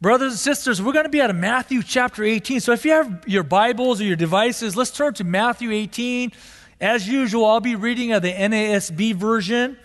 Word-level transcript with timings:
Brothers 0.00 0.32
and 0.32 0.38
sisters, 0.38 0.80
we're 0.80 0.94
going 0.94 1.04
to 1.04 1.10
be 1.10 1.20
of 1.20 1.36
Matthew 1.36 1.82
chapter 1.82 2.24
18. 2.24 2.60
So 2.60 2.72
if 2.72 2.86
you 2.86 2.92
have 2.92 3.24
your 3.26 3.42
Bibles 3.42 4.00
or 4.00 4.04
your 4.04 4.16
devices, 4.16 4.74
let's 4.74 4.90
turn 4.90 5.12
to 5.14 5.24
Matthew 5.24 5.72
18. 5.72 6.32
As 6.80 7.06
usual, 7.06 7.44
I'll 7.44 7.60
be 7.60 7.74
reading 7.74 8.08
the 8.08 8.32
NASB 8.32 9.14
version. 9.14 9.76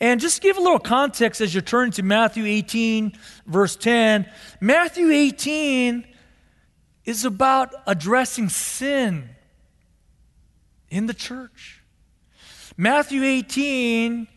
And 0.00 0.20
just 0.20 0.40
give 0.40 0.56
a 0.56 0.60
little 0.60 0.78
context 0.78 1.40
as 1.40 1.52
you're 1.52 1.62
turning 1.62 1.90
to 1.92 2.04
Matthew 2.04 2.44
18, 2.46 3.18
verse 3.44 3.74
10. 3.74 4.30
Matthew 4.60 5.10
18 5.10 6.06
is 7.04 7.24
about 7.24 7.74
addressing 7.88 8.48
sin 8.50 9.30
in 10.90 11.06
the 11.06 11.14
church. 11.14 11.82
Matthew 12.76 13.24
18 13.24 14.28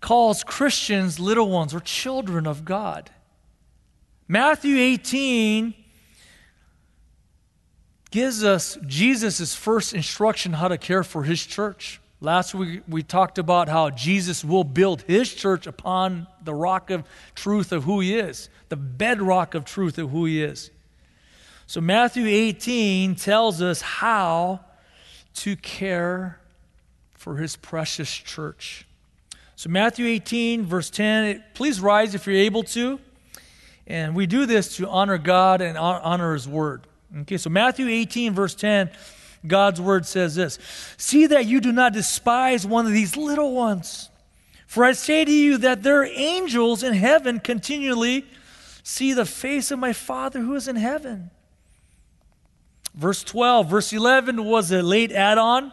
calls 0.00 0.42
Christians 0.42 1.20
little 1.20 1.48
ones 1.48 1.72
or 1.72 1.78
children 1.78 2.48
of 2.48 2.64
God. 2.64 3.12
Matthew 4.30 4.76
18 4.76 5.72
gives 8.10 8.44
us 8.44 8.76
Jesus' 8.86 9.54
first 9.54 9.94
instruction 9.94 10.52
how 10.52 10.68
to 10.68 10.76
care 10.76 11.02
for 11.02 11.24
his 11.24 11.44
church. 11.44 11.98
Last 12.20 12.54
week 12.54 12.82
we 12.86 13.02
talked 13.02 13.38
about 13.38 13.70
how 13.70 13.88
Jesus 13.88 14.44
will 14.44 14.64
build 14.64 15.00
his 15.02 15.34
church 15.34 15.66
upon 15.66 16.26
the 16.44 16.52
rock 16.52 16.90
of 16.90 17.04
truth 17.34 17.72
of 17.72 17.84
who 17.84 18.00
he 18.00 18.18
is, 18.18 18.50
the 18.68 18.76
bedrock 18.76 19.54
of 19.54 19.64
truth 19.64 19.96
of 19.96 20.10
who 20.10 20.26
he 20.26 20.42
is. 20.42 20.70
So 21.66 21.80
Matthew 21.80 22.26
18 22.26 23.14
tells 23.14 23.62
us 23.62 23.80
how 23.80 24.60
to 25.36 25.56
care 25.56 26.38
for 27.14 27.36
his 27.36 27.56
precious 27.56 28.12
church. 28.12 28.86
So, 29.56 29.68
Matthew 29.68 30.06
18, 30.06 30.66
verse 30.66 30.88
10, 30.88 31.42
please 31.54 31.80
rise 31.80 32.14
if 32.14 32.26
you're 32.26 32.36
able 32.36 32.62
to. 32.62 33.00
And 33.88 34.14
we 34.14 34.26
do 34.26 34.44
this 34.44 34.76
to 34.76 34.86
honor 34.86 35.16
God 35.16 35.62
and 35.62 35.76
honor 35.78 36.34
his 36.34 36.46
word. 36.46 36.86
Okay, 37.22 37.38
so 37.38 37.48
Matthew 37.48 37.88
18, 37.88 38.34
verse 38.34 38.54
10, 38.54 38.90
God's 39.46 39.80
word 39.80 40.04
says 40.04 40.34
this 40.34 40.58
See 40.98 41.26
that 41.26 41.46
you 41.46 41.60
do 41.60 41.72
not 41.72 41.94
despise 41.94 42.66
one 42.66 42.86
of 42.86 42.92
these 42.92 43.16
little 43.16 43.54
ones. 43.54 44.10
For 44.66 44.84
I 44.84 44.92
say 44.92 45.24
to 45.24 45.32
you 45.32 45.56
that 45.58 45.82
their 45.82 46.04
angels 46.04 46.82
in 46.82 46.92
heaven 46.92 47.40
continually 47.40 48.26
see 48.82 49.14
the 49.14 49.24
face 49.24 49.70
of 49.70 49.78
my 49.78 49.94
Father 49.94 50.40
who 50.40 50.54
is 50.54 50.68
in 50.68 50.76
heaven. 50.76 51.30
Verse 52.94 53.24
12, 53.24 53.70
verse 53.70 53.92
11 53.92 54.44
was 54.44 54.70
a 54.70 54.82
late 54.82 55.12
add 55.12 55.38
on 55.38 55.72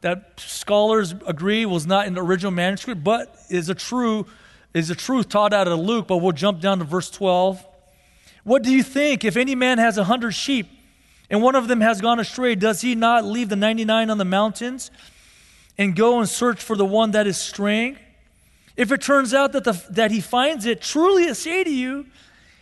that 0.00 0.40
scholars 0.40 1.14
agree 1.26 1.64
was 1.64 1.86
not 1.86 2.08
in 2.08 2.14
the 2.14 2.22
original 2.22 2.50
manuscript, 2.50 3.04
but 3.04 3.36
is 3.48 3.68
a 3.68 3.74
true 3.74 4.26
is 4.74 4.88
the 4.88 4.94
truth 4.94 5.28
taught 5.28 5.54
out 5.54 5.68
of 5.68 5.78
Luke. 5.78 6.08
But 6.08 6.18
we'll 6.18 6.32
jump 6.32 6.60
down 6.60 6.80
to 6.80 6.84
verse 6.84 7.08
12. 7.08 7.64
What 8.42 8.62
do 8.62 8.70
you 8.70 8.82
think? 8.82 9.24
If 9.24 9.36
any 9.36 9.54
man 9.54 9.78
has 9.78 9.96
a 9.96 10.04
hundred 10.04 10.32
sheep 10.32 10.68
and 11.30 11.40
one 11.40 11.54
of 11.54 11.68
them 11.68 11.80
has 11.80 12.00
gone 12.00 12.20
astray, 12.20 12.54
does 12.54 12.82
he 12.82 12.94
not 12.94 13.24
leave 13.24 13.48
the 13.48 13.56
99 13.56 14.10
on 14.10 14.18
the 14.18 14.24
mountains 14.24 14.90
and 15.78 15.96
go 15.96 16.18
and 16.18 16.28
search 16.28 16.60
for 16.60 16.76
the 16.76 16.84
one 16.84 17.12
that 17.12 17.26
is 17.26 17.38
straying? 17.38 17.96
If 18.76 18.90
it 18.92 19.00
turns 19.00 19.32
out 19.32 19.52
that, 19.52 19.64
the, 19.64 19.82
that 19.90 20.10
he 20.10 20.20
finds 20.20 20.66
it, 20.66 20.82
truly 20.82 21.28
I 21.28 21.32
say 21.32 21.64
to 21.64 21.72
you, 21.72 22.06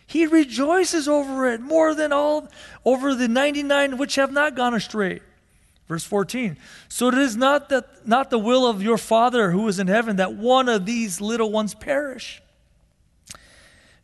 he 0.05 0.27
rejoices 0.27 1.07
over 1.07 1.51
it 1.51 1.59
more 1.59 1.95
than 1.95 2.13
all 2.13 2.47
over 2.85 3.15
the 3.15 3.27
99 3.27 3.97
which 3.97 4.15
have 4.15 4.31
not 4.31 4.55
gone 4.55 4.73
astray. 4.73 5.21
Verse 5.93 6.05
14. 6.05 6.57
So 6.89 7.09
it 7.09 7.13
is 7.13 7.37
not 7.37 7.69
that 7.69 8.07
not 8.07 8.31
the 8.31 8.39
will 8.39 8.65
of 8.65 8.81
your 8.81 8.97
Father 8.97 9.51
who 9.51 9.67
is 9.67 9.77
in 9.77 9.85
heaven 9.85 10.15
that 10.15 10.33
one 10.33 10.67
of 10.67 10.87
these 10.87 11.21
little 11.21 11.51
ones 11.51 11.75
perish. 11.75 12.41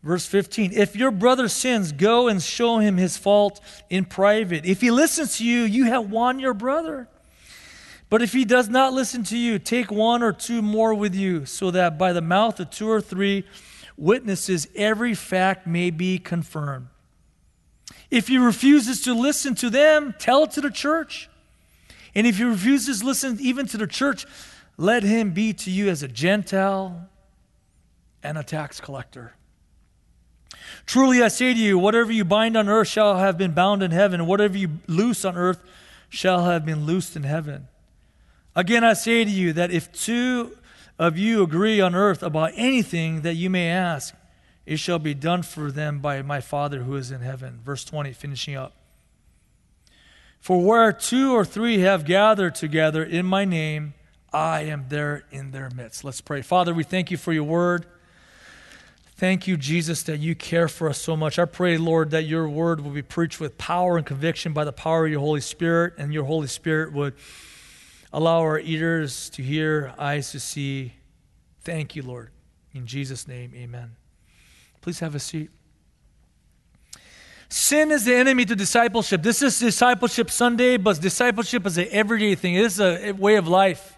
Verse 0.03 0.27
15. 0.27 0.71
If 0.71 0.95
your 0.95 1.09
brother 1.09 1.47
sins, 1.47 1.91
go 1.91 2.27
and 2.27 2.43
show 2.43 2.77
him 2.77 2.97
his 2.97 3.17
fault 3.17 3.59
in 3.89 4.05
private. 4.05 4.67
If 4.67 4.81
he 4.81 4.91
listens 4.91 5.39
to 5.39 5.43
you, 5.43 5.63
you 5.63 5.85
have 5.85 6.11
won 6.11 6.37
your 6.37 6.53
brother. 6.53 7.07
But 8.11 8.21
if 8.21 8.33
he 8.33 8.45
does 8.45 8.69
not 8.69 8.93
listen 8.93 9.23
to 9.23 9.35
you, 9.35 9.57
take 9.57 9.89
one 9.89 10.21
or 10.21 10.31
two 10.31 10.61
more 10.61 10.93
with 10.93 11.15
you, 11.15 11.47
so 11.47 11.71
that 11.71 11.97
by 11.97 12.13
the 12.13 12.21
mouth 12.21 12.59
of 12.59 12.69
two 12.69 12.87
or 12.87 13.01
three 13.01 13.45
witnesses, 13.97 14.67
every 14.75 15.15
fact 15.15 15.65
may 15.65 15.89
be 15.89 16.19
confirmed. 16.19 16.89
If 18.11 18.27
he 18.27 18.37
refuses 18.37 19.01
to 19.05 19.15
listen 19.15 19.55
to 19.55 19.71
them, 19.71 20.13
tell 20.19 20.43
it 20.43 20.51
to 20.51 20.61
the 20.61 20.69
church. 20.69 21.31
And 22.15 22.25
if 22.25 22.37
he 22.37 22.43
refuses 22.43 22.99
to 22.99 23.05
listen 23.05 23.37
even 23.39 23.67
to 23.67 23.77
the 23.77 23.87
church, 23.87 24.25
let 24.77 25.03
him 25.03 25.31
be 25.31 25.53
to 25.53 25.71
you 25.71 25.89
as 25.89 26.03
a 26.03 26.07
Gentile 26.07 27.09
and 28.23 28.37
a 28.37 28.43
tax 28.43 28.79
collector. 28.79 29.33
Truly 30.85 31.21
I 31.21 31.27
say 31.27 31.53
to 31.53 31.59
you, 31.59 31.77
whatever 31.77 32.11
you 32.11 32.25
bind 32.25 32.57
on 32.57 32.69
earth 32.69 32.87
shall 32.87 33.17
have 33.17 33.37
been 33.37 33.53
bound 33.53 33.83
in 33.83 33.91
heaven, 33.91 34.21
and 34.21 34.29
whatever 34.29 34.57
you 34.57 34.79
loose 34.87 35.23
on 35.25 35.37
earth 35.37 35.63
shall 36.09 36.45
have 36.45 36.65
been 36.65 36.85
loosed 36.85 37.15
in 37.15 37.23
heaven. 37.23 37.67
Again, 38.55 38.83
I 38.83 38.93
say 38.93 39.23
to 39.23 39.29
you 39.29 39.53
that 39.53 39.71
if 39.71 39.91
two 39.91 40.57
of 40.97 41.17
you 41.17 41.43
agree 41.43 41.79
on 41.79 41.95
earth 41.95 42.23
about 42.23 42.51
anything 42.55 43.21
that 43.21 43.35
you 43.35 43.49
may 43.49 43.69
ask, 43.69 44.15
it 44.65 44.77
shall 44.77 44.99
be 44.99 45.13
done 45.13 45.43
for 45.43 45.71
them 45.71 45.99
by 45.99 46.21
my 46.21 46.41
Father 46.41 46.83
who 46.83 46.95
is 46.95 47.11
in 47.11 47.21
heaven. 47.21 47.59
Verse 47.63 47.83
20, 47.83 48.11
finishing 48.13 48.55
up. 48.55 48.73
For 50.39 50.61
where 50.61 50.91
two 50.91 51.33
or 51.33 51.45
three 51.45 51.79
have 51.79 52.05
gathered 52.05 52.55
together 52.55 53.03
in 53.03 53.25
my 53.25 53.45
name, 53.45 53.93
I 54.31 54.61
am 54.61 54.85
there 54.89 55.25
in 55.31 55.51
their 55.51 55.69
midst. 55.69 56.03
Let's 56.03 56.21
pray. 56.21 56.41
Father, 56.41 56.73
we 56.73 56.83
thank 56.83 57.11
you 57.11 57.17
for 57.17 57.33
your 57.33 57.43
word. 57.43 57.85
Thank 59.17 59.47
you, 59.47 59.57
Jesus, 59.57 60.03
that 60.03 60.19
you 60.19 60.33
care 60.33 60.69
for 60.69 60.89
us 60.89 60.97
so 60.97 61.17
much. 61.17 61.37
I 61.37 61.45
pray, 61.45 61.77
Lord, 61.77 62.11
that 62.11 62.23
your 62.23 62.47
word 62.47 62.79
will 62.81 62.91
be 62.91 63.01
preached 63.01 63.39
with 63.39 63.57
power 63.57 63.97
and 63.97 64.05
conviction 64.05 64.53
by 64.53 64.63
the 64.63 64.71
power 64.71 65.05
of 65.05 65.11
your 65.11 65.19
Holy 65.19 65.41
Spirit, 65.41 65.95
and 65.97 66.13
your 66.13 66.23
Holy 66.23 66.47
Spirit 66.47 66.93
would 66.93 67.15
Allow 68.11 68.39
our 68.39 68.59
ears 68.59 69.29
to 69.31 69.43
hear, 69.43 69.93
eyes 69.99 70.31
to 70.31 70.39
see. 70.39 70.93
Thank 71.61 71.95
you, 71.95 72.01
Lord. 72.01 72.31
In 72.73 72.87
Jesus' 72.87 73.27
name, 73.27 73.53
amen. 73.55 73.97
Please 74.81 74.99
have 74.99 75.13
a 75.13 75.19
seat. 75.19 75.51
Sin 77.49 77.91
is 77.91 78.05
the 78.05 78.13
enemy 78.13 78.45
to 78.45 78.55
discipleship. 78.55 79.23
This 79.23 79.41
is 79.41 79.57
Discipleship 79.57 80.29
Sunday, 80.29 80.77
but 80.77 81.01
discipleship 81.01 81.65
is 81.65 81.79
an 81.79 81.87
everyday 81.89 82.35
thing. 82.35 82.53
It 82.53 82.65
is 82.65 82.79
a 82.79 83.11
way 83.13 83.37
of 83.37 83.47
life 83.47 83.97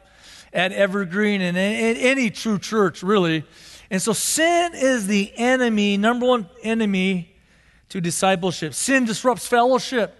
at 0.54 0.72
Evergreen 0.72 1.42
and 1.42 1.58
in 1.58 1.98
any 1.98 2.30
true 2.30 2.58
church, 2.58 3.04
really. 3.04 3.44
And 3.90 4.02
so 4.02 4.14
sin 4.14 4.72
is 4.74 5.08
the 5.08 5.34
enemy, 5.36 5.98
number 5.98 6.26
one 6.26 6.50
enemy 6.64 7.36
to 7.90 8.00
discipleship. 8.00 8.74
Sin 8.74 9.04
disrupts 9.04 9.48
fellowship. 9.48 10.16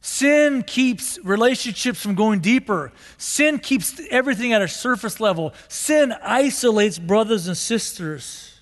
Sin 0.00 0.64
keeps 0.64 1.18
relationships 1.22 2.00
from 2.00 2.16
going 2.16 2.40
deeper. 2.40 2.92
Sin 3.18 3.60
keeps 3.60 4.00
everything 4.10 4.52
at 4.52 4.62
a 4.62 4.68
surface 4.68 5.20
level. 5.20 5.54
Sin 5.68 6.12
isolates 6.22 6.98
brothers 6.98 7.46
and 7.46 7.56
sisters. 7.56 8.57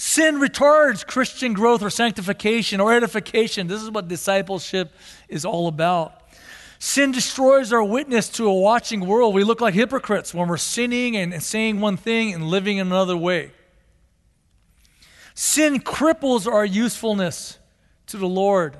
Sin 0.00 0.36
retards 0.36 1.04
Christian 1.04 1.54
growth 1.54 1.82
or 1.82 1.90
sanctification 1.90 2.78
or 2.78 2.94
edification. 2.94 3.66
This 3.66 3.82
is 3.82 3.90
what 3.90 4.06
discipleship 4.06 4.92
is 5.28 5.44
all 5.44 5.66
about. 5.66 6.22
Sin 6.78 7.10
destroys 7.10 7.72
our 7.72 7.82
witness 7.82 8.28
to 8.28 8.46
a 8.46 8.54
watching 8.54 9.00
world. 9.00 9.34
We 9.34 9.42
look 9.42 9.60
like 9.60 9.74
hypocrites 9.74 10.32
when 10.32 10.46
we're 10.46 10.56
sinning 10.56 11.16
and 11.16 11.42
saying 11.42 11.80
one 11.80 11.96
thing 11.96 12.32
and 12.32 12.44
living 12.44 12.76
in 12.76 12.86
another 12.86 13.16
way. 13.16 13.50
Sin 15.34 15.80
cripples 15.80 16.46
our 16.46 16.64
usefulness 16.64 17.58
to 18.06 18.18
the 18.18 18.28
Lord. 18.28 18.76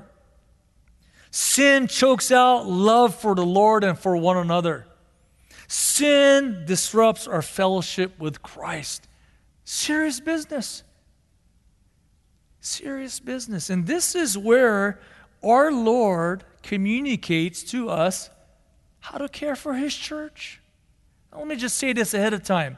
Sin 1.31 1.87
chokes 1.87 2.31
out 2.31 2.65
love 2.65 3.13
for 3.13 3.35
the 3.35 3.45
Lord 3.45 3.83
and 3.83 3.99
for 3.99 4.15
one 4.15 4.37
another. 4.37 4.87
Sin 5.67 6.63
disrupts 6.65 7.27
our 7.27 7.41
fellowship 7.41 8.17
with 8.17 8.41
Christ. 8.41 9.09
Serious 9.65 10.21
business. 10.21 10.83
Serious 12.61 13.19
business. 13.19 13.69
And 13.69 13.87
this 13.87 14.15
is 14.15 14.37
where 14.37 14.99
our 15.43 15.71
Lord 15.71 16.43
communicates 16.61 17.63
to 17.63 17.89
us 17.89 18.29
how 18.99 19.17
to 19.17 19.29
care 19.29 19.55
for 19.55 19.73
His 19.73 19.95
church. 19.95 20.61
Now, 21.31 21.39
let 21.39 21.47
me 21.47 21.55
just 21.55 21.77
say 21.77 21.93
this 21.93 22.13
ahead 22.13 22.33
of 22.33 22.43
time. 22.43 22.77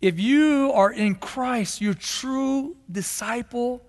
If 0.00 0.18
you 0.18 0.72
are 0.74 0.92
in 0.92 1.14
Christ, 1.14 1.80
your 1.80 1.94
true 1.94 2.76
disciple, 2.90 3.82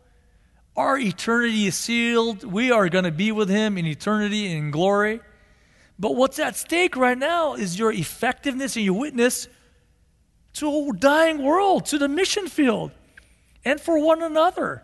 our 0.75 0.98
eternity 0.98 1.68
is 1.68 1.75
sealed. 1.75 2.44
We 2.44 2.72
are 2.72 2.90
going 2.90 3.04
to 3.04 3.12
be 3.12 3.31
with 3.31 3.50
Him 3.50 3.78
in 3.78 3.86
eternity 3.86 4.48
and 4.48 4.66
in 4.66 4.72
glory. 4.72 5.22
But 6.00 6.16
what's 6.16 6.40
at 6.40 6.56
stake 6.56 6.96
right 6.96 7.18
now 7.18 7.54
is 7.54 7.78
your 7.78 7.92
effectiveness 7.92 8.75
and 8.75 8.86
your 8.86 8.98
witness 8.98 9.48
to 10.54 10.68
a 10.68 10.94
dying 10.94 11.44
world, 11.44 11.86
to 11.88 11.98
the 11.98 12.08
mission 12.08 12.48
field, 12.48 12.92
and 13.63 13.80
for 13.80 14.04
one 14.04 14.22
another. 14.24 14.84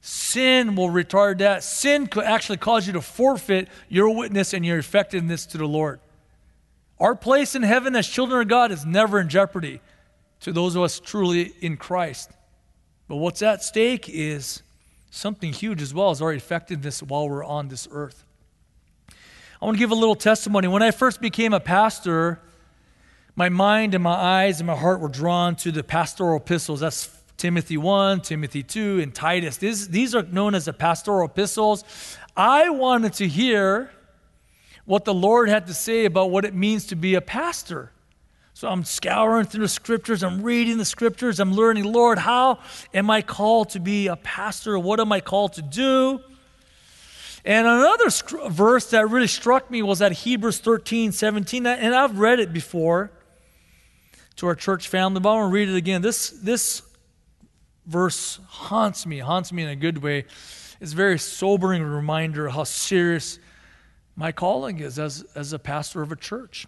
Sin 0.00 0.76
will 0.76 0.88
retard 0.88 1.38
that. 1.38 1.64
Sin 1.64 2.06
could 2.06 2.24
actually 2.24 2.58
cause 2.58 2.86
you 2.86 2.92
to 2.92 3.00
forfeit 3.00 3.68
your 3.88 4.14
witness 4.14 4.54
and 4.54 4.64
your 4.64 4.78
effectiveness 4.78 5.46
to 5.46 5.58
the 5.58 5.66
Lord. 5.66 6.00
Our 7.00 7.14
place 7.14 7.54
in 7.54 7.62
heaven 7.62 7.94
as 7.96 8.08
children 8.08 8.42
of 8.42 8.48
God 8.48 8.72
is 8.72 8.84
never 8.84 9.20
in 9.20 9.28
jeopardy 9.28 9.80
to 10.40 10.52
those 10.52 10.76
of 10.76 10.82
us 10.82 11.00
truly 11.00 11.52
in 11.60 11.76
Christ. 11.76 12.30
But 13.08 13.16
what's 13.16 13.42
at 13.42 13.62
stake 13.62 14.08
is 14.08 14.62
something 15.10 15.52
huge 15.52 15.82
as 15.82 15.94
well 15.94 16.10
as 16.10 16.20
our 16.20 16.32
effectiveness 16.32 17.02
while 17.02 17.28
we're 17.28 17.44
on 17.44 17.68
this 17.68 17.88
earth. 17.90 18.24
I 19.60 19.64
want 19.64 19.76
to 19.76 19.78
give 19.78 19.90
a 19.90 19.96
little 19.96 20.14
testimony. 20.14 20.68
When 20.68 20.82
I 20.82 20.92
first 20.92 21.20
became 21.20 21.52
a 21.52 21.60
pastor, 21.60 22.40
my 23.34 23.48
mind 23.48 23.94
and 23.94 24.04
my 24.04 24.14
eyes 24.14 24.60
and 24.60 24.66
my 24.66 24.76
heart 24.76 25.00
were 25.00 25.08
drawn 25.08 25.56
to 25.56 25.72
the 25.72 25.82
pastoral 25.82 26.36
epistles. 26.36 26.80
That's 26.80 27.17
Timothy 27.38 27.76
1, 27.76 28.22
Timothy 28.22 28.64
2, 28.64 28.98
and 29.00 29.14
Titus. 29.14 29.56
These, 29.58 29.88
these 29.88 30.12
are 30.16 30.24
known 30.24 30.56
as 30.56 30.64
the 30.64 30.72
pastoral 30.72 31.26
epistles. 31.26 31.84
I 32.36 32.68
wanted 32.68 33.12
to 33.14 33.28
hear 33.28 33.92
what 34.84 35.04
the 35.04 35.14
Lord 35.14 35.48
had 35.48 35.68
to 35.68 35.74
say 35.74 36.04
about 36.04 36.32
what 36.32 36.44
it 36.44 36.52
means 36.52 36.86
to 36.88 36.96
be 36.96 37.14
a 37.14 37.20
pastor. 37.20 37.92
So 38.54 38.68
I'm 38.68 38.82
scouring 38.82 39.46
through 39.46 39.60
the 39.60 39.68
scriptures, 39.68 40.24
I'm 40.24 40.42
reading 40.42 40.78
the 40.78 40.84
scriptures, 40.84 41.38
I'm 41.38 41.52
learning, 41.52 41.84
Lord, 41.84 42.18
how 42.18 42.58
am 42.92 43.08
I 43.08 43.22
called 43.22 43.70
to 43.70 43.78
be 43.78 44.08
a 44.08 44.16
pastor? 44.16 44.76
What 44.76 44.98
am 44.98 45.12
I 45.12 45.20
called 45.20 45.52
to 45.52 45.62
do? 45.62 46.18
And 47.44 47.68
another 47.68 48.10
sc- 48.10 48.48
verse 48.48 48.90
that 48.90 49.08
really 49.10 49.28
struck 49.28 49.70
me 49.70 49.80
was 49.82 50.02
at 50.02 50.10
Hebrews 50.10 50.58
13, 50.58 51.12
17, 51.12 51.66
and 51.66 51.94
I've 51.94 52.18
read 52.18 52.40
it 52.40 52.52
before 52.52 53.12
to 54.36 54.48
our 54.48 54.56
church 54.56 54.88
family, 54.88 55.20
but 55.20 55.30
I 55.30 55.34
want 55.36 55.50
to 55.50 55.54
read 55.54 55.68
it 55.68 55.76
again. 55.76 56.02
This, 56.02 56.30
this 56.30 56.82
verse 57.88 58.38
haunts 58.46 59.06
me, 59.06 59.18
haunts 59.18 59.52
me 59.52 59.62
in 59.62 59.68
a 59.70 59.76
good 59.76 59.98
way. 59.98 60.26
It's 60.80 60.92
a 60.92 60.96
very 60.96 61.18
sobering 61.18 61.82
reminder 61.82 62.50
how 62.50 62.64
serious 62.64 63.38
my 64.14 64.30
calling 64.30 64.78
is 64.78 64.98
as, 64.98 65.24
as 65.34 65.52
a 65.52 65.58
pastor 65.58 66.02
of 66.02 66.12
a 66.12 66.16
church. 66.16 66.66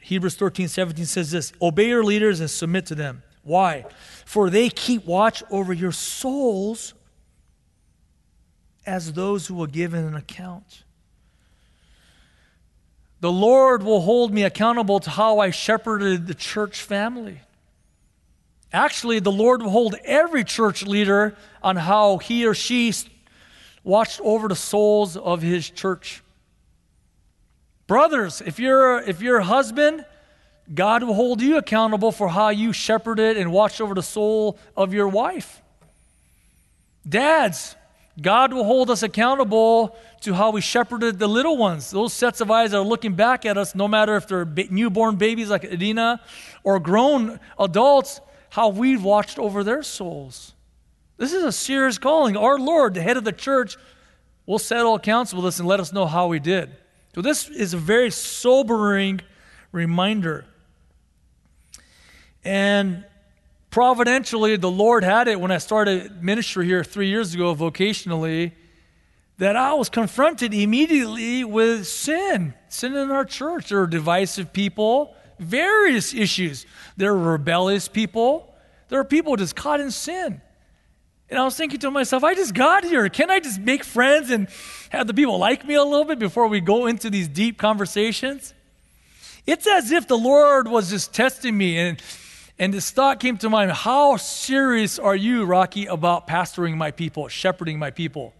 Hebrews 0.00 0.34
13, 0.34 0.68
17 0.68 1.06
says 1.06 1.30
this 1.30 1.52
Obey 1.62 1.88
your 1.88 2.04
leaders 2.04 2.40
and 2.40 2.50
submit 2.50 2.84
to 2.86 2.94
them. 2.94 3.22
Why? 3.42 3.86
For 4.26 4.50
they 4.50 4.68
keep 4.68 5.06
watch 5.06 5.42
over 5.50 5.72
your 5.72 5.92
souls 5.92 6.94
as 8.84 9.12
those 9.12 9.46
who 9.46 9.54
will 9.54 9.66
give 9.66 9.94
an 9.94 10.14
account. 10.14 10.84
The 13.20 13.32
Lord 13.32 13.82
will 13.82 14.02
hold 14.02 14.34
me 14.34 14.42
accountable 14.42 15.00
to 15.00 15.08
how 15.08 15.38
I 15.38 15.50
shepherded 15.50 16.26
the 16.26 16.34
church 16.34 16.82
family. 16.82 17.40
Actually, 18.74 19.20
the 19.20 19.30
Lord 19.30 19.62
will 19.62 19.70
hold 19.70 19.94
every 20.04 20.42
church 20.42 20.82
leader 20.82 21.36
on 21.62 21.76
how 21.76 22.18
he 22.18 22.44
or 22.44 22.54
she 22.54 22.92
watched 23.84 24.20
over 24.20 24.48
the 24.48 24.56
souls 24.56 25.16
of 25.16 25.42
his 25.42 25.70
church. 25.70 26.24
Brothers, 27.86 28.42
if 28.44 28.58
you're 28.58 28.98
if 28.98 29.22
you're 29.22 29.38
a 29.38 29.44
husband, 29.44 30.04
God 30.74 31.04
will 31.04 31.14
hold 31.14 31.40
you 31.40 31.56
accountable 31.56 32.10
for 32.10 32.28
how 32.28 32.48
you 32.48 32.72
shepherded 32.72 33.36
and 33.36 33.52
watched 33.52 33.80
over 33.80 33.94
the 33.94 34.02
soul 34.02 34.58
of 34.76 34.92
your 34.92 35.06
wife. 35.06 35.62
Dads, 37.08 37.76
God 38.20 38.52
will 38.52 38.64
hold 38.64 38.90
us 38.90 39.04
accountable 39.04 39.96
to 40.22 40.34
how 40.34 40.50
we 40.50 40.60
shepherded 40.60 41.20
the 41.20 41.28
little 41.28 41.56
ones. 41.56 41.92
Those 41.92 42.12
sets 42.12 42.40
of 42.40 42.50
eyes 42.50 42.72
that 42.72 42.78
are 42.78 42.84
looking 42.84 43.14
back 43.14 43.46
at 43.46 43.56
us, 43.56 43.76
no 43.76 43.86
matter 43.86 44.16
if 44.16 44.26
they're 44.26 44.44
newborn 44.44 45.14
babies 45.14 45.48
like 45.48 45.64
Adina 45.64 46.20
or 46.64 46.80
grown 46.80 47.38
adults, 47.56 48.20
how 48.54 48.68
we've 48.68 49.02
watched 49.02 49.36
over 49.36 49.64
their 49.64 49.82
souls. 49.82 50.52
This 51.16 51.32
is 51.32 51.42
a 51.42 51.50
serious 51.50 51.98
calling. 51.98 52.36
Our 52.36 52.56
Lord, 52.56 52.94
the 52.94 53.02
head 53.02 53.16
of 53.16 53.24
the 53.24 53.32
church, 53.32 53.76
will 54.46 54.60
settle 54.60 54.94
accounts 54.94 55.34
with 55.34 55.44
us 55.44 55.58
and 55.58 55.66
let 55.66 55.80
us 55.80 55.92
know 55.92 56.06
how 56.06 56.28
we 56.28 56.38
did. 56.38 56.70
So, 57.16 57.20
this 57.20 57.48
is 57.48 57.74
a 57.74 57.78
very 57.78 58.12
sobering 58.12 59.22
reminder. 59.72 60.44
And 62.44 63.04
providentially, 63.70 64.56
the 64.56 64.70
Lord 64.70 65.02
had 65.02 65.26
it 65.26 65.40
when 65.40 65.50
I 65.50 65.58
started 65.58 66.22
ministry 66.22 66.64
here 66.64 66.84
three 66.84 67.08
years 67.08 67.34
ago 67.34 67.56
vocationally 67.56 68.52
that 69.38 69.56
I 69.56 69.74
was 69.74 69.88
confronted 69.88 70.54
immediately 70.54 71.42
with 71.42 71.88
sin, 71.88 72.54
sin 72.68 72.94
in 72.94 73.10
our 73.10 73.24
church. 73.24 73.70
There 73.70 73.80
are 73.80 73.88
divisive 73.88 74.52
people, 74.52 75.16
various 75.38 76.14
issues. 76.14 76.66
There 76.96 77.12
are 77.12 77.18
rebellious 77.18 77.88
people, 77.88 78.54
there 78.88 79.00
are 79.00 79.04
people 79.04 79.36
just 79.36 79.56
caught 79.56 79.80
in 79.80 79.90
sin. 79.90 80.40
And 81.30 81.38
I 81.38 81.44
was 81.44 81.56
thinking 81.56 81.80
to 81.80 81.90
myself, 81.90 82.22
I 82.22 82.34
just 82.34 82.54
got 82.54 82.84
here. 82.84 83.08
Can 83.08 83.30
I 83.30 83.40
just 83.40 83.58
make 83.58 83.82
friends 83.82 84.30
and 84.30 84.46
have 84.90 85.06
the 85.06 85.14
people 85.14 85.38
like 85.38 85.66
me 85.66 85.74
a 85.74 85.82
little 85.82 86.04
bit 86.04 86.18
before 86.18 86.46
we 86.46 86.60
go 86.60 86.86
into 86.86 87.10
these 87.10 87.28
deep 87.28 87.58
conversations? 87.58 88.52
It's 89.46 89.66
as 89.66 89.90
if 89.90 90.06
the 90.06 90.18
Lord 90.18 90.68
was 90.68 90.90
just 90.90 91.12
testing 91.12 91.56
me 91.56 91.78
and 91.78 92.00
and 92.58 92.72
this 92.72 92.92
thought 92.92 93.18
came 93.18 93.36
to 93.38 93.50
mind 93.50 93.72
how 93.72 94.16
serious 94.16 94.98
are 94.98 95.16
you, 95.16 95.44
Rocky, 95.44 95.86
about 95.86 96.28
pastoring 96.28 96.76
my 96.76 96.92
people, 96.92 97.26
shepherding 97.26 97.80
my 97.80 97.90
people? 97.90 98.32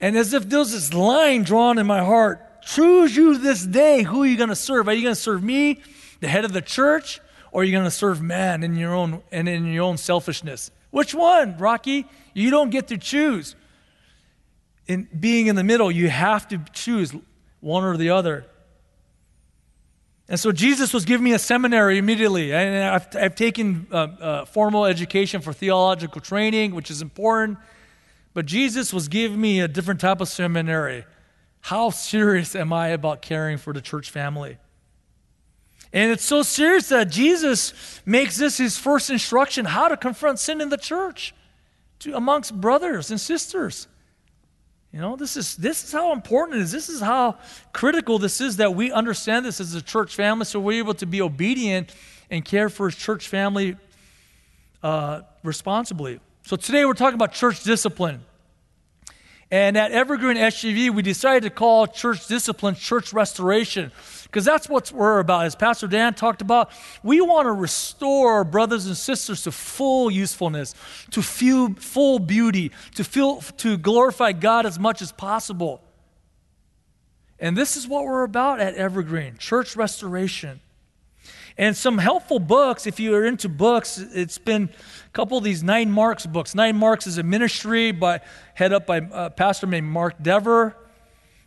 And 0.00 0.16
as 0.16 0.32
if 0.32 0.48
there 0.48 0.60
was 0.60 0.72
this 0.72 0.94
line 0.94 1.42
drawn 1.42 1.78
in 1.78 1.86
my 1.86 2.04
heart 2.04 2.40
choose 2.62 3.16
you 3.16 3.38
this 3.38 3.64
day 3.64 4.02
who 4.02 4.22
are 4.22 4.26
you 4.26 4.36
going 4.36 4.48
to 4.48 4.56
serve? 4.56 4.88
Are 4.88 4.92
you 4.92 5.02
going 5.02 5.14
to 5.14 5.20
serve 5.20 5.42
me, 5.42 5.80
the 6.20 6.28
head 6.28 6.44
of 6.44 6.52
the 6.52 6.62
church, 6.62 7.20
or 7.52 7.62
are 7.62 7.64
you 7.64 7.72
going 7.72 7.84
to 7.84 7.90
serve 7.90 8.22
man 8.22 8.62
in 8.62 8.76
your 8.76 8.94
own 8.94 9.22
and 9.32 9.48
in 9.48 9.66
your 9.66 9.84
own 9.84 9.96
selfishness? 9.96 10.70
Which 10.90 11.14
one, 11.14 11.56
Rocky? 11.58 12.06
You 12.34 12.50
don't 12.50 12.70
get 12.70 12.88
to 12.88 12.98
choose. 12.98 13.56
In 14.86 15.08
being 15.18 15.46
in 15.46 15.56
the 15.56 15.64
middle, 15.64 15.90
you 15.90 16.08
have 16.08 16.48
to 16.48 16.58
choose 16.72 17.14
one 17.60 17.84
or 17.84 17.96
the 17.96 18.10
other. 18.10 18.46
And 20.28 20.38
so 20.38 20.52
Jesus 20.52 20.94
was 20.94 21.04
giving 21.04 21.24
me 21.24 21.32
a 21.32 21.38
seminary 21.40 21.98
immediately. 21.98 22.52
And 22.52 22.84
I've, 22.84 23.08
I've 23.16 23.34
taken 23.34 23.88
uh, 23.90 23.94
uh, 23.96 24.44
formal 24.44 24.84
education 24.84 25.40
for 25.40 25.52
theological 25.52 26.20
training, 26.20 26.74
which 26.74 26.90
is 26.90 27.02
important. 27.02 27.58
But 28.32 28.46
Jesus 28.46 28.92
was 28.92 29.08
giving 29.08 29.40
me 29.40 29.60
a 29.60 29.66
different 29.66 30.00
type 30.00 30.20
of 30.20 30.28
seminary. 30.28 31.04
How 31.60 31.90
serious 31.90 32.56
am 32.56 32.72
I 32.72 32.88
about 32.88 33.22
caring 33.22 33.58
for 33.58 33.72
the 33.72 33.80
church 33.80 34.10
family? 34.10 34.58
And 35.92 36.12
it's 36.12 36.24
so 36.24 36.42
serious 36.42 36.88
that 36.90 37.10
Jesus 37.10 38.00
makes 38.06 38.36
this 38.36 38.58
his 38.58 38.78
first 38.78 39.10
instruction 39.10 39.64
how 39.64 39.88
to 39.88 39.96
confront 39.96 40.38
sin 40.38 40.60
in 40.60 40.68
the 40.68 40.76
church 40.76 41.34
to, 42.00 42.14
amongst 42.14 42.58
brothers 42.58 43.10
and 43.10 43.20
sisters. 43.20 43.88
You 44.92 45.00
know, 45.00 45.16
this 45.16 45.36
is, 45.36 45.56
this 45.56 45.84
is 45.84 45.92
how 45.92 46.12
important 46.12 46.58
it 46.58 46.62
is. 46.62 46.72
This 46.72 46.88
is 46.88 47.00
how 47.00 47.38
critical 47.72 48.18
this 48.18 48.40
is 48.40 48.56
that 48.56 48.74
we 48.74 48.90
understand 48.90 49.44
this 49.44 49.60
as 49.60 49.74
a 49.74 49.82
church 49.82 50.14
family 50.14 50.44
so 50.44 50.58
we're 50.58 50.78
able 50.78 50.94
to 50.94 51.06
be 51.06 51.20
obedient 51.20 51.94
and 52.30 52.44
care 52.44 52.68
for 52.68 52.88
his 52.88 52.96
church 52.96 53.28
family 53.28 53.76
uh, 54.82 55.22
responsibly. 55.42 56.20
So 56.44 56.56
today 56.56 56.84
we're 56.84 56.94
talking 56.94 57.14
about 57.14 57.32
church 57.32 57.62
discipline. 57.62 58.22
And 59.50 59.76
at 59.76 59.90
Evergreen 59.90 60.36
SGV, 60.36 60.90
we 60.90 61.02
decided 61.02 61.42
to 61.42 61.50
call 61.50 61.88
church 61.88 62.28
discipline 62.28 62.76
church 62.76 63.12
restoration 63.12 63.90
because 64.24 64.44
that's 64.44 64.68
what 64.68 64.92
we're 64.92 65.18
about. 65.18 65.46
As 65.46 65.56
Pastor 65.56 65.88
Dan 65.88 66.14
talked 66.14 66.40
about, 66.40 66.70
we 67.02 67.20
want 67.20 67.46
to 67.46 67.52
restore 67.52 68.44
brothers 68.44 68.86
and 68.86 68.96
sisters 68.96 69.42
to 69.42 69.50
full 69.50 70.08
usefulness, 70.08 70.74
to 71.10 71.20
feel 71.20 71.74
full 71.74 72.20
beauty, 72.20 72.70
to 72.94 73.02
feel 73.02 73.40
to 73.58 73.76
glorify 73.76 74.30
God 74.30 74.66
as 74.66 74.78
much 74.78 75.02
as 75.02 75.10
possible. 75.10 75.82
And 77.40 77.56
this 77.56 77.76
is 77.76 77.88
what 77.88 78.04
we're 78.04 78.22
about 78.22 78.60
at 78.60 78.74
Evergreen 78.74 79.36
church 79.36 79.74
restoration. 79.74 80.60
And 81.60 81.76
some 81.76 81.98
helpful 81.98 82.38
books, 82.38 82.86
if 82.86 82.98
you 82.98 83.14
are 83.14 83.26
into 83.26 83.46
books, 83.46 83.98
it's 83.98 84.38
been 84.38 84.70
a 85.06 85.10
couple 85.10 85.36
of 85.36 85.44
these 85.44 85.62
Nine 85.62 85.90
Marks 85.90 86.24
books. 86.24 86.54
Nine 86.54 86.74
Marks 86.74 87.06
is 87.06 87.18
a 87.18 87.22
ministry 87.22 87.92
by, 87.92 88.22
head 88.54 88.72
up 88.72 88.86
by 88.86 88.96
a 88.96 89.04
uh, 89.04 89.28
pastor 89.28 89.66
named 89.66 89.86
Mark 89.86 90.14
Dever. 90.22 90.74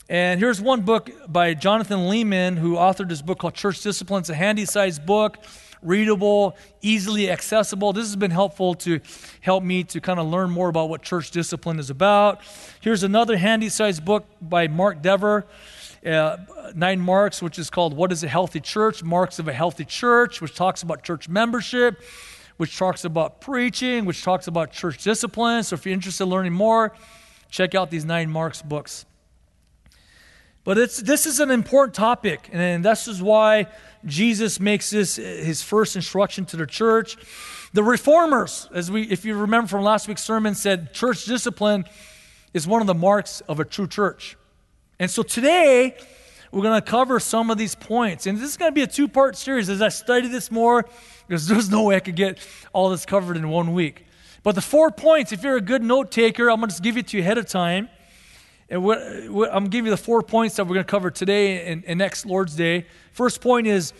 And 0.07 0.39
here's 0.39 0.61
one 0.61 0.81
book 0.81 1.09
by 1.27 1.55
Jonathan 1.55 2.01
Leeman, 2.01 2.59
who 2.59 2.75
authored 2.75 3.09
this 3.09 3.23
book 3.23 3.39
called 3.39 3.55
Church 3.55 3.81
Discipline. 3.81 4.19
It's 4.19 4.29
a 4.29 4.35
handy 4.35 4.65
sized 4.65 5.03
book, 5.03 5.37
readable, 5.81 6.57
easily 6.83 7.31
accessible. 7.31 7.91
This 7.91 8.05
has 8.05 8.15
been 8.15 8.29
helpful 8.29 8.75
to 8.75 8.99
help 9.41 9.63
me 9.63 9.83
to 9.85 9.99
kind 9.99 10.19
of 10.19 10.27
learn 10.27 10.51
more 10.51 10.69
about 10.69 10.89
what 10.89 11.01
church 11.01 11.31
discipline 11.31 11.79
is 11.79 11.89
about. 11.89 12.41
Here's 12.81 13.01
another 13.01 13.35
handy 13.35 13.69
sized 13.69 14.05
book 14.05 14.27
by 14.39 14.67
Mark 14.67 15.01
Dever. 15.01 15.47
Uh, 16.05 16.37
nine 16.75 16.99
marks, 16.99 17.41
which 17.41 17.57
is 17.57 17.69
called 17.69 17.95
What 17.95 18.11
is 18.11 18.23
a 18.23 18.27
Healthy 18.27 18.59
Church? 18.59 19.03
Marks 19.03 19.39
of 19.39 19.47
a 19.47 19.53
Healthy 19.53 19.85
Church, 19.85 20.41
which 20.41 20.53
talks 20.53 20.83
about 20.83 21.01
church 21.03 21.29
membership, 21.29 22.01
which 22.57 22.77
talks 22.77 23.05
about 23.05 23.39
preaching, 23.39 24.03
which 24.03 24.21
talks 24.21 24.47
about 24.47 24.73
church 24.73 25.01
discipline. 25.01 25.63
So 25.63 25.75
if 25.75 25.85
you're 25.85 25.93
interested 25.93 26.23
in 26.23 26.29
learning 26.29 26.51
more, 26.51 26.93
check 27.49 27.73
out 27.73 27.89
these 27.89 28.03
nine 28.03 28.29
marks 28.29 28.61
books. 28.61 29.05
But 30.65 30.77
it's, 30.77 30.97
this 30.97 31.25
is 31.25 31.39
an 31.39 31.51
important 31.51 31.93
topic, 31.93 32.49
and 32.51 32.83
this 32.83 33.07
is 33.07 33.21
why 33.21 33.67
Jesus 34.05 34.59
makes 34.59 34.89
this 34.89 35.15
his 35.15 35.61
first 35.61 35.95
instruction 35.95 36.45
to 36.47 36.57
the 36.57 36.65
church. 36.65 37.17
The 37.71 37.83
reformers, 37.83 38.67
as 38.73 38.91
we, 38.91 39.03
if 39.03 39.23
you 39.23 39.35
remember 39.35 39.67
from 39.67 39.83
last 39.83 40.07
week's 40.09 40.23
sermon, 40.23 40.53
said 40.53 40.93
church 40.93 41.25
discipline 41.25 41.85
is 42.53 42.67
one 42.67 42.81
of 42.81 42.87
the 42.87 42.93
marks 42.93 43.41
of 43.41 43.59
a 43.59 43.65
true 43.65 43.87
church. 43.87 44.37
And 44.99 45.09
so 45.09 45.23
today, 45.23 45.97
we're 46.53 46.61
going 46.61 46.79
to 46.79 46.87
cover 46.87 47.19
some 47.19 47.49
of 47.49 47.57
these 47.57 47.73
points. 47.73 48.27
And 48.27 48.37
this 48.37 48.51
is 48.51 48.57
going 48.57 48.71
to 48.71 48.75
be 48.75 48.83
a 48.83 48.87
two 48.87 49.07
part 49.07 49.35
series 49.35 49.69
as 49.69 49.81
I 49.81 49.89
study 49.89 50.27
this 50.27 50.51
more, 50.51 50.85
because 51.27 51.47
there's 51.47 51.69
no 51.69 51.83
way 51.83 51.95
I 51.95 51.99
could 51.99 52.15
get 52.15 52.37
all 52.73 52.89
this 52.89 53.05
covered 53.05 53.37
in 53.37 53.49
one 53.49 53.73
week. 53.73 54.05
But 54.43 54.55
the 54.55 54.61
four 54.61 54.91
points, 54.91 55.31
if 55.31 55.43
you're 55.43 55.57
a 55.57 55.61
good 55.61 55.81
note 55.81 56.11
taker, 56.11 56.51
I'm 56.51 56.59
going 56.59 56.69
to 56.69 56.81
give 56.81 56.97
it 56.97 57.07
to 57.07 57.17
you 57.17 57.23
ahead 57.23 57.37
of 57.37 57.47
time. 57.47 57.89
And 58.69 58.83
what, 58.83 58.99
what, 59.29 59.49
I'm 59.53 59.65
give 59.65 59.85
you 59.85 59.91
the 59.91 59.97
four 59.97 60.21
points 60.21 60.57
that 60.57 60.65
we're 60.65 60.75
going 60.75 60.85
to 60.85 60.91
cover 60.91 61.09
today 61.09 61.65
and, 61.65 61.83
and 61.85 61.97
next 61.97 62.25
Lord's 62.25 62.55
Day. 62.55 62.85
First 63.11 63.41
point 63.41 63.67
is 63.67 63.93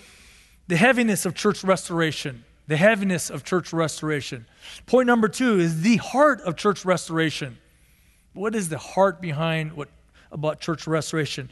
the 0.68 0.78
heaviness 0.78 1.26
of 1.26 1.34
church 1.34 1.64
restoration. 1.64 2.44
The 2.68 2.78
heaviness 2.78 3.30
of 3.30 3.44
church 3.44 3.74
restoration. 3.74 4.46
Point 4.86 5.08
number 5.08 5.28
two 5.28 5.60
is 5.60 5.82
the 5.82 5.98
heart 5.98 6.40
of 6.42 6.56
church 6.56 6.86
restoration. 6.86 7.58
What 8.34 8.56
is 8.56 8.70
the 8.70 8.78
heart 8.78 9.22
behind 9.22 9.74
what 9.74 9.90
about 10.34 10.60
church 10.60 10.88
restoration? 10.88 11.50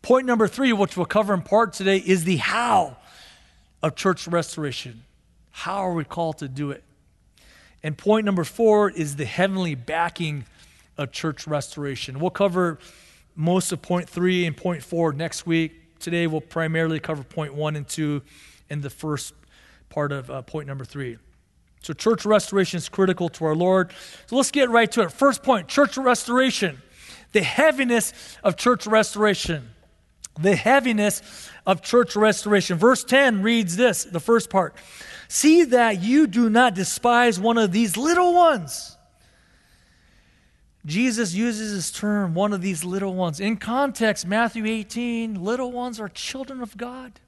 Point 0.00 0.26
number 0.26 0.48
three, 0.48 0.72
which 0.72 0.96
we'll 0.96 1.06
cover 1.06 1.34
in 1.34 1.42
part 1.42 1.72
today, 1.72 1.98
is 1.98 2.24
the 2.24 2.36
how 2.36 2.96
of 3.82 3.96
church 3.96 4.26
restoration. 4.26 5.02
How 5.50 5.86
are 5.86 5.92
we 5.92 6.04
called 6.04 6.38
to 6.38 6.48
do 6.48 6.70
it? 6.70 6.82
And 7.82 7.98
point 7.98 8.24
number 8.24 8.44
four 8.44 8.90
is 8.90 9.16
the 9.16 9.26
heavenly 9.26 9.74
backing 9.74 10.46
of 10.96 11.12
church 11.12 11.46
restoration. 11.46 12.18
We'll 12.18 12.30
cover 12.30 12.78
most 13.36 13.72
of 13.72 13.82
point 13.82 14.08
three 14.08 14.46
and 14.46 14.56
point 14.56 14.82
four 14.82 15.12
next 15.12 15.46
week. 15.46 15.98
Today, 16.00 16.26
we'll 16.26 16.40
primarily 16.40 17.00
cover 17.00 17.22
point 17.22 17.54
one 17.54 17.76
and 17.76 17.86
two 17.86 18.22
in 18.70 18.80
the 18.80 18.90
first 18.90 19.34
part 19.88 20.12
of 20.12 20.30
uh, 20.30 20.42
point 20.42 20.66
number 20.66 20.84
three. 20.84 21.18
So, 21.82 21.92
church 21.92 22.24
restoration 22.24 22.78
is 22.78 22.88
critical 22.88 23.28
to 23.30 23.44
our 23.44 23.54
Lord. 23.54 23.92
So, 24.26 24.36
let's 24.36 24.50
get 24.50 24.70
right 24.70 24.90
to 24.92 25.02
it. 25.02 25.12
First 25.12 25.42
point 25.42 25.68
church 25.68 25.96
restoration, 25.96 26.80
the 27.34 27.42
heaviness 27.42 28.14
of 28.42 28.56
church 28.56 28.86
restoration. 28.86 29.68
The 30.40 30.56
heaviness 30.56 31.50
of 31.66 31.82
church 31.82 32.16
restoration. 32.16 32.78
Verse 32.78 33.04
10 33.04 33.42
reads 33.42 33.76
this 33.76 34.04
the 34.04 34.20
first 34.20 34.48
part 34.48 34.74
See 35.28 35.64
that 35.64 36.02
you 36.02 36.26
do 36.26 36.48
not 36.48 36.74
despise 36.74 37.38
one 37.38 37.58
of 37.58 37.72
these 37.72 37.96
little 37.96 38.32
ones. 38.32 38.96
Jesus 40.86 41.34
uses 41.34 41.74
this 41.74 41.90
term, 41.90 42.34
one 42.34 42.52
of 42.52 42.60
these 42.60 42.84
little 42.84 43.14
ones. 43.14 43.40
In 43.40 43.56
context, 43.56 44.26
Matthew 44.26 44.66
18, 44.66 45.42
little 45.42 45.72
ones 45.72 45.98
are 45.98 46.08
children 46.08 46.60
of 46.62 46.76
God. 46.76 47.20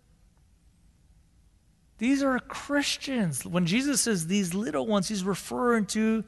These 1.99 2.23
are 2.23 2.39
Christians. 2.39 3.47
When 3.47 3.65
Jesus 3.65 4.03
says 4.03 4.27
these 4.27 4.53
little 4.53 4.87
ones, 4.87 5.09
he's 5.09 5.25
referring 5.25 5.87
to 5.87 6.25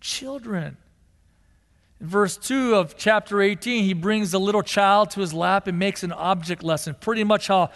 children. 0.00 0.76
Verse 2.00 2.36
2 2.36 2.74
of 2.74 2.96
chapter 2.98 3.40
18, 3.40 3.84
he 3.84 3.94
brings 3.94 4.34
a 4.34 4.38
little 4.38 4.62
child 4.62 5.10
to 5.12 5.20
his 5.20 5.32
lap 5.32 5.66
and 5.66 5.78
makes 5.78 6.02
an 6.02 6.12
object 6.12 6.62
lesson. 6.62 6.94
Pretty 7.00 7.24
much 7.24 7.48
how 7.48 7.70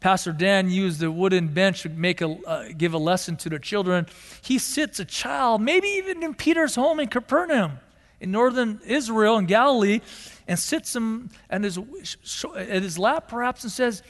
Pastor 0.00 0.32
Dan 0.32 0.70
used 0.70 1.00
the 1.00 1.10
wooden 1.10 1.48
bench 1.48 1.82
to 1.82 1.90
make 1.90 2.22
a, 2.22 2.30
uh, 2.46 2.68
give 2.76 2.94
a 2.94 2.98
lesson 2.98 3.36
to 3.36 3.50
the 3.50 3.58
children. 3.58 4.06
He 4.40 4.58
sits 4.58 4.98
a 4.98 5.04
child, 5.04 5.60
maybe 5.60 5.88
even 5.88 6.22
in 6.22 6.34
Peter's 6.34 6.74
home 6.74 7.00
in 7.00 7.08
Capernaum, 7.08 7.78
in 8.18 8.30
northern 8.30 8.80
Israel 8.86 9.36
and 9.36 9.46
Galilee, 9.46 10.00
and 10.48 10.58
sits 10.58 10.96
him 10.96 11.28
at 11.50 11.62
his, 11.62 11.78
at 12.56 12.82
his 12.82 12.98
lap 12.98 13.28
perhaps 13.28 13.62
and 13.62 13.70
says, 13.70 14.02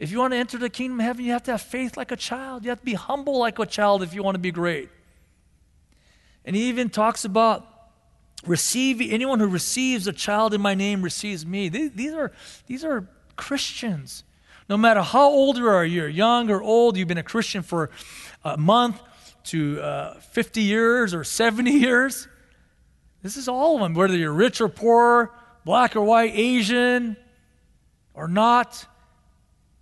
if 0.00 0.10
you 0.10 0.18
want 0.18 0.32
to 0.32 0.36
enter 0.36 0.58
the 0.58 0.68
kingdom 0.68 0.98
of 0.98 1.06
heaven, 1.06 1.24
you 1.24 1.30
have 1.30 1.44
to 1.44 1.52
have 1.52 1.62
faith 1.62 1.96
like 1.96 2.10
a 2.10 2.16
child. 2.16 2.64
You 2.64 2.70
have 2.70 2.80
to 2.80 2.84
be 2.84 2.94
humble 2.94 3.38
like 3.38 3.60
a 3.60 3.66
child 3.66 4.02
if 4.02 4.14
you 4.14 4.24
want 4.24 4.34
to 4.34 4.40
be 4.40 4.50
great. 4.50 4.88
And 6.44 6.56
he 6.56 6.70
even 6.70 6.90
talks 6.90 7.24
about 7.24 7.71
receiving 8.46 9.10
anyone 9.10 9.40
who 9.40 9.46
receives 9.46 10.06
a 10.06 10.12
child 10.12 10.54
in 10.54 10.60
my 10.60 10.74
name 10.74 11.02
receives 11.02 11.46
me. 11.46 11.68
These, 11.68 12.12
are, 12.12 12.32
these 12.66 12.84
are 12.84 13.06
Christians. 13.36 14.24
No 14.68 14.76
matter 14.76 15.02
how 15.02 15.28
old 15.28 15.56
you 15.56 15.66
are, 15.66 15.84
you're 15.84 16.08
young 16.08 16.50
or 16.50 16.62
old, 16.62 16.96
you've 16.96 17.08
been 17.08 17.18
a 17.18 17.22
Christian 17.22 17.62
for 17.62 17.90
a 18.44 18.56
month 18.56 19.00
to 19.44 19.80
uh, 19.80 20.14
50 20.20 20.62
years 20.62 21.14
or 21.14 21.24
70 21.24 21.70
years. 21.70 22.28
This 23.22 23.36
is 23.36 23.48
all 23.48 23.76
of 23.76 23.80
them, 23.82 23.94
whether 23.94 24.16
you're 24.16 24.32
rich 24.32 24.60
or 24.60 24.68
poor, 24.68 25.32
black 25.64 25.94
or 25.94 26.02
white, 26.02 26.32
Asian 26.34 27.16
or 28.14 28.28
not 28.28 28.86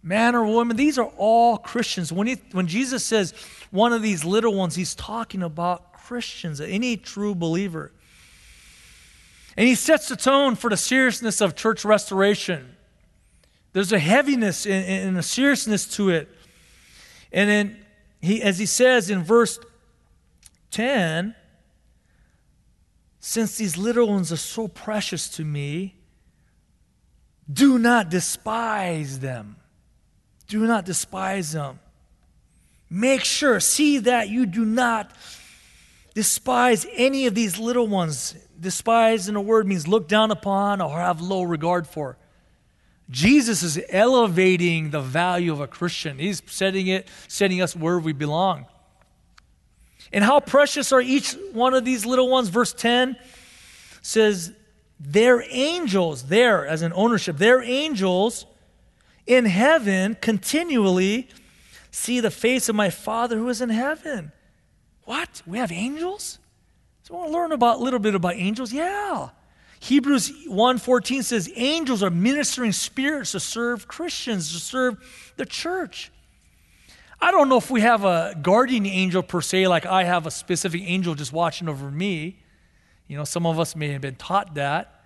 man 0.02 0.34
or 0.34 0.44
woman, 0.44 0.76
these 0.76 0.98
are 0.98 1.10
all 1.16 1.58
Christians. 1.58 2.12
When, 2.12 2.26
he, 2.26 2.36
when 2.52 2.66
Jesus 2.66 3.04
says 3.04 3.32
one 3.70 3.92
of 3.92 4.02
these 4.02 4.24
little 4.24 4.54
ones, 4.54 4.74
he's 4.74 4.94
talking 4.94 5.42
about 5.42 5.92
Christians, 5.92 6.60
any 6.60 6.96
true 6.96 7.34
believer. 7.34 7.92
And 9.56 9.66
he 9.66 9.74
sets 9.74 10.08
the 10.08 10.16
tone 10.16 10.54
for 10.54 10.70
the 10.70 10.76
seriousness 10.76 11.40
of 11.40 11.56
church 11.56 11.84
restoration. 11.84 12.76
There's 13.72 13.92
a 13.92 13.98
heaviness 13.98 14.66
and, 14.66 15.16
a 15.16 15.22
seriousness 15.22 15.86
to 15.96 16.10
it. 16.10 16.28
And 17.32 17.48
then 17.48 17.76
he, 18.20 18.42
as 18.42 18.58
he 18.58 18.66
says 18.66 19.10
in 19.10 19.22
verse 19.22 19.58
10, 20.70 21.34
since 23.20 23.56
these 23.56 23.76
little 23.76 24.08
ones 24.08 24.32
are 24.32 24.36
so 24.36 24.66
precious 24.66 25.28
to 25.30 25.44
me, 25.44 25.94
do 27.52 27.78
not 27.78 28.08
despise 28.08 29.20
them. 29.20 29.56
Do 30.48 30.66
not 30.66 30.84
despise 30.84 31.52
them. 31.52 31.78
Make 32.88 33.22
sure, 33.22 33.60
see 33.60 33.98
that 33.98 34.28
you 34.28 34.46
do 34.46 34.64
not 34.64 35.12
despise 36.14 36.86
any 36.94 37.26
of 37.26 37.34
these 37.34 37.58
little 37.58 37.86
ones. 37.86 38.34
Despise 38.60 39.28
in 39.28 39.36
a 39.36 39.40
word 39.40 39.66
means 39.66 39.88
look 39.88 40.06
down 40.06 40.30
upon 40.30 40.80
or 40.80 40.98
have 40.98 41.20
low 41.20 41.42
regard 41.42 41.86
for. 41.86 42.18
Jesus 43.08 43.62
is 43.62 43.80
elevating 43.88 44.90
the 44.90 45.00
value 45.00 45.50
of 45.50 45.60
a 45.60 45.66
Christian. 45.66 46.18
He's 46.18 46.42
setting 46.46 46.86
it, 46.86 47.08
setting 47.26 47.60
us 47.60 47.74
where 47.74 47.98
we 47.98 48.12
belong. 48.12 48.66
And 50.12 50.22
how 50.22 50.40
precious 50.40 50.92
are 50.92 51.00
each 51.00 51.32
one 51.52 51.74
of 51.74 51.84
these 51.84 52.04
little 52.04 52.28
ones? 52.28 52.48
Verse 52.48 52.72
10 52.72 53.16
says, 54.02 54.52
They're 54.98 55.44
angels, 55.48 56.24
there 56.24 56.66
as 56.66 56.82
an 56.82 56.92
ownership, 56.94 57.36
they're 57.38 57.62
angels 57.62 58.46
in 59.26 59.44
heaven 59.44 60.16
continually 60.20 61.28
see 61.90 62.20
the 62.20 62.30
face 62.30 62.68
of 62.68 62.74
my 62.74 62.90
Father 62.90 63.36
who 63.36 63.48
is 63.48 63.60
in 63.60 63.68
heaven. 63.68 64.32
What? 65.04 65.42
We 65.46 65.58
have 65.58 65.72
angels? 65.72 66.38
Want 67.10 67.26
to 67.26 67.32
learn 67.32 67.52
about 67.52 67.78
a 67.78 67.82
little 67.82 67.98
bit 67.98 68.14
about 68.14 68.36
angels. 68.36 68.72
Yeah. 68.72 69.30
Hebrews 69.80 70.30
1:14 70.46 71.24
says 71.24 71.50
angels 71.56 72.02
are 72.02 72.10
ministering 72.10 72.72
spirits 72.72 73.32
to 73.32 73.40
serve 73.40 73.88
Christians, 73.88 74.52
to 74.52 74.58
serve 74.60 74.98
the 75.36 75.46
church. 75.46 76.12
I 77.20 77.30
don't 77.30 77.48
know 77.48 77.56
if 77.56 77.70
we 77.70 77.80
have 77.80 78.04
a 78.04 78.36
guardian 78.40 78.86
angel 78.86 79.22
per 79.22 79.40
se, 79.40 79.68
like 79.68 79.84
I 79.86 80.04
have 80.04 80.26
a 80.26 80.30
specific 80.30 80.82
angel 80.84 81.14
just 81.14 81.32
watching 81.32 81.68
over 81.68 81.90
me. 81.90 82.38
You 83.08 83.16
know, 83.16 83.24
some 83.24 83.44
of 83.44 83.58
us 83.58 83.74
may 83.74 83.88
have 83.88 84.02
been 84.02 84.14
taught 84.14 84.54
that. 84.54 85.04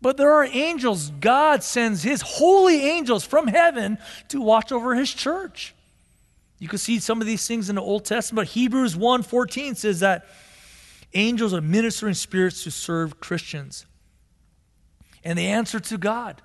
But 0.00 0.16
there 0.16 0.32
are 0.34 0.44
angels. 0.44 1.10
God 1.20 1.62
sends 1.62 2.02
his 2.02 2.20
holy 2.20 2.84
angels 2.84 3.24
from 3.24 3.48
heaven 3.48 3.98
to 4.28 4.40
watch 4.40 4.70
over 4.70 4.94
his 4.94 5.12
church. 5.12 5.74
You 6.58 6.68
can 6.68 6.78
see 6.78 6.98
some 7.00 7.20
of 7.20 7.26
these 7.26 7.46
things 7.48 7.68
in 7.68 7.74
the 7.74 7.82
Old 7.82 8.04
Testament. 8.04 8.48
Hebrews 8.48 8.96
1:14 8.96 9.74
says 9.74 10.00
that 10.00 10.26
angels 11.14 11.54
are 11.54 11.60
ministering 11.60 12.14
spirits 12.14 12.64
to 12.64 12.70
serve 12.70 13.20
Christians. 13.20 13.86
And 15.22 15.38
they 15.38 15.46
answer 15.46 15.80
to 15.80 15.98
God. 15.98 16.42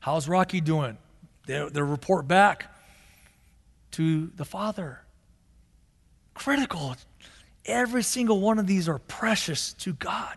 How's 0.00 0.28
Rocky 0.28 0.60
doing? 0.60 0.98
They, 1.46 1.68
they 1.68 1.82
report 1.82 2.26
back 2.26 2.74
to 3.92 4.30
the 4.36 4.44
Father. 4.44 5.00
Critical. 6.34 6.96
Every 7.64 8.02
single 8.02 8.40
one 8.40 8.58
of 8.58 8.66
these 8.66 8.88
are 8.88 8.98
precious 8.98 9.72
to 9.74 9.92
God. 9.92 10.36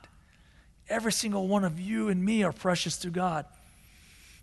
Every 0.87 1.11
single 1.11 1.47
one 1.47 1.63
of 1.63 1.79
you 1.79 2.09
and 2.09 2.23
me 2.23 2.43
are 2.43 2.51
precious 2.51 2.97
to 2.99 3.09
God. 3.09 3.45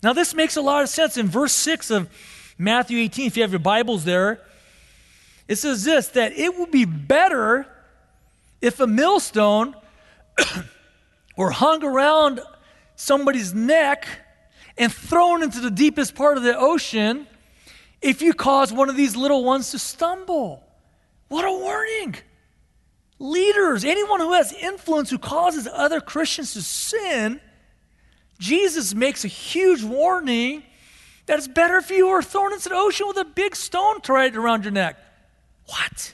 Now, 0.01 0.11
this 0.11 0.33
makes 0.33 0.57
a 0.57 0.61
lot 0.61 0.83
of 0.83 0.89
sense. 0.89 1.15
In 1.15 1.27
verse 1.27 1.53
6 1.53 1.89
of 1.89 2.09
Matthew 2.57 2.99
18, 2.99 3.27
if 3.27 3.37
you 3.37 3.43
have 3.43 3.51
your 3.51 3.59
Bibles 3.59 4.03
there, 4.03 4.41
it 5.47 5.55
says 5.55 5.85
this 5.85 6.09
that 6.09 6.33
it 6.33 6.57
would 6.57 6.71
be 6.71 6.83
better 6.83 7.67
if 8.63 8.79
a 8.79 8.87
millstone 8.87 9.75
were 11.37 11.51
hung 11.51 11.83
around 11.83 12.39
somebody's 12.95 13.53
neck 13.53 14.07
and 14.77 14.91
thrown 14.91 15.43
into 15.43 15.59
the 15.59 15.69
deepest 15.69 16.15
part 16.15 16.37
of 16.37 16.43
the 16.43 16.57
ocean 16.57 17.27
if 18.01 18.21
you 18.21 18.33
cause 18.33 18.73
one 18.73 18.89
of 18.89 18.95
these 18.95 19.15
little 19.15 19.43
ones 19.43 19.71
to 19.71 19.79
stumble. 19.79 20.63
What 21.27 21.45
a 21.45 21.51
warning! 21.51 22.15
leaders, 23.23 23.85
anyone 23.85 24.19
who 24.19 24.33
has 24.33 24.51
influence 24.53 25.09
who 25.09 25.17
causes 25.17 25.67
other 25.71 26.01
Christians 26.01 26.53
to 26.53 26.61
sin, 26.61 27.39
Jesus 28.37 28.93
makes 28.93 29.23
a 29.23 29.29
huge 29.29 29.81
warning 29.81 30.63
that 31.25 31.37
it's 31.37 31.47
better 31.47 31.77
if 31.77 31.89
you 31.89 32.09
were 32.09 32.21
thrown 32.21 32.51
into 32.51 32.67
the 32.67 32.75
ocean 32.75 33.07
with 33.07 33.17
a 33.17 33.23
big 33.23 33.55
stone 33.55 34.01
tied 34.01 34.35
around 34.35 34.63
your 34.63 34.71
neck. 34.71 34.97
What? 35.67 36.13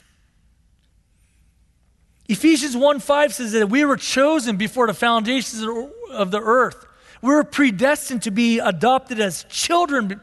Ephesians 2.30 2.76
1 2.76 3.00
5 3.00 3.34
says 3.34 3.52
that 3.52 3.68
we 3.68 3.84
were 3.84 3.96
chosen 3.96 4.56
before 4.56 4.86
the 4.86 4.94
foundations 4.94 5.66
of 6.12 6.30
the 6.30 6.40
earth. 6.40 6.86
We 7.22 7.34
were 7.34 7.42
predestined 7.42 8.22
to 8.22 8.30
be 8.30 8.60
adopted 8.60 9.18
as 9.18 9.44
children. 9.48 10.20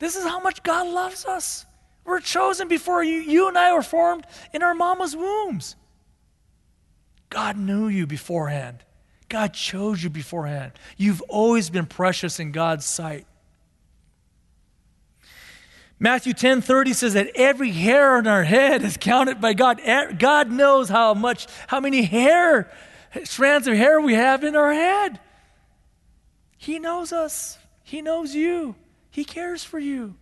This 0.00 0.16
is 0.16 0.24
how 0.24 0.40
much 0.40 0.64
God 0.64 0.88
loves 0.88 1.24
us. 1.24 1.64
We're 2.04 2.18
chosen 2.18 2.66
before 2.66 3.04
you, 3.04 3.20
you 3.20 3.46
and 3.46 3.56
I 3.56 3.72
were 3.72 3.82
formed 3.82 4.26
in 4.52 4.64
our 4.64 4.74
mama's 4.74 5.14
wombs. 5.14 5.76
God 7.30 7.56
knew 7.56 7.86
you 7.86 8.08
beforehand. 8.08 8.82
God 9.28 9.54
chose 9.54 10.02
you 10.02 10.10
beforehand. 10.10 10.72
You've 10.96 11.22
always 11.28 11.70
been 11.70 11.86
precious 11.86 12.40
in 12.40 12.50
God's 12.50 12.84
sight. 12.84 13.26
Matthew 16.00 16.32
10 16.32 16.60
30 16.60 16.92
says 16.92 17.14
that 17.14 17.30
every 17.34 17.72
hair 17.72 18.16
on 18.16 18.26
our 18.26 18.44
head 18.44 18.82
is 18.82 18.96
counted 18.96 19.40
by 19.40 19.52
God. 19.52 19.80
God 20.18 20.50
knows 20.50 20.88
how 20.88 21.14
much, 21.14 21.46
how 21.66 21.80
many 21.80 22.02
hair, 22.02 22.70
strands 23.24 23.66
of 23.66 23.74
hair 23.74 24.00
we 24.00 24.14
have 24.14 24.44
in 24.44 24.54
our 24.54 24.72
head. 24.72 25.18
He 26.56 26.78
knows 26.78 27.12
us, 27.12 27.58
He 27.82 28.00
knows 28.00 28.34
you, 28.34 28.76
He 29.10 29.24
cares 29.24 29.64
for 29.64 29.78
you. 29.78 30.14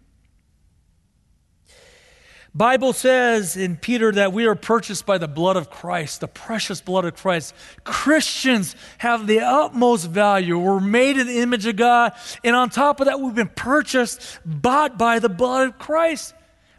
Bible 2.57 2.95
says 2.95 3.55
in 3.55 3.77
Peter 3.77 4.11
that 4.13 4.33
we 4.33 4.47
are 4.47 4.55
purchased 4.55 5.05
by 5.05 5.19
the 5.19 5.29
blood 5.29 5.57
of 5.57 5.69
Christ, 5.69 6.21
the 6.21 6.29
precious 6.29 6.81
blood 6.81 7.05
of 7.05 7.15
Christ. 7.15 7.55
Christians 7.85 8.75
have 8.97 9.27
the 9.27 9.41
utmost 9.41 10.09
value. 10.09 10.57
We're 10.57 10.81
made 10.81 11.19
in 11.19 11.27
the 11.27 11.41
image 11.41 11.67
of 11.67 11.77
God, 11.77 12.15
and 12.43 12.57
on 12.57 12.71
top 12.71 13.01
of 13.01 13.09
that, 13.09 13.21
we've 13.21 13.35
been 13.35 13.51
purchased, 13.55 14.39
bought 14.47 14.97
by 14.97 15.19
the 15.19 15.29
blood 15.29 15.69
of 15.69 15.79
Christ. 15.79 16.33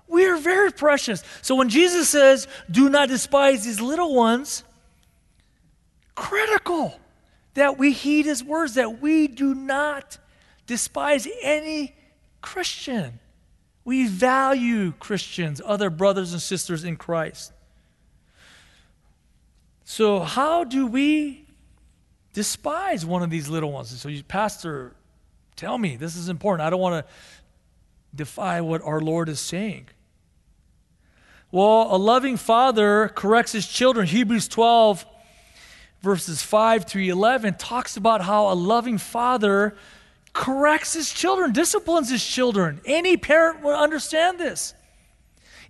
We 0.08 0.26
are 0.26 0.38
very 0.38 0.72
precious. 0.72 1.24
So 1.44 1.54
when 1.54 1.70
Jesus 1.70 2.10
says, 2.10 2.48
"Do 2.72 2.90
not 2.90 3.10
despise 3.10 3.64
these 3.64 3.80
little 3.80 4.16
ones," 4.16 4.64
critical 6.16 7.00
that 7.54 7.78
we 7.78 7.92
heed 7.92 8.26
his 8.26 8.44
words 8.44 8.74
that 8.74 9.00
we 9.00 9.28
do 9.28 9.54
not 9.54 10.18
despise 10.66 11.28
any 11.44 11.96
Christian. 12.42 13.20
We 13.88 14.06
value 14.06 14.92
Christians, 15.00 15.62
other 15.64 15.90
brothers 15.90 16.34
and 16.34 16.42
sisters 16.42 16.84
in 16.84 16.98
Christ. 16.98 17.54
So, 19.86 20.20
how 20.20 20.66
do 20.66 20.86
we 20.86 21.46
despise 22.34 23.06
one 23.06 23.24
of 23.24 23.30
these 23.30 23.48
little 23.48 23.72
ones? 23.72 23.98
So, 23.98 24.10
you, 24.10 24.24
Pastor, 24.24 24.94
tell 25.56 25.78
me, 25.78 25.96
this 25.96 26.18
is 26.18 26.28
important. 26.28 26.68
I 26.68 26.70
don't 26.70 26.82
want 26.82 27.06
to 27.06 27.14
defy 28.14 28.60
what 28.60 28.82
our 28.82 29.00
Lord 29.00 29.30
is 29.30 29.40
saying. 29.40 29.88
Well, 31.50 31.88
a 31.90 31.96
loving 31.96 32.36
father 32.36 33.08
corrects 33.16 33.54
his 33.54 33.70
children. 33.70 34.06
Hebrews 34.06 34.50
12, 34.50 35.06
verses 36.02 36.44
5 36.44 36.84
through 36.84 37.04
11, 37.04 37.54
talks 37.54 37.96
about 37.96 38.20
how 38.20 38.52
a 38.52 38.54
loving 38.54 38.98
father 38.98 39.78
corrects 40.38 40.94
his 40.94 41.12
children, 41.12 41.52
disciplines 41.52 42.10
his 42.10 42.26
children. 42.26 42.80
Any 42.86 43.18
parent 43.18 43.62
will 43.62 43.76
understand 43.76 44.40
this. 44.40 44.74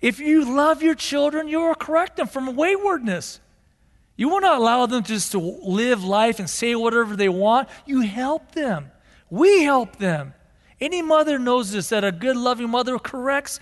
If 0.02 0.20
you 0.20 0.46
love 0.46 0.84
your 0.84 0.94
children, 0.94 1.48
you 1.48 1.60
will 1.62 1.74
correct 1.74 2.18
them 2.18 2.28
from 2.28 2.56
waywardness. 2.56 3.40
You 4.18 4.30
will 4.30 4.42
not 4.42 4.58
allow 4.58 4.86
them 4.86 5.04
just 5.04 5.32
to 5.32 5.40
live 5.40 6.04
life 6.04 6.40
and 6.40 6.50
say 6.50 6.76
whatever 6.76 7.16
they 7.16 7.30
want. 7.30 7.70
You 7.86 8.02
help 8.02 8.52
them. 8.52 8.92
We 9.30 9.64
help 9.64 9.96
them. 9.96 10.34
Any 10.80 11.02
mother 11.02 11.40
knows 11.40 11.72
this 11.72 11.90
that 11.90 12.04
a 12.04 12.12
good, 12.12 12.36
loving 12.36 12.70
mother 12.70 13.00
corrects 13.00 13.60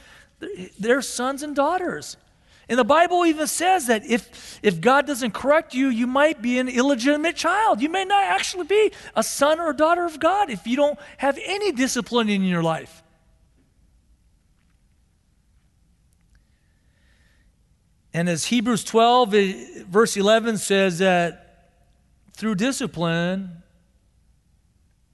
their 0.80 1.02
sons 1.02 1.44
and 1.44 1.56
daughters. 1.56 2.18
And 2.68 2.80
the 2.80 2.84
Bible 2.84 3.26
even 3.26 3.48
says 3.48 3.88
that 3.88 4.06
if, 4.06 4.60
if 4.64 4.82
God 4.82 5.06
doesn't 5.06 5.34
correct 5.34 5.74
you, 5.74 5.90
you 5.90 6.08
might 6.08 6.42
be 6.42 6.58
an 6.58 6.68
illegitimate 6.68 7.36
child. 7.36 7.82
You 7.82 7.90
may 7.90 8.06
not 8.06 8.24
actually 8.24 8.66
be 8.66 8.92
a 9.16 9.22
son 9.24 9.60
or 9.60 9.70
a 9.70 9.76
daughter 9.76 10.06
of 10.06 10.20
God 10.20 10.50
if 10.50 10.66
you 10.66 10.76
don't 10.76 10.98
have 11.18 11.38
any 11.44 11.72
discipline 11.72 12.30
in 12.30 12.44
your 12.44 12.64
life. 12.64 13.04
And 18.14 18.30
as 18.30 18.46
Hebrews 18.46 18.86
12, 18.86 19.34
eh, 19.34 19.54
verse 19.90 20.16
11 20.16 20.58
says 20.58 21.00
that 21.00 21.72
through 22.32 22.56
discipline, 22.56 23.62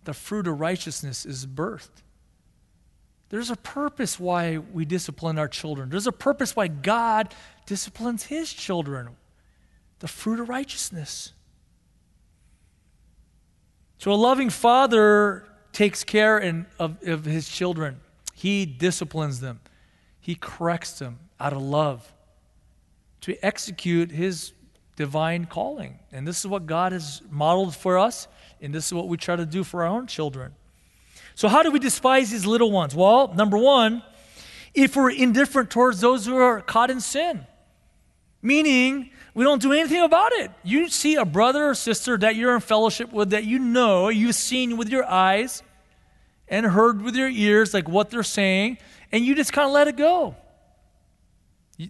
the 0.04 0.14
fruit 0.14 0.48
of 0.48 0.60
righteousness 0.60 1.26
is 1.26 1.46
birthed. 1.46 2.04
There's 3.32 3.50
a 3.50 3.56
purpose 3.56 4.20
why 4.20 4.58
we 4.58 4.84
discipline 4.84 5.40
our 5.40 5.48
children. 5.48 5.90
There's 5.90 6.06
a 6.06 6.12
purpose 6.12 6.54
why 6.54 6.68
God 6.68 7.34
disciplines 7.66 8.24
his 8.24 8.52
children. 8.52 9.08
The 10.00 10.10
fruit 10.10 10.42
of 10.42 10.50
righteousness. 10.50 11.32
So 14.00 14.12
a 14.12 14.16
loving 14.16 14.50
father 14.50 15.46
takes 15.72 16.04
care 16.04 16.40
in, 16.40 16.66
of, 16.78 16.98
of 17.08 17.24
his 17.24 17.48
children. 17.48 18.02
He 18.34 18.66
disciplines 18.66 19.40
them. 19.40 19.62
He 20.20 20.36
corrects 20.36 21.00
them 21.00 21.20
out 21.40 21.54
of 21.54 21.62
love 21.62 22.12
to 23.22 23.46
execute 23.46 24.12
his 24.12 24.52
divine 24.98 25.46
calling. 25.46 26.00
And 26.12 26.28
this 26.28 26.40
is 26.40 26.48
what 26.48 26.66
God 26.66 26.92
has 26.92 27.22
modeled 27.30 27.78
for 27.78 27.98
us, 27.98 28.28
and 28.60 28.76
this 28.76 28.88
is 28.88 28.94
what 28.94 29.08
we 29.08 29.16
try 29.16 29.38
to 29.38 29.46
do 29.46 29.64
for 29.64 29.84
our 29.84 29.90
own 29.90 30.06
children. 30.06 30.54
So, 31.36 31.48
how 31.48 31.64
do 31.64 31.72
we 31.72 31.80
despise 31.80 32.32
these 32.32 32.46
little 32.46 32.72
ones? 32.72 32.96
Well, 32.96 33.34
number 33.34 33.58
one, 33.58 34.04
if 34.74 34.96
we're 34.96 35.12
indifferent 35.12 35.70
towards 35.70 36.02
those 36.02 36.26
who 36.26 36.38
are 36.38 36.62
caught 36.62 36.90
in 36.90 37.02
sin, 37.02 37.46
meaning 38.42 39.12
we 39.34 39.44
don't 39.44 39.62
do 39.62 39.72
anything 39.72 40.02
about 40.02 40.32
it. 40.34 40.52
You 40.64 40.90
see 40.90 41.16
a 41.16 41.26
brother 41.26 41.70
or 41.70 41.74
sister 41.74 42.18
that 42.18 42.36
you're 42.36 42.54
in 42.54 42.62
fellowship 42.62 43.12
with 43.12 43.30
that 43.32 43.46
you 43.46 43.60
know, 43.60 44.10
you've 44.10 44.36
seen 44.36 44.78
with 44.78 44.90
your 44.90 45.06
eyes 45.06 45.64
and 46.48 46.66
heard 46.66 47.02
with 47.02 47.16
your 47.16 47.30
ears, 47.30 47.74
like 47.74 47.88
what 47.88 48.10
they're 48.10 48.24
saying, 48.24 48.78
and 49.12 49.26
you 49.26 49.36
just 49.36 49.54
kind 49.54 49.68
of 49.68 49.74
let 49.74 49.88
it 49.88 49.96
go. 49.96 50.36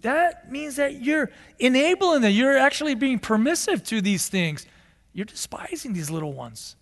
That 0.02 0.50
means 0.50 0.76
that 0.76 1.02
you're 1.02 1.30
enabling 1.58 2.22
them. 2.22 2.32
You're 2.32 2.56
actually 2.56 2.94
being 2.94 3.18
permissive 3.18 3.84
to 3.84 4.00
these 4.00 4.28
things. 4.28 4.66
You're 5.12 5.26
despising 5.26 5.92
these 5.92 6.10
little 6.10 6.32
ones. 6.32 6.76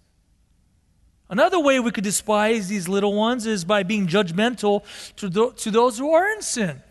Another 1.30 1.60
way 1.60 1.78
we 1.78 1.92
could 1.92 2.04
despise 2.04 2.68
these 2.68 2.88
little 2.88 3.14
ones 3.14 3.46
is 3.46 3.64
by 3.64 3.84
being 3.84 4.08
judgmental 4.08 4.82
to, 5.16 5.52
to 5.56 5.70
those 5.70 5.96
who 5.96 6.12
are 6.12 6.28
in 6.28 6.42
sin. 6.42 6.82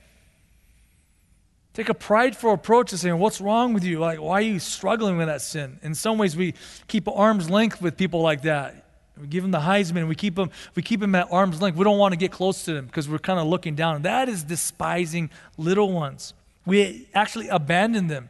Take 1.73 1.89
a 1.89 1.93
prideful 1.93 2.53
approach 2.53 2.89
to 2.89 2.97
saying, 2.97 3.19
What's 3.19 3.41
wrong 3.41 3.73
with 3.73 3.83
you? 3.83 3.99
Like, 3.99 4.19
why 4.19 4.39
are 4.39 4.41
you 4.41 4.59
struggling 4.59 5.17
with 5.17 5.27
that 5.27 5.41
sin? 5.41 5.77
In 5.83 5.93
some 5.93 6.17
ways, 6.17 6.35
we 6.35 6.53
keep 6.87 7.07
arm's 7.07 7.49
length 7.49 7.81
with 7.81 7.97
people 7.97 8.21
like 8.21 8.43
that. 8.43 8.85
We 9.19 9.27
give 9.27 9.43
them 9.43 9.51
the 9.51 9.59
Heisman. 9.59 10.07
We 10.07 10.15
keep 10.15 10.35
them, 10.35 10.49
we 10.75 10.81
keep 10.81 11.01
them 11.01 11.13
at 11.15 11.27
arm's 11.31 11.61
length. 11.61 11.77
We 11.77 11.83
don't 11.83 11.97
want 11.97 12.13
to 12.13 12.17
get 12.17 12.31
close 12.31 12.63
to 12.63 12.73
them 12.73 12.85
because 12.85 13.09
we're 13.09 13.19
kind 13.19 13.39
of 13.39 13.47
looking 13.47 13.75
down. 13.75 14.03
That 14.03 14.29
is 14.29 14.43
despising 14.43 15.29
little 15.57 15.91
ones. 15.91 16.33
We 16.65 17.07
actually 17.13 17.49
abandon 17.49 18.07
them. 18.07 18.29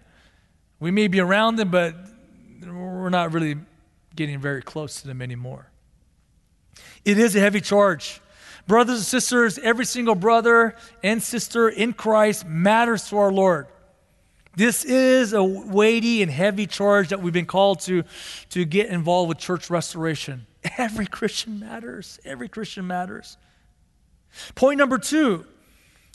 We 0.80 0.90
may 0.90 1.08
be 1.08 1.20
around 1.20 1.58
them, 1.58 1.70
but 1.70 1.96
we're 2.64 3.10
not 3.10 3.34
really 3.34 3.58
getting 4.16 4.40
very 4.40 4.62
close 4.62 5.02
to 5.02 5.08
them 5.08 5.22
anymore. 5.22 5.69
It 7.10 7.18
is 7.18 7.36
a 7.36 7.40
heavy 7.40 7.60
charge. 7.60 8.22
Brothers 8.68 8.98
and 8.98 9.04
sisters, 9.04 9.58
every 9.58 9.86
single 9.86 10.14
brother 10.14 10.76
and 11.02 11.24
sister 11.24 11.68
in 11.68 11.94
Christ 11.94 12.46
matters 12.46 13.10
to 13.10 13.18
our 13.18 13.32
Lord. 13.32 13.66
This 14.56 14.86
is 14.86 15.34
a 15.34 15.44
weighty 15.44 16.22
and 16.22 16.32
heavy 16.32 16.68
charge 16.68 17.10
that 17.10 17.20
we've 17.20 17.34
been 17.34 17.48
called 17.48 17.80
to, 17.82 18.04
to 18.52 18.64
get 18.64 18.90
involved 18.90 19.28
with 19.28 19.40
church 19.40 19.72
restoration. 19.72 20.46
Every 20.78 21.08
Christian 21.08 21.60
matters. 21.60 22.20
Every 22.26 22.48
Christian 22.48 22.86
matters. 22.86 23.38
Point 24.54 24.78
number 24.78 25.00
two 25.00 25.48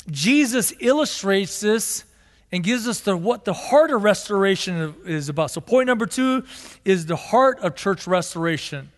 Jesus 0.08 0.72
illustrates 0.78 1.58
this 1.58 2.04
and 2.52 2.62
gives 2.62 2.86
us 2.86 3.00
the, 3.00 3.16
what 3.16 3.44
the 3.44 3.52
heart 3.52 3.90
of 3.90 4.04
restoration 4.04 4.94
is 5.06 5.28
about. 5.28 5.50
So, 5.50 5.60
point 5.60 5.88
number 5.88 6.06
two 6.06 6.44
is 6.84 7.06
the 7.06 7.16
heart 7.16 7.58
of 7.58 7.74
church 7.74 8.06
restoration. 8.06 8.92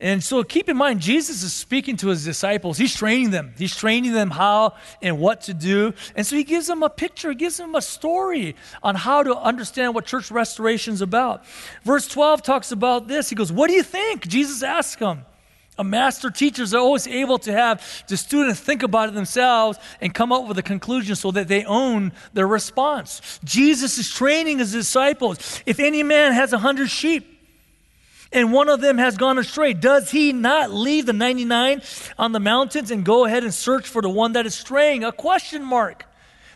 And 0.00 0.24
so 0.24 0.42
keep 0.42 0.70
in 0.70 0.78
mind, 0.78 1.00
Jesus 1.00 1.42
is 1.42 1.52
speaking 1.52 1.98
to 1.98 2.08
his 2.08 2.24
disciples. 2.24 2.78
He's 2.78 2.94
training 2.94 3.32
them. 3.32 3.52
He's 3.58 3.76
training 3.76 4.12
them 4.12 4.30
how 4.30 4.74
and 5.02 5.18
what 5.18 5.42
to 5.42 5.54
do. 5.54 5.92
And 6.16 6.26
so 6.26 6.36
he 6.36 6.44
gives 6.44 6.66
them 6.68 6.82
a 6.82 6.88
picture, 6.88 7.28
he 7.30 7.34
gives 7.34 7.58
them 7.58 7.74
a 7.74 7.82
story 7.82 8.56
on 8.82 8.94
how 8.94 9.22
to 9.22 9.36
understand 9.36 9.94
what 9.94 10.06
church 10.06 10.30
restoration 10.30 10.94
is 10.94 11.02
about. 11.02 11.44
Verse 11.84 12.08
12 12.08 12.42
talks 12.42 12.72
about 12.72 13.08
this. 13.08 13.28
He 13.28 13.34
goes, 13.34 13.52
What 13.52 13.68
do 13.68 13.74
you 13.74 13.82
think? 13.82 14.26
Jesus 14.26 14.62
asks 14.62 15.00
him. 15.00 15.26
A 15.78 15.84
master 15.84 16.30
teacher 16.30 16.62
is 16.62 16.74
always 16.74 17.06
able 17.06 17.38
to 17.38 17.52
have 17.52 18.04
the 18.06 18.16
students 18.16 18.60
think 18.60 18.82
about 18.82 19.08
it 19.08 19.14
themselves 19.14 19.78
and 20.00 20.12
come 20.12 20.30
up 20.30 20.46
with 20.46 20.58
a 20.58 20.62
conclusion 20.62 21.14
so 21.14 21.30
that 21.30 21.48
they 21.48 21.64
own 21.64 22.12
their 22.34 22.46
response. 22.46 23.40
Jesus 23.44 23.96
is 23.96 24.10
training 24.10 24.58
his 24.58 24.72
disciples. 24.72 25.62
If 25.64 25.80
any 25.80 26.02
man 26.02 26.32
has 26.32 26.52
a 26.52 26.58
hundred 26.58 26.90
sheep, 26.90 27.39
and 28.32 28.52
one 28.52 28.68
of 28.68 28.80
them 28.80 28.98
has 28.98 29.16
gone 29.16 29.38
astray, 29.38 29.72
does 29.72 30.10
he 30.10 30.32
not 30.32 30.72
leave 30.72 31.06
the 31.06 31.12
99 31.12 31.82
on 32.18 32.32
the 32.32 32.40
mountains 32.40 32.90
and 32.90 33.04
go 33.04 33.24
ahead 33.24 33.42
and 33.42 33.52
search 33.52 33.88
for 33.88 34.02
the 34.02 34.08
one 34.08 34.32
that 34.32 34.46
is 34.46 34.54
straying? 34.54 35.02
A 35.02 35.12
question 35.12 35.64
mark. 35.64 36.04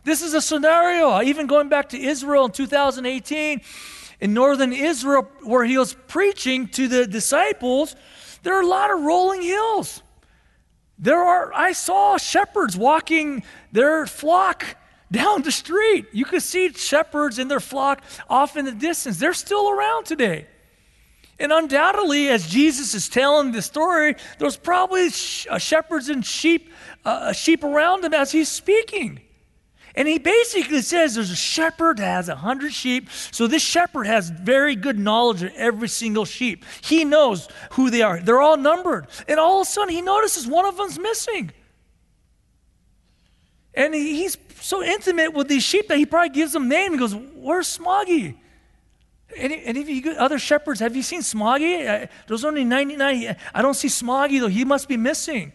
This 0.05 0.23
is 0.23 0.35
a 0.35 0.41
scenario, 0.41 1.21
even 1.23 1.47
going 1.47 1.69
back 1.69 1.89
to 1.91 1.99
Israel 2.01 2.45
in 2.45 2.53
2018, 2.53 3.61
in 4.21 4.35
northern 4.35 4.73
Israel, 4.73 5.29
where 5.43 5.65
he 5.65 5.77
was 5.77 5.95
preaching 6.07 6.69
to 6.69 6.87
the 6.87 7.07
disciples, 7.07 7.97
there 8.43 8.57
are 8.57 8.63
a 8.63 8.67
lot 8.67 8.93
of 8.93 9.01
rolling 9.01 9.43
hills. 9.43 10.03
There 10.99 11.19
are, 11.19 11.53
I 11.55 11.73
saw 11.73 12.19
shepherds 12.19 12.77
walking 12.77 13.43
their 13.73 14.07
flock 14.07 14.77
down 15.11 15.43
the 15.43 15.51
street. 15.51 16.07
You 16.13 16.25
could 16.25 16.43
see 16.43 16.73
shepherds 16.73 17.39
and 17.39 17.51
their 17.51 17.61
flock 17.61 18.03
off 18.29 18.57
in 18.57 18.65
the 18.65 18.73
distance. 18.73 19.19
They're 19.19 19.33
still 19.33 19.71
around 19.71 20.05
today. 20.05 20.47
And 21.38 21.53
undoubtedly, 21.53 22.29
as 22.29 22.47
Jesus 22.47 22.94
is 22.94 23.09
telling 23.09 23.53
the 23.53 23.62
story, 23.62 24.14
there's 24.38 24.57
probably 24.57 25.11
sh- 25.11 25.47
uh, 25.51 25.59
shepherds 25.59 26.09
and 26.09 26.25
sheep, 26.25 26.70
uh, 27.05 27.33
sheep 27.33 27.64
around 27.64 28.05
him 28.05 28.14
as 28.14 28.31
he's 28.31 28.49
speaking. 28.49 29.20
And 29.97 30.09
he 30.09 30.18
basically 30.18 30.83
says 30.83 31.14
there's 31.14 31.31
a 31.31 31.37
shepherd 31.37 31.99
that 31.99 32.07
has 32.07 32.29
a 32.29 32.35
hundred 32.35 32.73
sheep. 32.73 33.09
So 33.31 33.47
this 33.47 33.62
shepherd 33.62 34.07
has 34.07 34.29
very 34.29 34.75
good 34.75 34.99
knowledge 34.99 35.42
of 35.42 35.53
every 35.55 35.88
single 35.88 36.25
sheep. 36.25 36.64
He 36.83 37.05
knows 37.05 37.49
who 37.73 37.90
they 37.90 38.03
are. 38.03 38.20
They're 38.20 38.42
all 38.42 38.57
numbered. 38.57 39.07
And 39.29 39.38
all 39.38 39.61
of 39.61 39.68
a 39.68 39.70
sudden 39.70 39.94
he 39.94 40.03
notices 40.03 40.47
one 40.47 40.66
of 40.66 40.77
them's 40.77 40.99
missing. 40.99 41.53
And 43.73 43.94
he's 43.94 44.37
so 44.61 44.83
intimate 44.83 45.33
with 45.33 45.49
these 45.49 45.62
sheep 45.62 45.88
that 45.88 45.99
he 45.99 46.07
probably 46.07 46.31
gives 46.31 46.53
them 46.53 46.68
name. 46.68 46.92
He 46.92 46.99
goes, 46.99 47.14
Where's 47.14 47.79
Smoggy? 47.79 48.37
Any, 49.37 49.64
any 49.64 49.81
of 49.81 49.88
you 49.88 50.12
other 50.12 50.38
shepherds, 50.38 50.81
have 50.81 50.94
you 50.97 51.03
seen 51.03 51.20
Smoggy? 51.20 52.05
Uh, 52.05 52.07
there's 52.27 52.44
only 52.44 52.64
99. 52.64 53.37
I 53.55 53.62
don't 53.62 53.75
see 53.75 53.88
Smoggy, 53.88 54.40
though. 54.40 54.49
He 54.49 54.64
must 54.64 54.88
be 54.88 54.97
missing. 54.97 55.53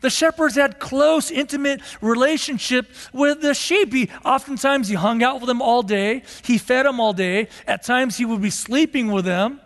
The 0.00 0.10
shepherds 0.10 0.54
had 0.54 0.78
close, 0.78 1.30
intimate 1.30 1.80
relationship 2.00 2.90
with 3.12 3.40
the 3.40 3.54
sheep. 3.54 3.92
He, 3.92 4.10
oftentimes 4.24 4.88
he 4.88 4.94
hung 4.94 5.22
out 5.22 5.40
with 5.40 5.46
them 5.46 5.62
all 5.62 5.82
day. 5.82 6.22
He 6.44 6.58
fed 6.58 6.86
them 6.86 7.00
all 7.00 7.12
day. 7.12 7.48
At 7.66 7.82
times 7.84 8.16
he 8.16 8.24
would 8.24 8.42
be 8.42 8.50
sleeping 8.50 9.10
with 9.10 9.24
them 9.24 9.60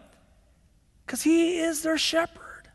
because 1.05 1.23
he 1.23 1.59
is 1.59 1.83
their 1.83 1.99
shepherd. 1.99 2.69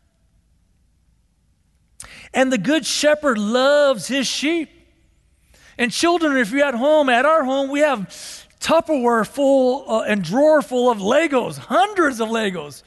And 2.34 2.52
the 2.52 2.58
good 2.58 2.86
shepherd 2.86 3.38
loves 3.38 4.08
his 4.08 4.28
sheep. 4.28 4.70
And 5.78 5.92
children, 5.92 6.38
if 6.38 6.52
you're 6.52 6.66
at 6.66 6.76
home, 6.76 7.10
at 7.10 7.26
our 7.26 7.44
home, 7.44 7.70
we 7.70 7.80
have 7.80 8.47
Tupperware 8.60 9.26
full 9.26 9.90
uh, 9.90 10.02
and 10.02 10.24
drawer 10.24 10.62
full 10.62 10.90
of 10.90 11.00
Legos, 11.00 11.58
hundreds 11.58 12.20
of 12.20 12.30
Legos. 12.30 12.84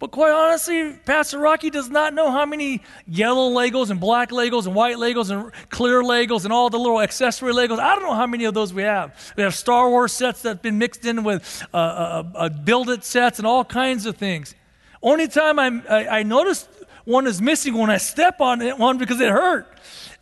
But 0.00 0.12
quite 0.12 0.32
honestly, 0.32 0.94
Pastor 1.04 1.38
Rocky 1.38 1.68
does 1.68 1.90
not 1.90 2.14
know 2.14 2.30
how 2.30 2.46
many 2.46 2.82
yellow 3.06 3.50
Legos 3.50 3.90
and 3.90 4.00
black 4.00 4.30
Legos 4.30 4.64
and 4.64 4.74
white 4.74 4.96
Legos 4.96 5.30
and 5.30 5.52
clear 5.68 6.02
Legos 6.02 6.44
and 6.44 6.52
all 6.54 6.70
the 6.70 6.78
little 6.78 7.02
accessory 7.02 7.52
Legos. 7.52 7.78
I 7.78 7.94
don't 7.94 8.04
know 8.04 8.14
how 8.14 8.26
many 8.26 8.44
of 8.44 8.54
those 8.54 8.72
we 8.72 8.82
have. 8.82 9.14
We 9.36 9.42
have 9.42 9.54
Star 9.54 9.90
Wars 9.90 10.12
sets 10.12 10.40
that 10.42 10.48
have 10.48 10.62
been 10.62 10.78
mixed 10.78 11.04
in 11.04 11.22
with 11.22 11.66
uh, 11.74 11.76
uh, 11.76 12.22
uh, 12.34 12.48
build 12.48 12.88
it 12.88 13.04
sets 13.04 13.38
and 13.38 13.46
all 13.46 13.62
kinds 13.62 14.06
of 14.06 14.16
things. 14.16 14.54
Only 15.02 15.28
time 15.28 15.58
I'm, 15.58 15.82
I, 15.88 16.08
I 16.08 16.22
noticed 16.22 16.68
one 17.04 17.26
is 17.26 17.42
missing 17.42 17.74
when 17.74 17.90
I 17.90 17.98
step 17.98 18.40
on 18.40 18.62
it, 18.62 18.78
one 18.78 18.96
because 18.96 19.20
it 19.20 19.28
hurt. 19.28 19.68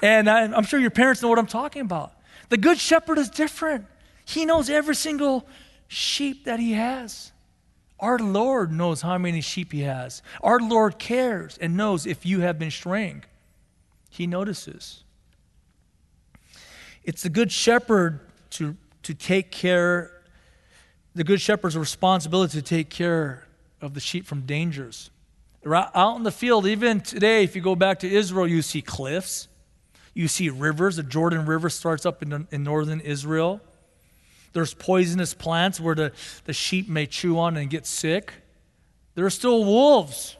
And 0.02 0.28
I, 0.28 0.42
I'm 0.42 0.64
sure 0.64 0.80
your 0.80 0.90
parents 0.90 1.22
know 1.22 1.28
what 1.28 1.38
I'm 1.38 1.46
talking 1.46 1.82
about. 1.82 2.12
The 2.48 2.56
Good 2.56 2.78
Shepherd 2.78 3.18
is 3.18 3.28
different, 3.30 3.84
He 4.28 4.44
knows 4.44 4.68
every 4.68 4.94
single 4.94 5.46
sheep 5.86 6.44
that 6.44 6.60
He 6.60 6.72
has. 6.72 7.32
Our 7.98 8.18
Lord 8.18 8.70
knows 8.70 9.00
how 9.00 9.16
many 9.16 9.40
sheep 9.40 9.72
He 9.72 9.80
has. 9.80 10.22
Our 10.42 10.60
Lord 10.60 10.98
cares 10.98 11.56
and 11.56 11.78
knows 11.78 12.04
if 12.04 12.26
you 12.26 12.40
have 12.40 12.58
been 12.58 12.70
straying. 12.70 13.24
He 14.10 14.26
notices. 14.26 15.02
It's 17.04 17.22
the 17.22 17.30
Good 17.30 17.50
Shepherd 17.50 18.20
to, 18.50 18.76
to 19.04 19.14
take 19.14 19.50
care, 19.50 20.12
the 21.14 21.24
Good 21.24 21.40
Shepherd's 21.40 21.76
responsibility 21.78 22.60
to 22.60 22.62
take 22.62 22.90
care 22.90 23.46
of 23.80 23.94
the 23.94 24.00
sheep 24.00 24.26
from 24.26 24.42
dangers. 24.42 25.10
Out 25.66 26.16
in 26.16 26.22
the 26.22 26.30
field, 26.30 26.66
even 26.66 27.00
today, 27.00 27.44
if 27.44 27.56
you 27.56 27.62
go 27.62 27.74
back 27.74 28.00
to 28.00 28.08
Israel, 28.08 28.46
you 28.46 28.60
see 28.60 28.82
cliffs, 28.82 29.48
you 30.12 30.28
see 30.28 30.50
rivers. 30.50 30.96
The 30.96 31.02
Jordan 31.02 31.46
River 31.46 31.70
starts 31.70 32.04
up 32.04 32.22
in, 32.22 32.46
in 32.50 32.62
northern 32.62 33.00
Israel. 33.00 33.62
There's 34.52 34.74
poisonous 34.74 35.34
plants 35.34 35.80
where 35.80 35.94
the, 35.94 36.12
the 36.44 36.52
sheep 36.52 36.88
may 36.88 37.06
chew 37.06 37.38
on 37.38 37.56
and 37.56 37.68
get 37.68 37.86
sick. 37.86 38.32
There 39.14 39.26
are 39.26 39.30
still 39.30 39.64
wolves. 39.64 40.36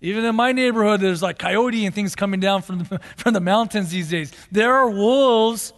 Even 0.00 0.24
in 0.24 0.36
my 0.36 0.52
neighborhood, 0.52 1.00
there's 1.00 1.22
like 1.22 1.38
coyote 1.38 1.86
and 1.86 1.94
things 1.94 2.14
coming 2.14 2.40
down 2.40 2.62
from 2.62 2.80
the, 2.80 3.00
from 3.16 3.34
the 3.34 3.40
mountains 3.40 3.90
these 3.90 4.10
days. 4.10 4.32
There 4.50 4.74
are 4.74 4.90
wolves 4.90 5.72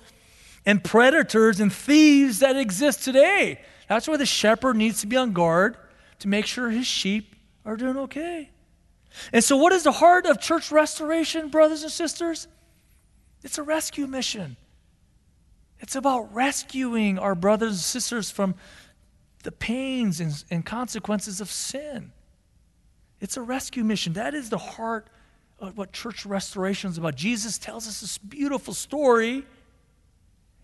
and 0.66 0.83
predators 0.83 1.61
and 1.61 1.72
thieves 1.72 2.40
that 2.40 2.57
exist 2.57 3.04
today. 3.04 3.61
That's 3.88 4.07
why 4.07 4.16
the 4.16 4.26
shepherd 4.26 4.76
needs 4.76 5.00
to 5.00 5.07
be 5.07 5.16
on 5.16 5.33
guard 5.33 5.76
to 6.18 6.28
make 6.28 6.46
sure 6.46 6.68
his 6.68 6.87
sheep 6.87 7.37
are 7.64 7.76
doing 7.76 7.96
okay. 7.96 8.50
And 9.33 9.42
so, 9.42 9.57
what 9.57 9.72
is 9.72 9.85
the 9.85 9.92
heart 9.92 10.26
of 10.26 10.40
church 10.40 10.70
restoration, 10.70 11.48
brothers 11.48 11.83
and 11.83 11.90
sisters? 11.90 12.48
It's 13.42 13.59
a 13.59 13.62
rescue 13.62 14.07
mission. 14.07 14.57
It's 15.80 15.94
about 15.94 16.34
rescuing 16.34 17.18
our 17.18 17.34
brothers 17.34 17.70
and 17.70 17.78
sisters 17.78 18.30
from 18.30 18.54
the 19.44 19.52
pains 19.52 20.20
and, 20.20 20.44
and 20.50 20.66
consequences 20.66 21.40
of 21.40 21.50
sin. 21.50 22.12
It's 23.20 23.36
a 23.36 23.42
rescue 23.42 23.84
mission. 23.84 24.12
That 24.14 24.34
is 24.34 24.50
the 24.50 24.58
heart 24.58 25.08
of 25.58 25.76
what 25.76 25.92
church 25.92 26.24
restoration 26.24 26.90
is 26.90 26.98
about. 26.98 27.16
Jesus 27.16 27.58
tells 27.58 27.88
us 27.88 28.00
this 28.00 28.18
beautiful 28.18 28.74
story, 28.74 29.44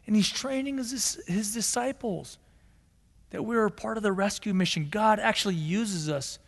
and 0.07 0.14
he's 0.14 0.29
training 0.29 0.79
his, 0.79 1.20
his 1.27 1.53
disciples 1.53 2.38
that 3.31 3.42
we're 3.42 3.68
part 3.68 3.96
of 3.96 4.03
the 4.03 4.12
rescue 4.12 4.55
mission. 4.55 4.88
God 4.90 5.18
actually 5.18 5.57
uses 5.57 6.09
us 6.09 6.38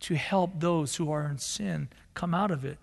to 0.00 0.14
help 0.16 0.52
those 0.58 0.96
who 0.96 1.10
are 1.12 1.28
in 1.28 1.38
sin 1.38 1.88
come 2.14 2.34
out 2.34 2.50
of 2.50 2.64
it. 2.64 2.78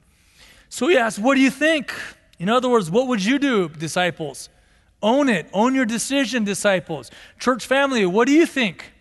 So 0.69 0.87
he 0.87 0.97
asks, 0.97 1.19
What 1.19 1.35
do 1.35 1.41
you 1.41 1.49
think? 1.49 1.93
In 2.37 2.47
other 2.47 2.69
words, 2.69 2.89
what 2.89 3.07
would 3.07 3.23
you 3.23 3.39
do, 3.39 3.67
disciples? 3.67 4.49
Own 5.01 5.29
it. 5.29 5.47
Own 5.53 5.75
your 5.75 5.85
decision, 5.85 6.43
disciples. 6.43 7.09
Church 7.39 7.65
family, 7.65 8.05
what 8.05 8.27
do 8.27 8.33
you 8.33 8.45
think? 8.45 8.93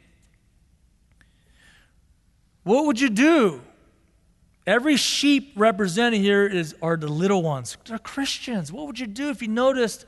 What 2.62 2.84
would 2.86 3.00
you 3.00 3.10
do? 3.10 3.62
Every 4.66 4.96
sheep 4.96 5.52
represented 5.56 6.20
here 6.20 6.46
is, 6.46 6.74
are 6.82 6.96
the 6.96 7.08
little 7.08 7.42
ones. 7.42 7.76
They're 7.86 7.98
Christians. 7.98 8.70
What 8.70 8.86
would 8.86 9.00
you 9.00 9.06
do 9.06 9.30
if 9.30 9.40
you 9.40 9.48
noticed 9.48 10.04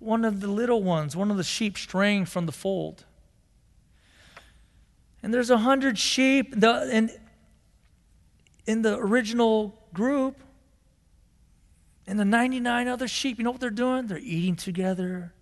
one 0.00 0.24
of 0.24 0.40
the 0.40 0.48
little 0.48 0.82
ones, 0.82 1.14
one 1.14 1.30
of 1.30 1.36
the 1.36 1.44
sheep 1.44 1.78
straying 1.78 2.24
from 2.24 2.46
the 2.46 2.52
fold? 2.52 3.04
And 5.22 5.32
there's 5.32 5.50
a 5.50 5.58
hundred 5.58 5.98
sheep. 5.98 6.58
The, 6.58 6.88
and 6.92 7.10
in 8.66 8.82
the 8.82 8.98
original 8.98 9.78
group, 9.94 10.42
and 12.08 12.18
the 12.18 12.24
99 12.24 12.88
other 12.88 13.06
sheep, 13.06 13.36
you 13.36 13.44
know 13.44 13.50
what 13.50 13.60
they're 13.60 13.68
doing? 13.68 14.06
They're 14.06 14.16
eating 14.16 14.56
together, 14.56 15.34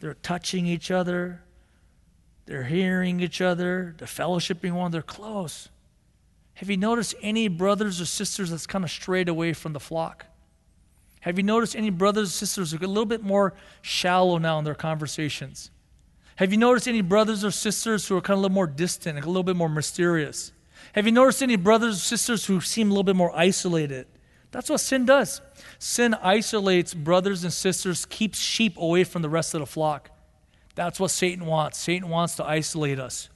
they're 0.00 0.14
touching 0.14 0.66
each 0.66 0.90
other, 0.90 1.42
they're 2.46 2.64
hearing 2.64 3.20
each 3.20 3.42
other, 3.42 3.94
they're 3.98 4.08
fellowshipping 4.08 4.72
one, 4.72 4.90
they're 4.90 5.02
close. 5.02 5.68
Have 6.54 6.70
you 6.70 6.78
noticed 6.78 7.14
any 7.20 7.48
brothers 7.48 8.00
or 8.00 8.06
sisters 8.06 8.50
that's 8.50 8.66
kind 8.66 8.84
of 8.84 8.90
strayed 8.90 9.28
away 9.28 9.52
from 9.52 9.74
the 9.74 9.80
flock? 9.80 10.24
Have 11.20 11.36
you 11.36 11.42
noticed 11.42 11.76
any 11.76 11.90
brothers 11.90 12.30
or 12.30 12.32
sisters 12.32 12.72
who 12.72 12.78
are 12.78 12.84
a 12.84 12.88
little 12.88 13.04
bit 13.04 13.22
more 13.22 13.52
shallow 13.82 14.38
now 14.38 14.58
in 14.58 14.64
their 14.64 14.74
conversations? 14.74 15.70
Have 16.36 16.52
you 16.52 16.58
noticed 16.58 16.88
any 16.88 17.02
brothers 17.02 17.44
or 17.44 17.50
sisters 17.50 18.08
who 18.08 18.16
are 18.16 18.22
kind 18.22 18.34
of 18.34 18.38
a 18.38 18.42
little 18.42 18.54
more 18.54 18.66
distant, 18.66 19.18
a 19.18 19.26
little 19.26 19.42
bit 19.42 19.56
more 19.56 19.68
mysterious? 19.68 20.52
Have 20.94 21.04
you 21.04 21.12
noticed 21.12 21.42
any 21.42 21.56
brothers 21.56 21.96
or 21.96 22.00
sisters 22.00 22.46
who 22.46 22.62
seem 22.62 22.88
a 22.88 22.90
little 22.90 23.04
bit 23.04 23.14
more 23.14 23.36
isolated? 23.36 24.06
That's 24.54 24.70
what 24.70 24.78
sin 24.78 25.04
does. 25.04 25.40
Sin 25.80 26.14
isolates 26.14 26.94
brothers 26.94 27.42
and 27.42 27.52
sisters, 27.52 28.06
keeps 28.06 28.38
sheep 28.38 28.76
away 28.76 29.02
from 29.02 29.22
the 29.22 29.28
rest 29.28 29.52
of 29.52 29.58
the 29.58 29.66
flock. 29.66 30.10
That's 30.76 31.00
what 31.00 31.10
Satan 31.10 31.44
wants. 31.44 31.76
Satan 31.76 32.08
wants 32.08 32.36
to 32.36 32.44
isolate 32.44 33.00
us. 33.00 33.28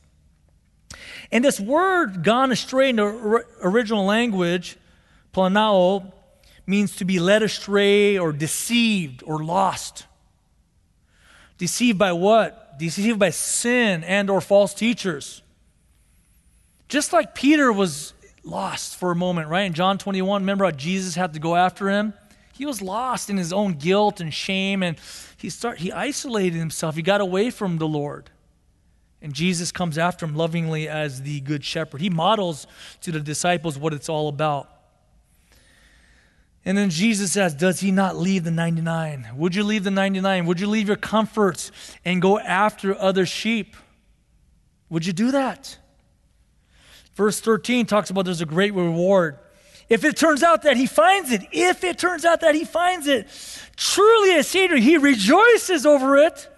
And 1.33 1.45
this 1.45 1.59
word 1.59 2.23
gone 2.23 2.53
astray 2.53 2.91
in 2.91 2.97
the 2.97 3.45
original 3.65 4.05
language, 4.05 4.77
planao, 5.35 6.13
means 6.69 6.95
to 6.97 7.05
be 7.05 7.19
led 7.19 7.43
astray 7.43 8.17
or 8.17 8.31
deceived 8.31 9.25
or 9.27 9.43
lost. 9.43 10.07
Deceived 11.59 11.99
by 11.99 12.13
what? 12.13 12.79
Deceived 12.79 13.19
by 13.19 13.31
sin 13.31 14.05
and 14.05 14.31
or 14.31 14.41
false 14.41 14.73
teachers. 14.73 15.43
Just 16.89 17.13
like 17.13 17.35
Peter 17.35 17.73
was 17.73 18.13
lost 18.49 18.97
for 18.97 19.11
a 19.11 19.17
moment, 19.17 19.49
right? 19.49 19.63
In 19.63 19.75
John 19.75 19.99
21, 19.99 20.43
remember 20.43 20.65
how 20.65 20.71
Jesus 20.71 21.15
had 21.15 21.35
to 21.35 21.39
go 21.39 21.55
after 21.55 21.89
him? 21.89 22.15
He 22.55 22.67
was 22.67 22.83
lost 22.83 23.31
in 23.31 23.37
his 23.37 23.53
own 23.53 23.75
guilt 23.75 24.21
and 24.21 24.35
shame, 24.35 24.83
and 24.83 24.99
he, 25.37 25.51
start, 25.51 25.79
he 25.79 25.93
isolated 25.93 26.59
himself. 26.59 26.97
He 26.97 27.03
got 27.03 27.21
away 27.21 27.51
from 27.51 27.79
the 27.79 27.87
Lord. 27.87 28.31
And 29.21 29.33
Jesus 29.33 29.73
comes 29.73 29.99
after 29.99 30.27
him 30.27 30.35
lovingly 30.35 30.89
as 30.89 31.23
the 31.23 31.41
good 31.41 31.65
shepherd. 31.65 32.01
He 32.01 32.11
models 32.11 32.67
to 33.03 33.13
the 33.13 33.21
disciples 33.21 33.79
what 33.79 33.93
it's 33.93 34.09
all 34.09 34.29
about. 34.29 34.69
And 36.65 36.77
then 36.77 36.91
Jesus 36.91 37.33
says, 37.33 37.55
Does 37.55 37.81
he 37.81 37.91
not 37.91 38.17
leave 38.17 38.45
the 38.45 38.51
99? 38.51 39.29
Would 39.37 39.55
you 39.55 39.65
leave 39.65 39.85
the 39.85 39.91
99? 39.91 40.47
Would 40.47 40.61
you 40.61 40.67
leave 40.67 40.87
your 40.87 40.97
comforts 40.97 41.73
and 42.05 42.21
go 42.21 42.39
after 42.39 42.97
other 42.97 43.25
sheep? 43.27 43.77
Would 44.91 45.07
you 45.07 45.13
do 45.13 45.31
that? 45.33 45.79
Verse 47.19 47.41
13 47.41 47.85
talks 47.85 48.11
about 48.11 48.27
there's 48.27 48.43
a 48.43 48.47
great 48.47 48.73
reward. 48.75 49.41
If 49.89 50.05
it 50.05 50.17
turns 50.17 50.45
out 50.45 50.63
that 50.63 50.77
he 50.77 50.87
finds 50.87 51.33
it, 51.33 51.43
if 51.51 51.83
it 51.83 51.99
turns 51.99 52.25
out 52.25 52.43
that 52.43 52.55
he 52.55 52.65
finds 52.65 53.09
it, 53.09 53.27
truly 53.75 54.35
I 54.35 54.43
say 54.43 54.69
he 54.79 54.97
rejoices 54.99 55.85
over 55.85 56.17
it 56.17 56.49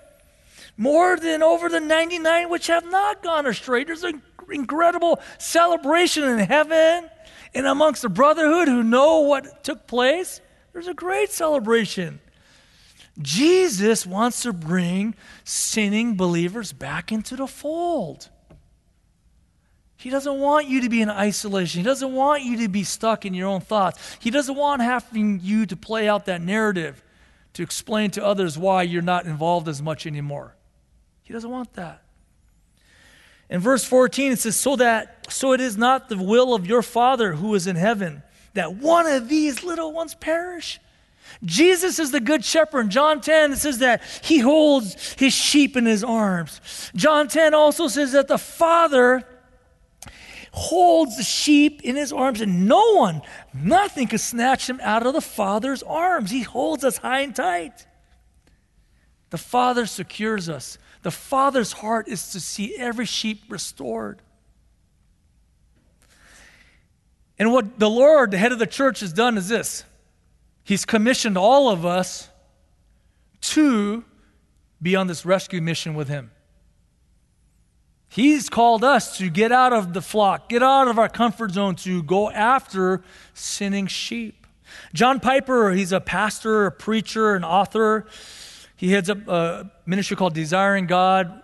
more 0.76 1.16
than 1.16 1.42
over 1.42 1.70
the 1.70 1.80
99 1.80 2.50
which 2.50 2.66
have 2.66 2.84
not 2.90 3.22
gone 3.22 3.46
astray. 3.46 3.84
There's 3.84 4.04
an 4.04 4.20
incredible 4.50 5.18
celebration 5.38 6.24
in 6.24 6.40
heaven 6.40 7.08
and 7.54 7.66
amongst 7.66 8.02
the 8.02 8.10
brotherhood 8.10 8.68
who 8.68 8.82
know 8.82 9.20
what 9.20 9.64
took 9.64 9.86
place. 9.86 10.42
There's 10.74 10.88
a 10.88 10.94
great 10.94 11.30
celebration. 11.30 12.20
Jesus 13.18 14.04
wants 14.04 14.42
to 14.42 14.52
bring 14.52 15.14
sinning 15.42 16.18
believers 16.18 16.74
back 16.74 17.10
into 17.12 17.34
the 17.34 17.46
fold. 17.46 18.28
He 20.00 20.08
doesn't 20.08 20.38
want 20.38 20.66
you 20.66 20.80
to 20.80 20.88
be 20.88 21.02
in 21.02 21.10
isolation. 21.10 21.82
He 21.82 21.84
doesn't 21.84 22.14
want 22.14 22.42
you 22.42 22.56
to 22.58 22.68
be 22.68 22.84
stuck 22.84 23.26
in 23.26 23.34
your 23.34 23.48
own 23.48 23.60
thoughts. 23.60 24.16
He 24.18 24.30
doesn't 24.30 24.56
want 24.56 24.80
having 24.80 25.40
you 25.42 25.66
to 25.66 25.76
play 25.76 26.08
out 26.08 26.24
that 26.24 26.40
narrative 26.40 27.04
to 27.52 27.62
explain 27.62 28.10
to 28.12 28.24
others 28.24 28.56
why 28.56 28.82
you're 28.82 29.02
not 29.02 29.26
involved 29.26 29.68
as 29.68 29.82
much 29.82 30.06
anymore. 30.06 30.56
He 31.22 31.34
doesn't 31.34 31.50
want 31.50 31.74
that. 31.74 32.02
In 33.50 33.60
verse 33.60 33.84
14 33.84 34.32
it 34.32 34.38
says 34.38 34.56
so 34.56 34.74
that 34.76 35.26
so 35.28 35.52
it 35.52 35.60
is 35.60 35.76
not 35.76 36.08
the 36.08 36.16
will 36.16 36.54
of 36.54 36.66
your 36.66 36.80
father 36.80 37.34
who 37.34 37.54
is 37.54 37.66
in 37.66 37.76
heaven 37.76 38.22
that 38.54 38.76
one 38.76 39.06
of 39.06 39.28
these 39.28 39.62
little 39.62 39.92
ones 39.92 40.14
perish. 40.14 40.80
Jesus 41.44 41.98
is 41.98 42.10
the 42.10 42.20
good 42.20 42.42
shepherd. 42.42 42.86
In 42.86 42.90
John 42.90 43.20
10, 43.20 43.52
it 43.52 43.58
says 43.58 43.78
that 43.78 44.02
he 44.22 44.38
holds 44.38 45.12
his 45.12 45.34
sheep 45.34 45.76
in 45.76 45.84
his 45.84 46.02
arms. 46.02 46.90
John 46.96 47.28
10 47.28 47.52
also 47.54 47.86
says 47.86 48.12
that 48.12 48.28
the 48.28 48.38
Father 48.38 49.24
holds 50.52 51.16
the 51.16 51.22
sheep 51.22 51.82
in 51.82 51.96
his 51.96 52.12
arms, 52.12 52.40
and 52.40 52.66
no 52.66 52.94
one, 52.94 53.22
nothing 53.54 54.06
can 54.08 54.18
snatch 54.18 54.68
him 54.68 54.80
out 54.82 55.06
of 55.06 55.12
the 55.12 55.20
Father's 55.20 55.82
arms. 55.82 56.30
He 56.30 56.42
holds 56.42 56.84
us 56.84 56.98
high 56.98 57.20
and 57.20 57.34
tight. 57.34 57.86
The 59.30 59.38
Father 59.38 59.86
secures 59.86 60.48
us. 60.48 60.76
The 61.02 61.10
Father's 61.10 61.72
heart 61.72 62.08
is 62.08 62.32
to 62.32 62.40
see 62.40 62.76
every 62.76 63.06
sheep 63.06 63.42
restored. 63.48 64.20
And 67.38 67.52
what 67.52 67.78
the 67.78 67.88
Lord, 67.88 68.32
the 68.32 68.38
head 68.38 68.52
of 68.52 68.58
the 68.58 68.66
church, 68.66 69.00
has 69.00 69.12
done 69.12 69.38
is 69.38 69.48
this 69.48 69.84
He's 70.62 70.84
commissioned 70.84 71.38
all 71.38 71.70
of 71.70 71.86
us 71.86 72.28
to 73.40 74.04
be 74.82 74.94
on 74.96 75.06
this 75.06 75.24
rescue 75.24 75.62
mission 75.62 75.94
with 75.94 76.08
Him. 76.08 76.32
He's 78.12 78.48
called 78.48 78.82
us 78.82 79.16
to 79.18 79.30
get 79.30 79.52
out 79.52 79.72
of 79.72 79.92
the 79.94 80.02
flock, 80.02 80.48
get 80.48 80.64
out 80.64 80.88
of 80.88 80.98
our 80.98 81.08
comfort 81.08 81.52
zone, 81.52 81.76
to 81.76 82.02
go 82.02 82.28
after 82.28 83.04
sinning 83.34 83.86
sheep. 83.86 84.48
John 84.92 85.20
Piper, 85.20 85.70
he's 85.70 85.92
a 85.92 86.00
pastor, 86.00 86.66
a 86.66 86.72
preacher, 86.72 87.36
an 87.36 87.44
author. 87.44 88.06
He 88.74 88.90
heads 88.90 89.08
up 89.08 89.28
a 89.28 89.70
ministry 89.86 90.16
called 90.16 90.34
Desiring 90.34 90.86
God. 90.86 91.40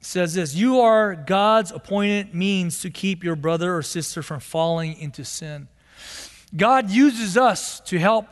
Says 0.00 0.34
this 0.34 0.52
You 0.52 0.80
are 0.80 1.14
God's 1.14 1.70
appointed 1.70 2.34
means 2.34 2.80
to 2.80 2.90
keep 2.90 3.22
your 3.22 3.36
brother 3.36 3.76
or 3.76 3.82
sister 3.82 4.20
from 4.20 4.40
falling 4.40 4.98
into 4.98 5.24
sin. 5.24 5.68
God 6.56 6.90
uses 6.90 7.36
us 7.36 7.78
to 7.80 8.00
help 8.00 8.26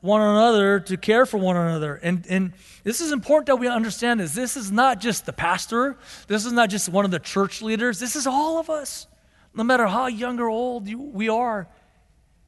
one 0.00 0.20
another, 0.20 0.80
to 0.80 0.96
care 0.96 1.26
for 1.26 1.38
one 1.38 1.56
another. 1.56 1.96
And, 1.96 2.24
and 2.28 2.52
this 2.84 3.00
is 3.00 3.10
important 3.10 3.46
that 3.46 3.56
we 3.56 3.66
understand 3.66 4.20
this. 4.20 4.32
This 4.32 4.56
is 4.56 4.70
not 4.70 5.00
just 5.00 5.26
the 5.26 5.32
pastor, 5.32 5.96
this 6.28 6.44
is 6.44 6.52
not 6.52 6.70
just 6.70 6.88
one 6.88 7.04
of 7.04 7.10
the 7.10 7.18
church 7.18 7.62
leaders, 7.62 7.98
this 7.98 8.14
is 8.14 8.26
all 8.26 8.58
of 8.58 8.70
us. 8.70 9.06
No 9.54 9.64
matter 9.64 9.86
how 9.86 10.06
young 10.06 10.38
or 10.38 10.48
old 10.48 10.86
you, 10.86 11.00
we 11.00 11.28
are, 11.28 11.66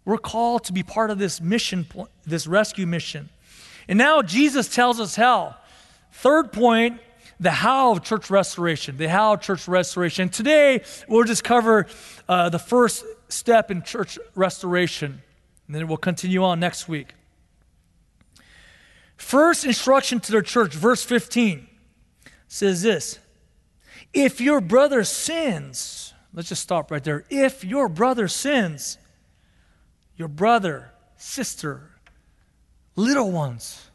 we're 0.04 0.18
called 0.18 0.64
to 0.64 0.72
be 0.72 0.82
part 0.82 1.10
of 1.10 1.18
this 1.18 1.40
mission, 1.40 1.86
this 2.24 2.46
rescue 2.46 2.86
mission. 2.86 3.30
And 3.88 3.98
now 3.98 4.22
Jesus 4.22 4.72
tells 4.72 5.00
us 5.00 5.16
how. 5.16 5.56
Third 6.12 6.52
point, 6.52 7.00
the 7.40 7.50
how 7.50 7.92
of 7.92 8.04
church 8.04 8.30
restoration. 8.30 8.96
The 8.96 9.08
how 9.08 9.34
of 9.34 9.40
church 9.40 9.66
restoration. 9.66 10.28
Today, 10.28 10.82
we'll 11.08 11.24
just 11.24 11.42
cover 11.42 11.86
uh, 12.28 12.48
the 12.50 12.58
first 12.58 13.04
step 13.28 13.70
in 13.70 13.82
church 13.82 14.18
restoration, 14.34 15.22
and 15.66 15.74
then 15.74 15.88
we'll 15.88 15.96
continue 15.96 16.44
on 16.44 16.60
next 16.60 16.88
week. 16.88 17.14
First 19.20 19.66
instruction 19.66 20.18
to 20.20 20.32
the 20.32 20.40
church, 20.40 20.74
verse 20.74 21.04
15, 21.04 21.68
says 22.48 22.80
this 22.82 23.18
If 24.14 24.40
your 24.40 24.62
brother 24.62 25.04
sins, 25.04 26.14
let's 26.32 26.48
just 26.48 26.62
stop 26.62 26.90
right 26.90 27.04
there. 27.04 27.26
If 27.28 27.62
your 27.62 27.90
brother 27.90 28.28
sins, 28.28 28.96
your 30.16 30.26
brother, 30.26 30.92
sister, 31.16 31.90
little 32.96 33.30
ones, 33.30 33.90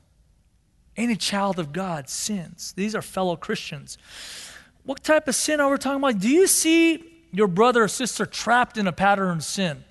any 0.95 1.15
child 1.15 1.57
of 1.57 1.73
God 1.73 2.07
sins. 2.07 2.71
These 2.77 2.93
are 2.93 3.01
fellow 3.01 3.35
Christians. 3.35 3.97
What 4.83 5.03
type 5.03 5.27
of 5.27 5.33
sin 5.33 5.59
are 5.59 5.71
we 5.71 5.77
talking 5.79 5.97
about? 5.97 6.19
Do 6.19 6.29
you 6.29 6.45
see 6.45 7.03
your 7.31 7.47
brother 7.47 7.83
or 7.83 7.87
sister 7.87 8.27
trapped 8.27 8.77
in 8.77 8.85
a 8.87 8.93
pattern 8.93 9.37
of 9.37 9.43
sin? 9.43 9.83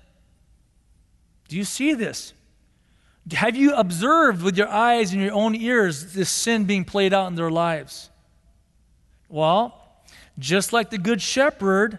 Do 1.49 1.57
you 1.57 1.65
see 1.65 1.93
this? 1.93 2.33
Have 3.31 3.55
you 3.55 3.73
observed 3.73 4.43
with 4.43 4.55
your 4.57 4.67
eyes 4.67 5.11
and 5.11 5.21
your 5.21 5.33
own 5.33 5.55
ears 5.55 6.13
this 6.13 6.29
sin 6.29 6.65
being 6.65 6.85
played 6.85 7.13
out 7.13 7.27
in 7.27 7.35
their 7.35 7.49
lives? 7.49 8.11
Well, 9.29 9.81
just 10.37 10.73
like 10.73 10.91
the 10.91 10.99
good 10.99 11.21
shepherd, 11.21 11.97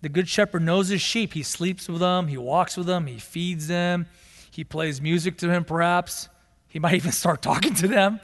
the 0.00 0.08
good 0.08 0.28
shepherd 0.28 0.62
knows 0.62 0.88
his 0.88 1.02
sheep. 1.02 1.34
He 1.34 1.42
sleeps 1.42 1.88
with 1.88 2.00
them, 2.00 2.28
he 2.28 2.38
walks 2.38 2.76
with 2.76 2.86
them, 2.86 3.06
he 3.06 3.18
feeds 3.18 3.68
them, 3.68 4.06
he 4.50 4.64
plays 4.64 5.00
music 5.00 5.36
to 5.38 5.46
them, 5.46 5.64
perhaps. 5.64 6.28
He 6.68 6.78
might 6.78 6.94
even 6.96 7.12
start 7.12 7.42
talking 7.42 7.74
to 7.74 7.88
them. 7.88 8.20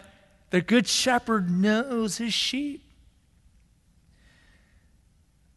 The 0.50 0.62
good 0.62 0.86
shepherd 0.86 1.50
knows 1.50 2.16
his 2.16 2.32
sheep. 2.32 2.82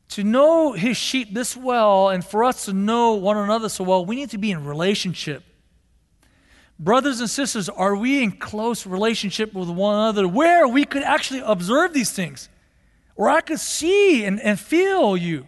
To 0.09 0.23
know 0.23 0.73
his 0.73 0.97
sheep 0.97 1.33
this 1.33 1.57
well 1.57 2.09
and 2.09 2.23
for 2.23 2.43
us 2.43 2.65
to 2.65 2.73
know 2.73 3.13
one 3.13 3.37
another 3.37 3.69
so 3.69 3.83
well, 3.83 4.05
we 4.05 4.15
need 4.15 4.29
to 4.31 4.37
be 4.37 4.51
in 4.51 4.65
relationship. 4.65 5.43
Brothers 6.77 7.21
and 7.21 7.29
sisters, 7.29 7.69
are 7.69 7.95
we 7.95 8.21
in 8.21 8.33
close 8.33 8.85
relationship 8.85 9.53
with 9.53 9.69
one 9.69 9.95
another 9.95 10.27
where 10.27 10.67
we 10.67 10.83
could 10.83 11.03
actually 11.03 11.41
observe 11.45 11.93
these 11.93 12.11
things? 12.11 12.49
Or 13.15 13.29
I 13.29 13.39
could 13.41 13.61
see 13.61 14.25
and, 14.25 14.41
and 14.41 14.59
feel 14.59 15.15
you. 15.15 15.47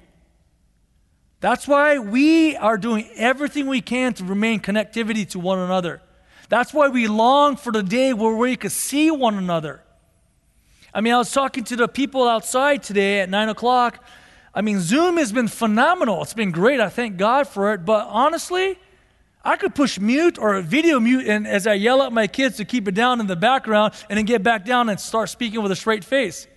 That's 1.41 1.67
why 1.67 1.99
we 1.99 2.55
are 2.55 2.77
doing 2.77 3.09
everything 3.15 3.67
we 3.67 3.81
can 3.81 4.13
to 4.15 4.23
remain 4.23 4.61
connectivity 4.61 5.27
to 5.29 5.39
one 5.39 5.59
another. 5.59 6.01
That's 6.49 6.73
why 6.73 6.87
we 6.87 7.07
long 7.07 7.57
for 7.57 7.71
the 7.71 7.83
day 7.83 8.13
where 8.13 8.35
we 8.35 8.55
could 8.55 8.71
see 8.71 9.11
one 9.11 9.37
another. 9.37 9.81
I 10.93 11.01
mean, 11.01 11.13
I 11.13 11.17
was 11.17 11.31
talking 11.31 11.65
to 11.65 11.75
the 11.75 11.89
people 11.89 12.27
outside 12.27 12.83
today 12.83 13.19
at 13.19 13.29
9 13.29 13.49
o'clock. 13.49 14.03
I 14.53 14.61
mean, 14.61 14.79
Zoom 14.79 15.17
has 15.17 15.31
been 15.31 15.49
phenomenal. 15.49 16.23
It's 16.23 16.33
been 16.33 16.51
great. 16.51 16.79
I 16.79 16.89
thank 16.89 17.17
God 17.17 17.47
for 17.47 17.73
it. 17.73 17.85
But 17.85 18.07
honestly, 18.09 18.79
I 19.47 19.55
could 19.55 19.73
push 19.73 19.97
mute 19.97 20.37
or 20.37 20.59
video 20.59 20.99
mute 20.99 21.25
and 21.25 21.47
as 21.47 21.67
I 21.67 21.75
yell 21.75 22.03
at 22.03 22.11
my 22.11 22.27
kids 22.27 22.57
to 22.57 22.65
keep 22.65 22.85
it 22.85 22.93
down 22.93 23.21
in 23.21 23.27
the 23.27 23.35
background 23.37 23.93
and 24.09 24.17
then 24.17 24.25
get 24.25 24.43
back 24.43 24.65
down 24.65 24.89
and 24.89 24.99
start 24.99 25.29
speaking 25.29 25.63
with 25.63 25.71
a 25.71 25.75
straight 25.75 26.03
face. 26.03 26.47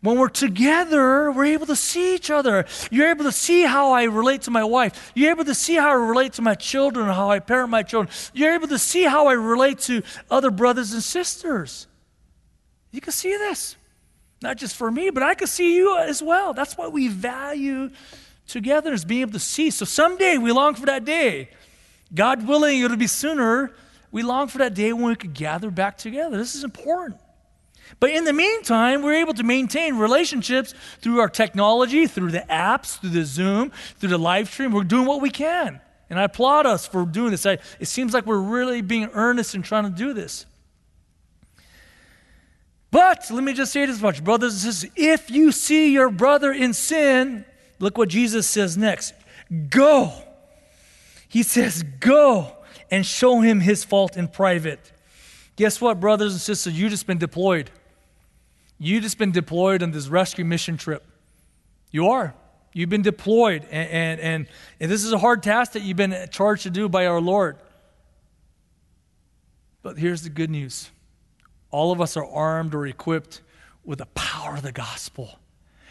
When 0.00 0.16
we're 0.16 0.28
together, 0.28 1.32
we're 1.32 1.46
able 1.46 1.66
to 1.66 1.74
see 1.74 2.14
each 2.14 2.30
other. 2.30 2.64
You're 2.92 3.10
able 3.10 3.24
to 3.24 3.32
see 3.32 3.62
how 3.62 3.90
I 3.90 4.04
relate 4.04 4.42
to 4.42 4.52
my 4.52 4.62
wife. 4.62 5.10
You're 5.16 5.32
able 5.32 5.44
to 5.46 5.54
see 5.54 5.74
how 5.74 5.90
I 5.90 5.94
relate 5.94 6.34
to 6.34 6.42
my 6.42 6.54
children, 6.54 7.08
how 7.08 7.28
I 7.28 7.40
parent 7.40 7.70
my 7.70 7.82
children. 7.82 8.14
You're 8.34 8.54
able 8.54 8.68
to 8.68 8.78
see 8.78 9.02
how 9.02 9.26
I 9.26 9.32
relate 9.32 9.80
to 9.80 10.04
other 10.30 10.52
brothers 10.52 10.92
and 10.92 11.02
sisters. 11.02 11.88
You 12.92 13.00
can 13.00 13.12
see 13.12 13.36
this. 13.36 13.74
Not 14.40 14.58
just 14.58 14.76
for 14.76 14.92
me, 14.92 15.10
but 15.10 15.24
I 15.24 15.34
can 15.34 15.48
see 15.48 15.74
you 15.74 15.98
as 15.98 16.22
well. 16.22 16.54
That's 16.54 16.78
what 16.78 16.92
we 16.92 17.08
value 17.08 17.90
togetherness, 18.46 19.04
being 19.04 19.22
able 19.22 19.32
to 19.32 19.40
see. 19.40 19.70
So 19.70 19.84
someday 19.84 20.38
we 20.38 20.52
long 20.52 20.74
for 20.74 20.86
that 20.86 21.04
day 21.04 21.48
God 22.12 22.46
willing, 22.46 22.80
it'll 22.80 22.96
be 22.96 23.06
sooner. 23.06 23.72
We 24.10 24.22
long 24.22 24.48
for 24.48 24.58
that 24.58 24.74
day 24.74 24.92
when 24.92 25.04
we 25.04 25.16
could 25.16 25.34
gather 25.34 25.70
back 25.70 25.96
together. 25.96 26.36
This 26.36 26.54
is 26.54 26.64
important. 26.64 27.20
But 27.98 28.10
in 28.10 28.24
the 28.24 28.32
meantime, 28.32 29.02
we're 29.02 29.20
able 29.20 29.34
to 29.34 29.42
maintain 29.42 29.96
relationships 29.96 30.74
through 31.00 31.20
our 31.20 31.28
technology, 31.28 32.06
through 32.06 32.30
the 32.30 32.44
apps, 32.48 33.00
through 33.00 33.10
the 33.10 33.24
Zoom, 33.24 33.70
through 33.98 34.10
the 34.10 34.18
live 34.18 34.48
stream. 34.48 34.72
We're 34.72 34.84
doing 34.84 35.06
what 35.06 35.20
we 35.20 35.30
can. 35.30 35.80
And 36.08 36.18
I 36.18 36.24
applaud 36.24 36.66
us 36.66 36.86
for 36.86 37.04
doing 37.04 37.30
this. 37.30 37.46
I, 37.46 37.58
it 37.78 37.86
seems 37.86 38.12
like 38.12 38.26
we're 38.26 38.40
really 38.40 38.80
being 38.80 39.10
earnest 39.12 39.54
in 39.54 39.62
trying 39.62 39.84
to 39.84 39.90
do 39.90 40.12
this. 40.12 40.46
But 42.90 43.30
let 43.30 43.44
me 43.44 43.52
just 43.52 43.72
say 43.72 43.86
this 43.86 44.00
much, 44.00 44.22
brothers 44.22 44.52
and 44.52 44.72
sisters. 44.72 44.90
If 44.96 45.30
you 45.30 45.52
see 45.52 45.92
your 45.92 46.10
brother 46.10 46.52
in 46.52 46.74
sin, 46.74 47.44
look 47.78 47.96
what 47.96 48.08
Jesus 48.08 48.48
says 48.48 48.76
next 48.76 49.14
go 49.68 50.12
he 51.30 51.44
says, 51.44 51.84
Go 52.00 52.56
and 52.90 53.06
show 53.06 53.40
him 53.40 53.60
his 53.60 53.84
fault 53.84 54.16
in 54.16 54.28
private. 54.28 54.92
Guess 55.56 55.80
what, 55.80 56.00
brothers 56.00 56.32
and 56.32 56.40
sisters? 56.40 56.78
You 56.78 56.88
just 56.88 57.06
been 57.06 57.18
deployed. 57.18 57.70
You 58.78 59.00
just 59.00 59.16
been 59.16 59.30
deployed 59.30 59.82
on 59.82 59.92
this 59.92 60.08
rescue 60.08 60.44
mission 60.44 60.76
trip. 60.76 61.04
You 61.92 62.08
are. 62.08 62.34
You've 62.72 62.88
been 62.88 63.02
deployed, 63.02 63.64
and, 63.70 63.90
and, 63.90 64.20
and, 64.20 64.46
and 64.80 64.90
this 64.90 65.04
is 65.04 65.12
a 65.12 65.18
hard 65.18 65.42
task 65.42 65.72
that 65.72 65.82
you've 65.82 65.96
been 65.96 66.28
charged 66.30 66.64
to 66.64 66.70
do 66.70 66.88
by 66.88 67.06
our 67.06 67.20
Lord. 67.20 67.56
But 69.82 69.98
here's 69.98 70.22
the 70.22 70.30
good 70.30 70.50
news 70.50 70.90
all 71.70 71.92
of 71.92 72.00
us 72.00 72.16
are 72.16 72.26
armed 72.26 72.74
or 72.74 72.86
equipped 72.86 73.40
with 73.84 73.98
the 73.98 74.06
power 74.06 74.56
of 74.56 74.62
the 74.62 74.72
gospel. 74.72 75.39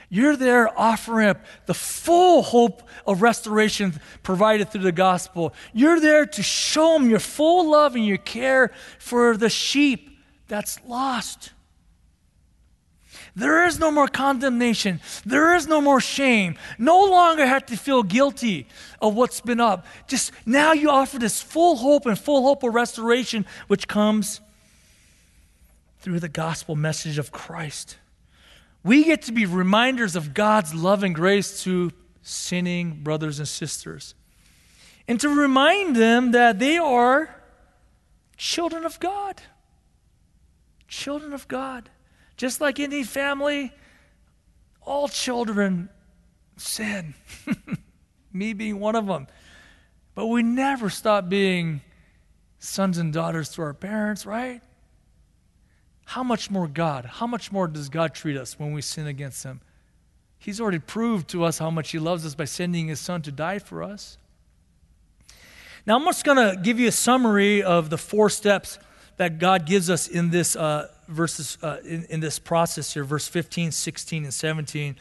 You're 0.10 0.36
there 0.36 0.78
offering 0.78 1.30
up 1.30 1.38
the 1.68 1.76
full 1.76 2.42
hope 2.42 2.82
of 3.06 3.22
restoration 3.22 4.00
provided 4.24 4.72
through 4.72 4.82
the 4.82 4.92
gospel. 4.92 5.54
You're 5.72 6.00
there 6.00 6.26
to 6.26 6.44
show 6.44 6.94
them 6.94 7.10
your 7.10 7.20
full 7.20 7.70
love 7.70 7.96
and 7.96 8.06
your 8.06 8.18
care 8.18 8.72
for 8.98 9.38
the 9.38 9.50
sheep 9.50 10.10
that's 10.48 10.80
lost. 10.86 11.52
There 13.36 13.66
is 13.68 13.80
no 13.80 13.92
more 13.92 14.08
condemnation. 14.08 15.00
There 15.26 15.56
is 15.56 15.68
no 15.68 15.80
more 15.80 16.02
shame. 16.02 16.56
No 16.80 17.06
longer 17.06 17.46
have 17.46 17.68
to 17.68 17.78
feel 17.78 18.02
guilty 18.02 18.68
of 19.02 19.14
what's 19.16 19.42
been 19.42 19.60
up. 19.60 19.86
Just 20.08 20.32
now 20.46 20.74
you 20.74 20.90
offer 20.90 21.20
this 21.20 21.42
full 21.42 21.76
hope 21.78 22.08
and 22.08 22.18
full 22.18 22.42
hope 22.44 22.64
of 22.64 22.74
restoration, 22.74 23.46
which 23.68 23.88
comes 23.88 24.42
through 26.00 26.20
the 26.20 26.30
gospel 26.30 26.76
message 26.76 27.18
of 27.18 27.32
Christ. 27.32 27.98
We 28.84 29.04
get 29.04 29.24
to 29.24 29.32
be 29.32 29.46
reminders 29.46 30.16
of 30.16 30.34
God's 30.34 30.74
love 30.74 31.04
and 31.04 31.14
grace 31.14 31.64
to 31.64 31.92
sinning 32.22 33.02
brothers 33.04 33.40
and 33.40 33.48
sisters. 33.48 34.16
And 35.08 35.20
to 35.22 35.30
remind 35.30 35.96
them 35.96 36.32
that 36.32 36.60
they 36.60 36.78
are 36.78 37.36
children 38.38 38.86
of 38.86 39.00
God. 39.00 39.42
Children 40.88 41.34
of 41.34 41.48
God. 41.48 41.90
Just 42.38 42.62
like 42.62 42.80
any 42.80 43.04
family, 43.04 43.74
all 44.82 45.08
children 45.08 45.90
sin. 46.58 47.16
Me 48.34 48.54
being 48.54 48.80
one 48.80 48.96
of 48.96 49.08
them. 49.08 49.28
But 50.16 50.28
we 50.28 50.44
never 50.44 50.90
stop 50.90 51.28
being 51.28 51.82
sons 52.60 52.98
and 52.98 53.12
daughters 53.12 53.50
to 53.50 53.62
our 53.62 53.74
parents, 53.74 54.26
right? 54.26 54.62
How 56.10 56.24
much 56.24 56.50
more 56.50 56.68
God? 56.68 57.06
How 57.06 57.28
much 57.28 57.52
more 57.52 57.68
does 57.68 57.88
God 57.88 58.16
treat 58.16 58.36
us 58.36 58.58
when 58.58 58.74
we 58.74 58.82
sin 58.82 59.06
against 59.06 59.44
Him? 59.44 59.62
He's 60.40 60.60
already 60.60 60.80
proved 60.80 61.28
to 61.30 61.44
us 61.44 61.60
how 61.60 61.70
much 61.70 61.92
He 61.92 62.00
loves 62.00 62.26
us 62.26 62.34
by 62.34 62.46
sending 62.46 62.88
His 62.88 63.00
Son 63.00 63.22
to 63.22 63.32
die 63.32 63.60
for 63.60 63.84
us. 63.84 64.18
Now, 65.86 65.98
I'm 65.98 66.06
just 66.06 66.26
going 66.26 66.38
to 66.38 66.60
give 66.60 66.80
you 66.80 66.88
a 66.88 66.92
summary 66.92 67.62
of 67.62 67.92
the 67.92 67.98
four 68.00 68.32
steps 68.32 68.80
that 69.18 69.38
God 69.38 69.68
gives 69.68 69.88
us 69.92 70.08
in 70.08 70.32
this 70.32 70.56
uh, 70.56 70.88
verses 71.08 71.60
uh, 71.62 71.78
in, 71.86 72.06
in, 72.06 72.22
this 72.22 72.40
process 72.40 72.92
here, 72.92 73.04
verse 73.04 73.28
15, 73.28 73.72
16, 73.72 74.24
and 74.24 74.34
17. 74.34 74.96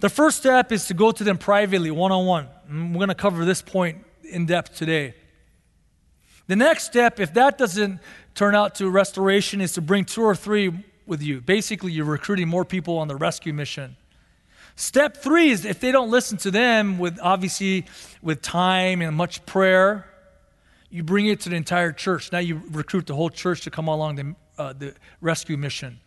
The 0.00 0.10
first 0.10 0.36
step 0.36 0.72
is 0.72 0.86
to 0.88 0.94
go 0.94 1.10
to 1.10 1.24
them 1.24 1.38
privately, 1.38 1.90
one 1.90 2.12
on 2.12 2.26
one. 2.26 2.48
We're 2.68 2.98
going 2.98 3.08
to 3.08 3.14
cover 3.14 3.46
this 3.46 3.62
point 3.62 4.04
in 4.24 4.44
depth 4.44 4.76
today. 4.76 5.14
The 6.46 6.56
next 6.56 6.84
step, 6.84 7.20
if 7.20 7.34
that 7.34 7.58
doesn't 7.58 8.00
turn 8.34 8.54
out 8.54 8.74
to 8.76 8.90
restoration, 8.90 9.60
is 9.60 9.72
to 9.74 9.80
bring 9.80 10.04
two 10.04 10.22
or 10.22 10.34
three 10.34 10.72
with 11.06 11.22
you. 11.22 11.40
Basically, 11.40 11.92
you're 11.92 12.04
recruiting 12.04 12.48
more 12.48 12.64
people 12.64 12.98
on 12.98 13.08
the 13.08 13.16
rescue 13.16 13.52
mission. 13.52 13.96
Step 14.76 15.16
three 15.16 15.50
is 15.50 15.64
if 15.64 15.80
they 15.80 15.92
don't 15.92 16.10
listen 16.10 16.38
to 16.38 16.50
them 16.50 16.98
with 16.98 17.18
obviously 17.22 17.84
with 18.22 18.40
time 18.40 19.02
and 19.02 19.16
much 19.16 19.44
prayer, 19.44 20.06
you 20.88 21.02
bring 21.02 21.26
it 21.26 21.40
to 21.40 21.48
the 21.48 21.56
entire 21.56 21.92
church. 21.92 22.32
Now 22.32 22.38
you 22.38 22.62
recruit 22.70 23.06
the 23.06 23.14
whole 23.14 23.30
church 23.30 23.62
to 23.62 23.70
come 23.70 23.88
along 23.88 24.16
the 24.16 24.34
uh, 24.58 24.72
the 24.74 24.94
rescue 25.20 25.56
mission. 25.56 26.00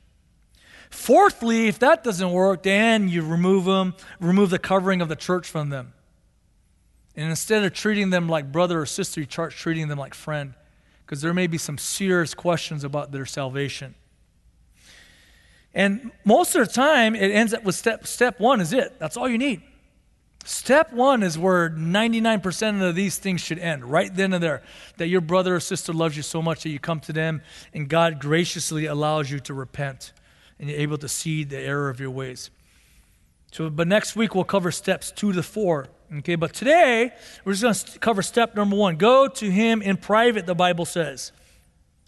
Fourthly, 0.89 1.67
if 1.67 1.79
that 1.79 2.03
doesn't 2.03 2.31
work, 2.31 2.63
then 2.63 3.09
you 3.09 3.23
remove 3.23 3.65
them, 3.65 3.95
remove 4.19 4.51
the 4.51 4.59
covering 4.59 5.01
of 5.01 5.09
the 5.09 5.15
church 5.15 5.49
from 5.49 5.69
them. 5.69 5.93
And 7.15 7.29
instead 7.29 7.63
of 7.63 7.73
treating 7.73 8.09
them 8.09 8.27
like 8.27 8.51
brother 8.51 8.81
or 8.81 8.85
sister, 8.85 9.21
you 9.21 9.27
start 9.29 9.51
treating 9.51 9.87
them 9.87 9.99
like 9.99 10.13
friend, 10.13 10.53
because 11.05 11.21
there 11.21 11.33
may 11.33 11.47
be 11.47 11.57
some 11.57 11.77
serious 11.77 12.33
questions 12.33 12.83
about 12.83 13.11
their 13.11 13.25
salvation. 13.25 13.95
And 15.73 16.11
most 16.23 16.55
of 16.55 16.67
the 16.67 16.73
time, 16.73 17.15
it 17.15 17.31
ends 17.31 17.53
up 17.53 17.63
with 17.63 17.75
step, 17.75 18.05
step 18.07 18.39
one 18.39 18.61
is 18.61 18.73
it. 18.73 18.99
That's 18.99 19.17
all 19.17 19.27
you 19.27 19.37
need. 19.37 19.61
Step 20.45 20.91
one 20.91 21.23
is 21.23 21.37
where 21.37 21.69
99% 21.69 22.87
of 22.87 22.95
these 22.95 23.17
things 23.17 23.39
should 23.39 23.59
end, 23.59 23.85
right 23.85 24.13
then 24.13 24.33
and 24.33 24.43
there. 24.43 24.61
That 24.97 25.07
your 25.07 25.21
brother 25.21 25.55
or 25.55 25.59
sister 25.59 25.93
loves 25.93 26.17
you 26.17 26.23
so 26.23 26.41
much 26.41 26.63
that 26.63 26.69
you 26.69 26.79
come 26.79 26.99
to 27.01 27.13
them 27.13 27.41
and 27.73 27.87
God 27.87 28.19
graciously 28.19 28.85
allows 28.85 29.31
you 29.31 29.39
to 29.41 29.53
repent 29.53 30.11
and 30.59 30.69
you're 30.69 30.79
able 30.79 30.97
to 30.97 31.07
see 31.07 31.43
the 31.43 31.57
error 31.57 31.89
of 31.89 31.99
your 31.99 32.11
ways. 32.11 32.49
So, 33.51 33.69
but 33.69 33.87
next 33.87 34.15
week 34.15 34.35
we'll 34.35 34.43
cover 34.43 34.71
steps 34.71 35.11
two 35.11 35.31
to 35.31 35.43
four. 35.43 35.87
Okay, 36.19 36.35
but 36.35 36.53
today 36.53 37.11
we're 37.43 37.53
just 37.53 37.63
going 37.63 37.93
to 37.93 37.99
cover 37.99 38.21
step 38.21 38.55
number 38.55 38.75
one. 38.75 38.97
Go 38.97 39.27
to 39.27 39.49
him 39.49 39.81
in 39.81 39.97
private, 39.97 40.45
the 40.45 40.53
Bible 40.53 40.85
says. 40.85 41.31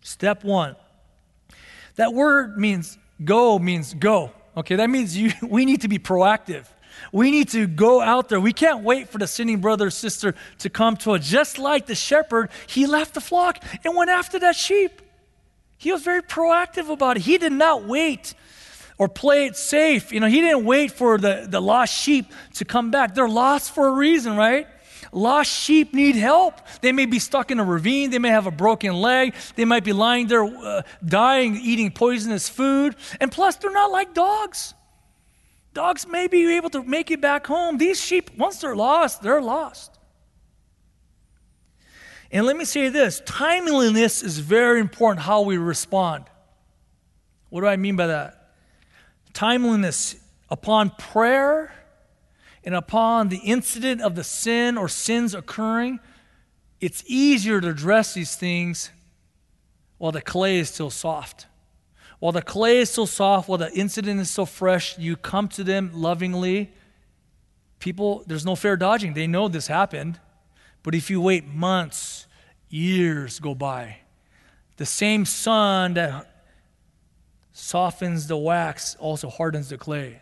Step 0.03 0.43
one. 0.43 0.75
That 1.95 2.13
word 2.13 2.57
means 2.57 2.99
go, 3.23 3.57
means 3.57 3.95
go. 3.95 4.31
Okay, 4.55 4.75
that 4.75 4.89
means 4.89 5.17
you, 5.17 5.31
we 5.41 5.65
need 5.65 5.81
to 5.81 5.87
be 5.87 5.97
proactive. 5.97 6.65
We 7.11 7.31
need 7.31 7.49
to 7.49 7.65
go 7.65 7.99
out 7.99 8.29
there. 8.29 8.39
We 8.39 8.53
can't 8.53 8.83
wait 8.83 9.09
for 9.09 9.17
the 9.17 9.27
sinning 9.27 9.59
brother 9.59 9.87
or 9.87 9.91
sister 9.91 10.35
to 10.59 10.69
come 10.69 10.97
to 10.97 11.13
us. 11.13 11.27
Just 11.27 11.57
like 11.57 11.87
the 11.87 11.95
shepherd, 11.95 12.51
he 12.67 12.85
left 12.85 13.15
the 13.15 13.21
flock 13.21 13.63
and 13.83 13.95
went 13.95 14.11
after 14.11 14.37
that 14.39 14.55
sheep. 14.55 15.01
He 15.77 15.91
was 15.91 16.03
very 16.03 16.21
proactive 16.21 16.89
about 16.89 17.17
it. 17.17 17.23
He 17.23 17.37
did 17.37 17.51
not 17.51 17.85
wait 17.85 18.35
or 18.97 19.07
play 19.09 19.45
it 19.45 19.55
safe. 19.55 20.11
You 20.11 20.19
know, 20.19 20.27
he 20.27 20.41
didn't 20.41 20.65
wait 20.65 20.91
for 20.91 21.17
the, 21.17 21.47
the 21.49 21.61
lost 21.61 21.93
sheep 21.93 22.31
to 22.55 22.65
come 22.65 22.91
back. 22.91 23.15
They're 23.15 23.27
lost 23.27 23.71
for 23.71 23.87
a 23.87 23.91
reason, 23.91 24.35
right? 24.35 24.67
Lost 25.11 25.51
sheep 25.51 25.93
need 25.93 26.15
help. 26.15 26.59
They 26.81 26.91
may 26.91 27.05
be 27.05 27.19
stuck 27.19 27.51
in 27.51 27.59
a 27.59 27.63
ravine. 27.63 28.09
They 28.09 28.19
may 28.19 28.29
have 28.29 28.47
a 28.47 28.51
broken 28.51 28.93
leg. 28.93 29.33
They 29.55 29.65
might 29.65 29.83
be 29.83 29.93
lying 29.93 30.27
there 30.27 30.43
uh, 30.43 30.81
dying, 31.05 31.55
eating 31.55 31.91
poisonous 31.91 32.49
food. 32.49 32.95
And 33.21 33.31
plus, 33.31 33.55
they're 33.55 33.71
not 33.71 33.91
like 33.91 34.13
dogs. 34.13 34.73
Dogs 35.73 36.07
may 36.07 36.27
be 36.27 36.55
able 36.55 36.69
to 36.71 36.83
make 36.83 37.11
it 37.11 37.21
back 37.21 37.47
home. 37.47 37.77
These 37.77 38.01
sheep, 38.01 38.31
once 38.37 38.61
they're 38.61 38.75
lost, 38.75 39.21
they're 39.21 39.41
lost. 39.41 39.91
And 42.31 42.45
let 42.45 42.57
me 42.57 42.65
say 42.65 42.89
this 42.89 43.21
timeliness 43.25 44.23
is 44.23 44.39
very 44.39 44.79
important 44.79 45.25
how 45.25 45.41
we 45.41 45.57
respond. 45.57 46.25
What 47.49 47.61
do 47.61 47.67
I 47.67 47.77
mean 47.77 47.95
by 47.95 48.07
that? 48.07 48.44
Timeliness 49.35 50.15
upon 50.49 50.91
prayer 50.91 51.73
and 52.63 52.73
upon 52.73 53.27
the 53.27 53.39
incident 53.39 53.99
of 53.99 54.15
the 54.15 54.23
sin 54.23 54.77
or 54.77 54.87
sins 54.87 55.35
occurring, 55.35 55.99
it's 56.79 57.03
easier 57.05 57.59
to 57.59 57.67
address 57.67 58.13
these 58.13 58.37
things 58.37 58.91
while 59.97 60.13
the 60.13 60.21
clay 60.21 60.57
is 60.59 60.69
still 60.69 60.89
soft. 60.89 61.47
While 62.19 62.31
the 62.31 62.41
clay 62.41 62.79
is 62.79 62.89
still 62.89 63.07
soft, 63.07 63.49
while 63.49 63.57
the 63.57 63.73
incident 63.73 64.21
is 64.21 64.29
so 64.29 64.45
fresh, 64.45 64.97
you 64.97 65.17
come 65.17 65.49
to 65.49 65.65
them 65.65 65.91
lovingly. 65.93 66.71
People, 67.79 68.23
there's 68.27 68.45
no 68.45 68.55
fair 68.55 68.77
dodging. 68.77 69.15
They 69.15 69.27
know 69.27 69.49
this 69.49 69.67
happened. 69.67 70.17
But 70.81 70.95
if 70.95 71.09
you 71.09 71.19
wait 71.19 71.45
months, 71.45 72.25
years 72.69 73.41
go 73.41 73.53
by, 73.53 73.97
the 74.77 74.85
same 74.85 75.25
sun 75.25 75.95
that 75.95 76.34
softens 77.57 78.27
the 78.27 78.35
wax 78.35 78.95
also 78.99 79.29
hardens 79.29 79.69
the 79.69 79.77
clay. 79.77 80.19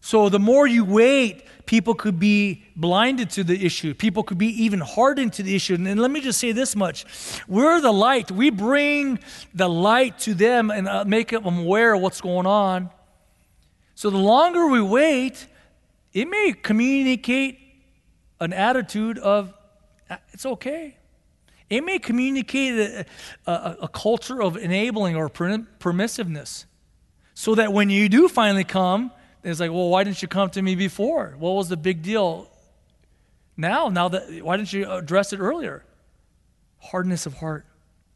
So 0.00 0.28
the 0.28 0.40
more 0.40 0.66
you 0.66 0.84
wait, 0.84 1.44
people 1.66 1.94
could 1.94 2.18
be 2.18 2.64
blinded 2.74 3.30
to 3.30 3.44
the 3.44 3.64
issue. 3.64 3.94
People 3.94 4.24
could 4.24 4.38
be 4.38 4.64
even 4.64 4.80
hardened 4.80 5.34
to 5.34 5.44
the 5.44 5.54
issue. 5.54 5.74
And 5.74 6.00
let 6.00 6.10
me 6.10 6.20
just 6.20 6.40
say 6.40 6.50
this 6.50 6.74
much 6.74 7.04
we're 7.46 7.80
the 7.80 7.92
light. 7.92 8.30
We 8.30 8.50
bring 8.50 9.20
the 9.54 9.68
light 9.68 10.18
to 10.20 10.34
them 10.34 10.72
and 10.72 10.88
uh, 10.88 11.04
make 11.04 11.30
them 11.30 11.58
aware 11.58 11.94
of 11.94 12.00
what's 12.00 12.20
going 12.20 12.46
on. 12.46 12.90
So 13.94 14.10
the 14.10 14.18
longer 14.18 14.66
we 14.66 14.80
wait, 14.80 15.46
it 16.12 16.28
may 16.28 16.54
communicate 16.60 17.60
an 18.40 18.52
attitude 18.52 19.18
of 19.18 19.54
uh, 20.10 20.16
it's 20.32 20.44
okay. 20.44 20.97
It 21.70 21.84
may 21.84 21.98
communicate 21.98 22.78
a, 22.78 23.06
a, 23.46 23.76
a 23.82 23.88
culture 23.88 24.42
of 24.42 24.56
enabling 24.56 25.16
or 25.16 25.28
permissiveness. 25.28 26.64
So 27.34 27.54
that 27.54 27.72
when 27.72 27.90
you 27.90 28.08
do 28.08 28.28
finally 28.28 28.64
come, 28.64 29.12
it's 29.44 29.60
like, 29.60 29.70
well, 29.70 29.88
why 29.88 30.02
didn't 30.04 30.22
you 30.22 30.28
come 30.28 30.50
to 30.50 30.62
me 30.62 30.74
before? 30.74 31.36
What 31.38 31.52
was 31.52 31.68
the 31.68 31.76
big 31.76 32.02
deal 32.02 32.50
now? 33.56 33.88
Now 33.88 34.08
that 34.08 34.42
why 34.42 34.56
didn't 34.56 34.72
you 34.72 34.90
address 34.90 35.32
it 35.32 35.38
earlier? 35.38 35.84
Hardness 36.78 37.26
of 37.26 37.34
heart. 37.34 37.64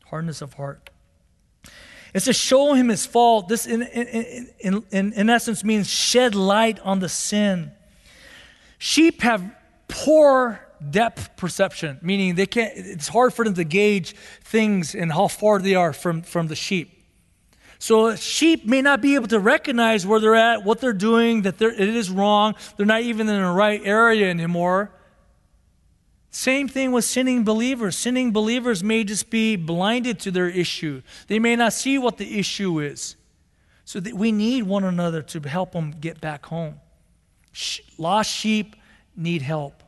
Hardness 0.07 0.43
of 0.43 0.55
heart. 0.55 0.91
It's 2.15 2.27
to 2.27 2.33
show 2.33 2.75
him 2.75 2.89
his 2.89 3.07
fault. 3.07 3.49
This, 3.49 3.67
in, 3.67 3.83
in, 3.83 4.49
in, 4.61 4.85
in, 4.91 5.13
in 5.13 5.31
essence, 5.31 5.65
means 5.65 5.89
shed 5.89 6.35
light 6.35 6.79
on 6.81 6.99
the 6.99 7.09
sin. 7.09 7.73
Sheep 8.79 9.23
have 9.23 9.43
poor 9.89 10.61
depth 10.91 11.37
perception, 11.37 11.99
meaning 12.03 12.35
they 12.35 12.47
can't, 12.47 12.73
it's 12.75 13.09
hard 13.09 13.33
for 13.33 13.45
them 13.45 13.55
to 13.55 13.65
gauge 13.65 14.15
things 14.43 14.95
and 14.95 15.13
how 15.13 15.29
far 15.29 15.59
they 15.59 15.75
are 15.75 15.93
from, 15.93 16.23
from 16.23 16.49
the 16.49 16.57
sheep. 16.57 17.05
So 17.79 18.15
sheep 18.15 18.65
may 18.65 18.81
not 18.81 19.01
be 19.01 19.17
able 19.17 19.27
to 19.29 19.41
recognize 19.41 20.07
where 20.07 20.21
they're 20.21 20.37
at, 20.37 20.65
what 20.65 20.81
they're 20.81 20.93
doing, 20.93 21.43
that 21.43 21.59
they're, 21.59 21.73
it 21.73 21.81
is 21.81 22.11
wrong. 22.11 22.55
They're 22.77 22.87
not 22.87 23.01
even 23.03 23.29
in 23.29 23.43
the 23.43 23.51
right 23.51 23.81
area 23.85 24.31
anymore. 24.31 24.93
Same 26.31 26.69
thing 26.69 26.93
with 26.93 27.05
sinning 27.05 27.45
believers. 27.45 27.97
Sinning 27.97 28.33
believers 28.33 28.85
may 28.85 29.05
just 29.05 29.31
be 29.31 29.57
blinded 29.57 30.21
to 30.21 30.31
their 30.31 30.49
issue. 30.49 31.03
They 31.27 31.39
may 31.39 31.57
not 31.57 31.73
see 31.73 31.99
what 31.99 32.19
the 32.19 32.39
issue 32.39 32.79
is. 32.79 33.17
So 33.85 33.99
that 34.01 34.15
we 34.15 34.33
need 34.33 34.63
one 34.63 34.85
another 34.85 35.21
to 35.21 35.41
help 35.41 35.73
them 35.73 35.91
get 36.01 36.21
back 36.21 36.47
home. 36.47 36.81
Lost 37.99 38.31
sheep 38.31 38.77
need 39.17 39.43
help. 39.43 39.83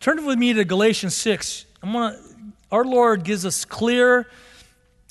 Turn 0.00 0.24
with 0.24 0.38
me 0.38 0.52
to 0.52 0.64
Galatians 0.64 1.14
6. 1.16 1.64
I'm 1.82 1.92
gonna, 1.92 2.18
our 2.70 2.84
Lord 2.84 3.24
gives 3.24 3.44
us 3.44 3.64
clear 3.64 4.28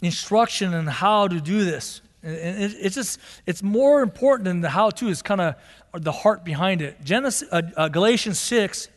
instruction 0.04 0.74
on 0.74 0.88
how 0.88 1.28
to 1.28 1.40
do 1.40 1.64
this. 1.66 2.02
And 2.24 2.64
it's 2.64 2.96
just 2.96 3.20
it's 3.46 3.62
more 3.62 4.02
important 4.02 4.46
than 4.46 4.62
the 4.62 4.70
how 4.70 4.90
to 4.92 5.08
is 5.10 5.22
kind 5.22 5.42
of 5.42 5.56
the 5.94 6.12
heart 6.12 6.44
behind 6.44 6.82
it. 6.82 7.04
Genesis, 7.04 7.48
uh, 7.52 7.62
uh, 7.78 7.88
Galatians 7.88 8.40
6 8.40 8.88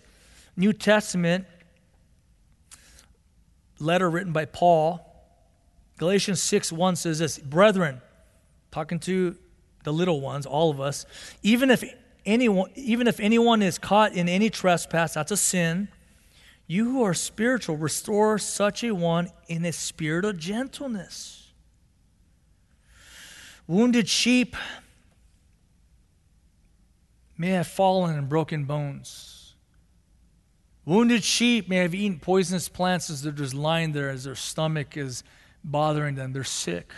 New 0.57 0.73
Testament 0.73 1.47
letter 3.79 4.11
written 4.11 4.33
by 4.33 4.45
Paul. 4.45 5.05
Galatians 5.99 6.43
6 6.43 6.73
1 6.73 6.97
says 6.97 7.19
this 7.19 7.39
Brethren, 7.39 8.01
talking 8.71 8.99
to 9.01 9.37
the 9.85 9.93
little 9.93 10.21
ones, 10.21 10.47
all 10.47 10.71
of 10.71 10.81
us, 10.81 11.07
even 11.43 11.71
if 11.71 11.85
anyone, 12.29 12.71
even 12.75 13.09
if 13.09 13.19
anyone 13.19 13.63
is 13.63 13.79
caught 13.79 14.13
in 14.13 14.29
any 14.29 14.51
trespass, 14.51 15.15
that's 15.15 15.33
a 15.33 15.37
sin, 15.37 15.89
you 16.67 16.85
who 16.85 17.03
are 17.03 17.15
spiritual, 17.15 17.77
restore 17.77 18.39
such 18.39 18.85
a 18.85 18.95
one 18.95 19.31
in 19.49 19.65
a 19.65 19.73
spirit 19.73 20.25
of 20.25 20.39
gentleness. 20.39 21.51
Wounded 23.67 24.09
sheep 24.09 24.55
may 27.37 27.51
have 27.51 27.67
fallen 27.67 28.17
and 28.17 28.29
broken 28.29 28.65
bones. 28.65 29.55
Wounded 30.85 31.25
sheep 31.25 31.69
may 31.69 31.77
have 31.77 31.95
eaten 31.95 32.19
poisonous 32.19 32.69
plants 32.69 33.11
as 33.11 33.23
they're 33.23 33.33
just 33.33 33.55
lying 33.55 33.93
there, 33.93 34.11
as 34.11 34.25
their 34.25 34.35
stomach 34.35 34.97
is 34.97 35.23
bothering 35.65 36.15
them. 36.15 36.33
They're 36.33 36.45
sick. 36.45 36.93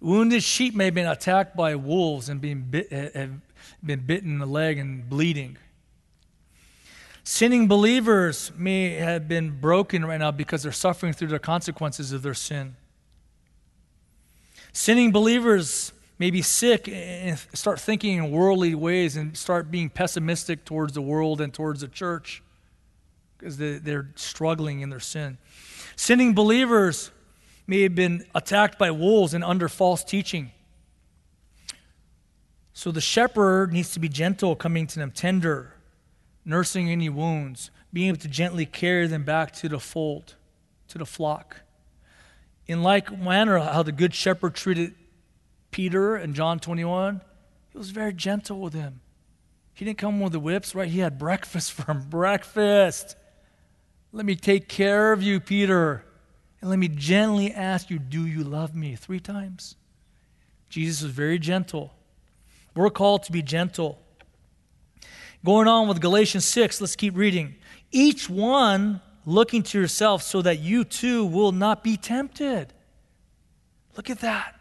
Wounded 0.00 0.42
sheep 0.42 0.74
may 0.74 0.86
have 0.86 0.94
been 0.94 1.06
attacked 1.06 1.56
by 1.56 1.76
wolves 1.76 2.28
and 2.28 2.40
been 2.40 2.62
bit, 2.62 2.92
have 2.92 3.40
been 3.84 4.00
bitten 4.00 4.30
in 4.30 4.38
the 4.38 4.46
leg 4.46 4.78
and 4.78 5.08
bleeding. 5.08 5.56
Sinning 7.22 7.68
believers 7.68 8.52
may 8.56 8.90
have 8.90 9.28
been 9.28 9.58
broken 9.60 10.04
right 10.04 10.20
now 10.20 10.30
because 10.30 10.62
they're 10.62 10.72
suffering 10.72 11.14
through 11.14 11.28
the 11.28 11.38
consequences 11.38 12.12
of 12.12 12.22
their 12.22 12.34
sin. 12.34 12.76
Sinning 14.74 15.10
believers 15.10 15.92
may 16.18 16.30
be 16.30 16.42
sick 16.42 16.88
and 16.88 17.38
start 17.54 17.80
thinking 17.80 18.18
in 18.18 18.30
worldly 18.30 18.74
ways 18.74 19.16
and 19.16 19.36
start 19.36 19.70
being 19.70 19.88
pessimistic 19.88 20.64
towards 20.64 20.92
the 20.92 21.00
world 21.00 21.40
and 21.40 21.52
towards 21.52 21.80
the 21.80 21.88
church 21.88 22.42
because 23.38 23.56
they're 23.56 24.10
struggling 24.16 24.80
in 24.80 24.90
their 24.90 25.00
sin. 25.00 25.38
Sinning 25.96 26.34
believers 26.34 27.10
may 27.66 27.82
have 27.82 27.94
been 27.94 28.24
attacked 28.34 28.78
by 28.78 28.90
wolves 28.90 29.34
and 29.34 29.42
under 29.42 29.68
false 29.68 30.04
teaching. 30.04 30.52
So 32.74 32.90
the 32.90 33.00
shepherd 33.00 33.72
needs 33.72 33.92
to 33.92 34.00
be 34.00 34.08
gentle, 34.08 34.56
coming 34.56 34.88
to 34.88 34.98
them, 34.98 35.12
tender, 35.12 35.74
nursing 36.44 36.90
any 36.90 37.08
wounds, 37.08 37.70
being 37.92 38.08
able 38.08 38.18
to 38.18 38.28
gently 38.28 38.66
carry 38.66 39.06
them 39.06 39.22
back 39.22 39.52
to 39.54 39.68
the 39.68 39.78
fold, 39.78 40.34
to 40.88 40.98
the 40.98 41.06
flock. 41.06 41.58
In 42.66 42.82
like 42.82 43.16
manner, 43.16 43.60
how 43.60 43.84
the 43.84 43.92
good 43.92 44.12
shepherd 44.12 44.54
treated 44.54 44.92
Peter 45.70 46.16
in 46.16 46.34
John 46.34 46.58
21, 46.58 47.20
he 47.70 47.78
was 47.78 47.90
very 47.90 48.12
gentle 48.12 48.60
with 48.60 48.74
him. 48.74 49.00
He 49.72 49.84
didn't 49.84 49.98
come 49.98 50.20
with 50.20 50.32
the 50.32 50.40
whips, 50.40 50.74
right? 50.74 50.88
He 50.88 50.98
had 50.98 51.16
breakfast 51.16 51.72
for 51.74 51.92
him. 51.92 52.08
Breakfast. 52.10 53.14
Let 54.12 54.26
me 54.26 54.34
take 54.34 54.68
care 54.68 55.12
of 55.12 55.22
you, 55.22 55.38
Peter. 55.38 56.04
And 56.60 56.70
let 56.70 56.78
me 56.78 56.88
gently 56.88 57.52
ask 57.52 57.88
you, 57.88 58.00
Do 58.00 58.26
you 58.26 58.42
love 58.42 58.74
me? 58.74 58.96
Three 58.96 59.20
times. 59.20 59.76
Jesus 60.68 61.04
was 61.04 61.12
very 61.12 61.38
gentle. 61.38 61.93
We're 62.74 62.90
called 62.90 63.22
to 63.24 63.32
be 63.32 63.42
gentle. 63.42 63.98
Going 65.44 65.68
on 65.68 65.88
with 65.88 66.00
Galatians 66.00 66.44
6, 66.44 66.80
let's 66.80 66.96
keep 66.96 67.16
reading. 67.16 67.56
Each 67.92 68.28
one 68.28 69.00
looking 69.26 69.62
to 69.62 69.78
yourself 69.78 70.22
so 70.22 70.42
that 70.42 70.58
you 70.58 70.84
too 70.84 71.24
will 71.24 71.52
not 71.52 71.84
be 71.84 71.96
tempted. 71.96 72.72
Look 73.96 74.10
at 74.10 74.20
that. 74.20 74.58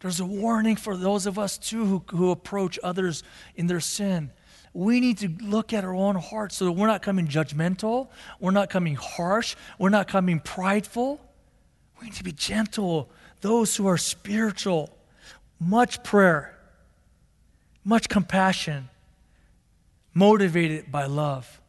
There's 0.00 0.20
a 0.20 0.24
warning 0.24 0.76
for 0.76 0.96
those 0.96 1.26
of 1.26 1.38
us 1.38 1.58
too 1.58 1.84
who, 1.84 2.04
who 2.10 2.30
approach 2.30 2.78
others 2.82 3.22
in 3.54 3.66
their 3.66 3.80
sin 3.80 4.30
we 4.74 5.00
need 5.00 5.18
to 5.18 5.28
look 5.42 5.72
at 5.72 5.84
our 5.84 5.94
own 5.94 6.16
hearts 6.16 6.56
so 6.56 6.64
that 6.64 6.72
we're 6.72 6.86
not 6.86 7.02
coming 7.02 7.26
judgmental, 7.28 8.08
we're 8.40 8.52
not 8.52 8.70
coming 8.70 8.94
harsh, 8.94 9.54
we're 9.78 9.90
not 9.90 10.08
coming 10.08 10.40
prideful. 10.40 11.20
We 12.00 12.06
need 12.06 12.14
to 12.14 12.24
be 12.24 12.32
gentle, 12.32 13.10
those 13.42 13.76
who 13.76 13.86
are 13.86 13.98
spiritual, 13.98 14.96
much 15.60 16.02
prayer, 16.02 16.58
much 17.84 18.08
compassion, 18.08 18.88
motivated 20.14 20.90
by 20.90 21.06
love. 21.06 21.60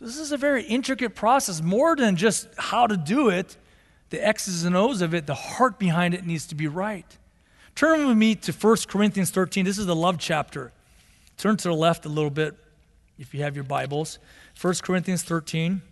This 0.00 0.18
is 0.18 0.32
a 0.32 0.38
very 0.38 0.64
intricate 0.64 1.14
process, 1.14 1.60
more 1.60 1.94
than 1.94 2.16
just 2.16 2.48
how 2.56 2.86
to 2.86 2.96
do 2.96 3.28
it, 3.28 3.56
the 4.08 4.26
X's 4.26 4.64
and 4.64 4.74
O's 4.74 5.02
of 5.02 5.14
it, 5.14 5.26
the 5.26 5.34
heart 5.34 5.78
behind 5.78 6.14
it 6.14 6.26
needs 6.26 6.46
to 6.46 6.54
be 6.54 6.66
right. 6.66 7.18
Turn 7.74 8.06
with 8.06 8.16
me 8.16 8.34
to 8.34 8.52
1 8.52 8.76
Corinthians 8.88 9.30
13. 9.30 9.64
This 9.64 9.78
is 9.78 9.86
the 9.86 9.94
love 9.94 10.18
chapter. 10.18 10.72
Turn 11.36 11.56
to 11.58 11.68
the 11.68 11.74
left 11.74 12.06
a 12.06 12.08
little 12.08 12.30
bit 12.30 12.56
if 13.18 13.34
you 13.34 13.42
have 13.42 13.54
your 13.54 13.64
Bibles. 13.64 14.18
1 14.60 14.74
Corinthians 14.82 15.22
13. 15.22 15.82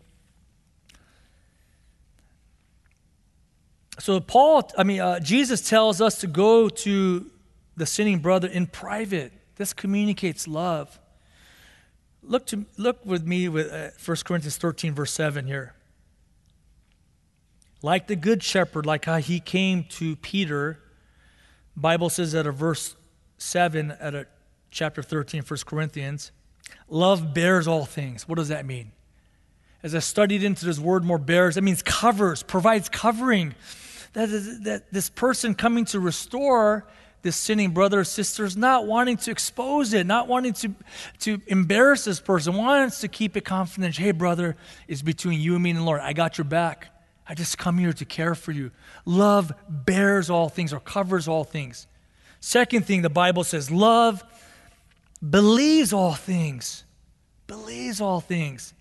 So, 3.99 4.21
Paul, 4.21 4.71
I 4.79 4.85
mean, 4.85 5.01
uh, 5.01 5.21
Jesus 5.21 5.69
tells 5.69 6.01
us 6.01 6.21
to 6.21 6.27
go 6.27 6.69
to 6.69 7.31
the 7.79 7.87
sinning 7.87 8.19
brother 8.19 8.49
in 8.49 8.67
private. 8.67 9.33
This 9.57 9.73
communicates 9.73 10.47
love. 10.47 10.99
Look, 12.23 12.47
to, 12.47 12.67
look 12.77 13.05
with 13.07 13.27
me 13.27 13.49
with 13.49 13.73
uh, 13.73 13.91
1 14.05 14.17
Corinthians 14.25 14.57
13, 14.57 14.95
verse 14.95 15.13
7 15.13 15.47
here. 15.47 15.75
Like 17.81 18.09
the 18.09 18.17
good 18.17 18.43
shepherd, 18.43 18.87
like 18.87 19.05
how 19.05 19.19
he 19.19 19.41
came 19.41 19.85
to 19.91 20.17
Peter, 20.17 20.79
Bible 21.77 22.11
says 22.11 22.35
at 22.35 22.47
a 22.47 22.53
verse 22.53 22.97
7 23.39 23.93
at 23.93 24.15
a 24.15 24.27
chapter 24.71 25.03
13, 25.03 25.43
1 25.43 25.61
Corinthians. 25.65 26.33
Love 26.89 27.33
bears 27.33 27.69
all 27.69 27.85
things. 27.85 28.29
What 28.29 28.37
does 28.37 28.49
that 28.49 28.67
mean? 28.67 28.93
As 29.83 29.95
I 29.95 30.01
studied 30.01 30.43
into 30.43 30.67
this 30.67 30.79
word 30.79 31.05
more 31.05 31.19
bears, 31.19 31.55
that 31.55 31.63
means 31.63 31.83
covers, 31.83 32.43
provides 32.43 32.89
covering. 32.89 33.55
That, 34.15 34.29
is, 34.29 34.61
that 34.63 34.93
this 34.93 35.09
person 35.09 35.55
coming 35.55 35.85
to 35.87 36.01
restore 36.01 36.89
this 37.23 37.37
sinning 37.37 37.71
brother 37.71 38.01
or 38.01 38.05
sister 38.05 38.45
is 38.45 38.57
not 38.57 38.87
wanting 38.87 39.17
to 39.19 39.31
expose 39.31 39.93
it, 39.93 40.07
not 40.07 40.29
wanting 40.29 40.53
to, 40.55 40.75
to 41.21 41.41
embarrass 41.47 42.05
this 42.05 42.21
person, 42.21 42.55
wants 42.55 43.01
to 43.01 43.09
keep 43.09 43.37
it 43.37 43.45
confidential. 43.45 44.05
Hey, 44.05 44.13
brother, 44.13 44.57
it's 44.87 45.03
between 45.03 45.41
you 45.41 45.55
and 45.55 45.63
me 45.63 45.71
and 45.71 45.79
the 45.79 45.83
Lord. 45.83 46.01
I 46.01 46.13
got 46.13 46.39
your 46.39 46.45
back. 46.45 46.89
I 47.29 47.35
just 47.35 47.59
come 47.59 47.77
here 47.77 47.93
to 47.93 48.05
care 48.05 48.35
for 48.35 48.53
you. 48.53 48.71
Love 49.05 49.53
bears 49.69 50.31
all 50.31 50.49
things 50.49 50.73
or 50.73 50.81
covers 50.81 51.29
all 51.29 51.45
things. 51.45 51.87
Second 52.41 52.87
thing 52.87 53.03
the 53.03 53.11
Bible 53.11 53.45
says 53.45 53.71
love 53.71 54.23
believes 55.29 55.93
all 55.93 56.15
things. 56.15 56.85
Believes 57.47 58.01
all 58.01 58.21
things. 58.21 58.73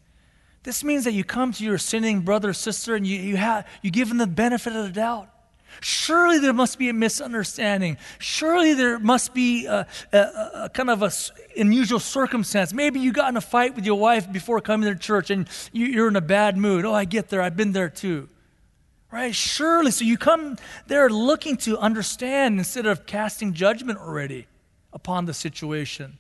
This 0.63 0.83
means 0.83 1.05
that 1.05 1.13
you 1.13 1.23
come 1.23 1.53
to 1.53 1.63
your 1.63 1.77
sinning 1.77 2.21
brother 2.21 2.49
or 2.49 2.53
sister 2.53 2.95
and 2.95 3.07
you, 3.07 3.17
you, 3.17 3.37
have, 3.37 3.67
you 3.81 3.89
give 3.89 4.09
them 4.09 4.17
the 4.17 4.27
benefit 4.27 4.73
of 4.75 4.85
the 4.85 4.91
doubt. 4.91 5.29
Surely 5.81 6.39
there 6.39 6.53
must 6.53 6.79
be 6.79 6.89
a 6.89 6.93
misunderstanding. 6.93 7.97
Surely 8.19 8.73
there 8.73 8.99
must 8.99 9.33
be 9.33 9.65
a, 9.65 9.87
a, 10.11 10.17
a 10.17 10.69
kind 10.73 10.89
of 10.89 11.03
an 11.03 11.11
unusual 11.55 11.99
circumstance. 11.99 12.73
Maybe 12.73 12.99
you 12.99 13.11
got 13.11 13.29
in 13.29 13.37
a 13.37 13.41
fight 13.41 13.75
with 13.75 13.85
your 13.85 13.99
wife 13.99 14.31
before 14.31 14.61
coming 14.61 14.91
to 14.91 14.99
church 14.99 15.29
and 15.29 15.47
you, 15.71 15.85
you're 15.85 16.07
in 16.07 16.15
a 16.15 16.21
bad 16.21 16.57
mood. 16.57 16.85
Oh, 16.85 16.93
I 16.93 17.05
get 17.05 17.29
there. 17.29 17.41
I've 17.41 17.57
been 17.57 17.71
there 17.71 17.89
too. 17.89 18.29
Right? 19.11 19.33
Surely. 19.33 19.91
So 19.91 20.03
you 20.03 20.17
come 20.17 20.57
there 20.87 21.09
looking 21.09 21.57
to 21.57 21.77
understand 21.77 22.57
instead 22.57 22.85
of 22.85 23.05
casting 23.05 23.53
judgment 23.53 23.99
already 23.99 24.47
upon 24.91 25.25
the 25.25 25.33
situation. 25.33 26.17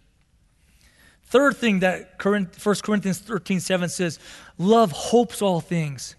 Third 1.25 1.57
thing 1.57 1.79
that 1.79 2.23
1 2.23 2.47
Corinthians 2.83 3.19
13 3.19 3.59
7 3.59 3.89
says, 3.89 4.19
love 4.57 4.91
hopes 4.91 5.41
all 5.41 5.59
things. 5.59 6.15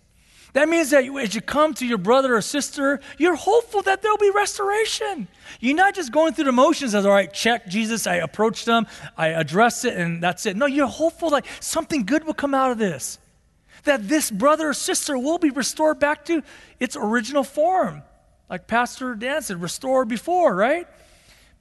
That 0.54 0.68
means 0.68 0.90
that 0.90 1.04
as 1.04 1.34
you 1.34 1.40
come 1.40 1.74
to 1.74 1.86
your 1.86 1.98
brother 1.98 2.34
or 2.34 2.40
sister, 2.40 3.00
you're 3.18 3.36
hopeful 3.36 3.82
that 3.82 4.02
there'll 4.02 4.16
be 4.16 4.30
restoration. 4.30 5.28
You're 5.60 5.76
not 5.76 5.94
just 5.94 6.10
going 6.10 6.32
through 6.32 6.46
the 6.46 6.52
motions 6.52 6.94
as, 6.94 7.04
all 7.04 7.12
right, 7.12 7.32
check 7.32 7.68
Jesus, 7.68 8.06
I 8.06 8.16
approached 8.16 8.64
them, 8.64 8.86
I 9.16 9.28
addressed 9.28 9.84
it, 9.84 9.94
and 9.94 10.22
that's 10.22 10.46
it. 10.46 10.56
No, 10.56 10.66
you're 10.66 10.86
hopeful 10.86 11.30
that 11.30 11.44
something 11.60 12.06
good 12.06 12.24
will 12.24 12.34
come 12.34 12.54
out 12.54 12.70
of 12.70 12.78
this. 12.78 13.18
That 13.84 14.08
this 14.08 14.30
brother 14.30 14.70
or 14.70 14.74
sister 14.74 15.18
will 15.18 15.38
be 15.38 15.50
restored 15.50 15.98
back 15.98 16.24
to 16.26 16.42
its 16.80 16.96
original 16.96 17.44
form. 17.44 18.02
Like 18.48 18.66
Pastor 18.66 19.14
Dan 19.14 19.42
said, 19.42 19.60
restore 19.60 20.04
before, 20.04 20.54
right? 20.54 20.86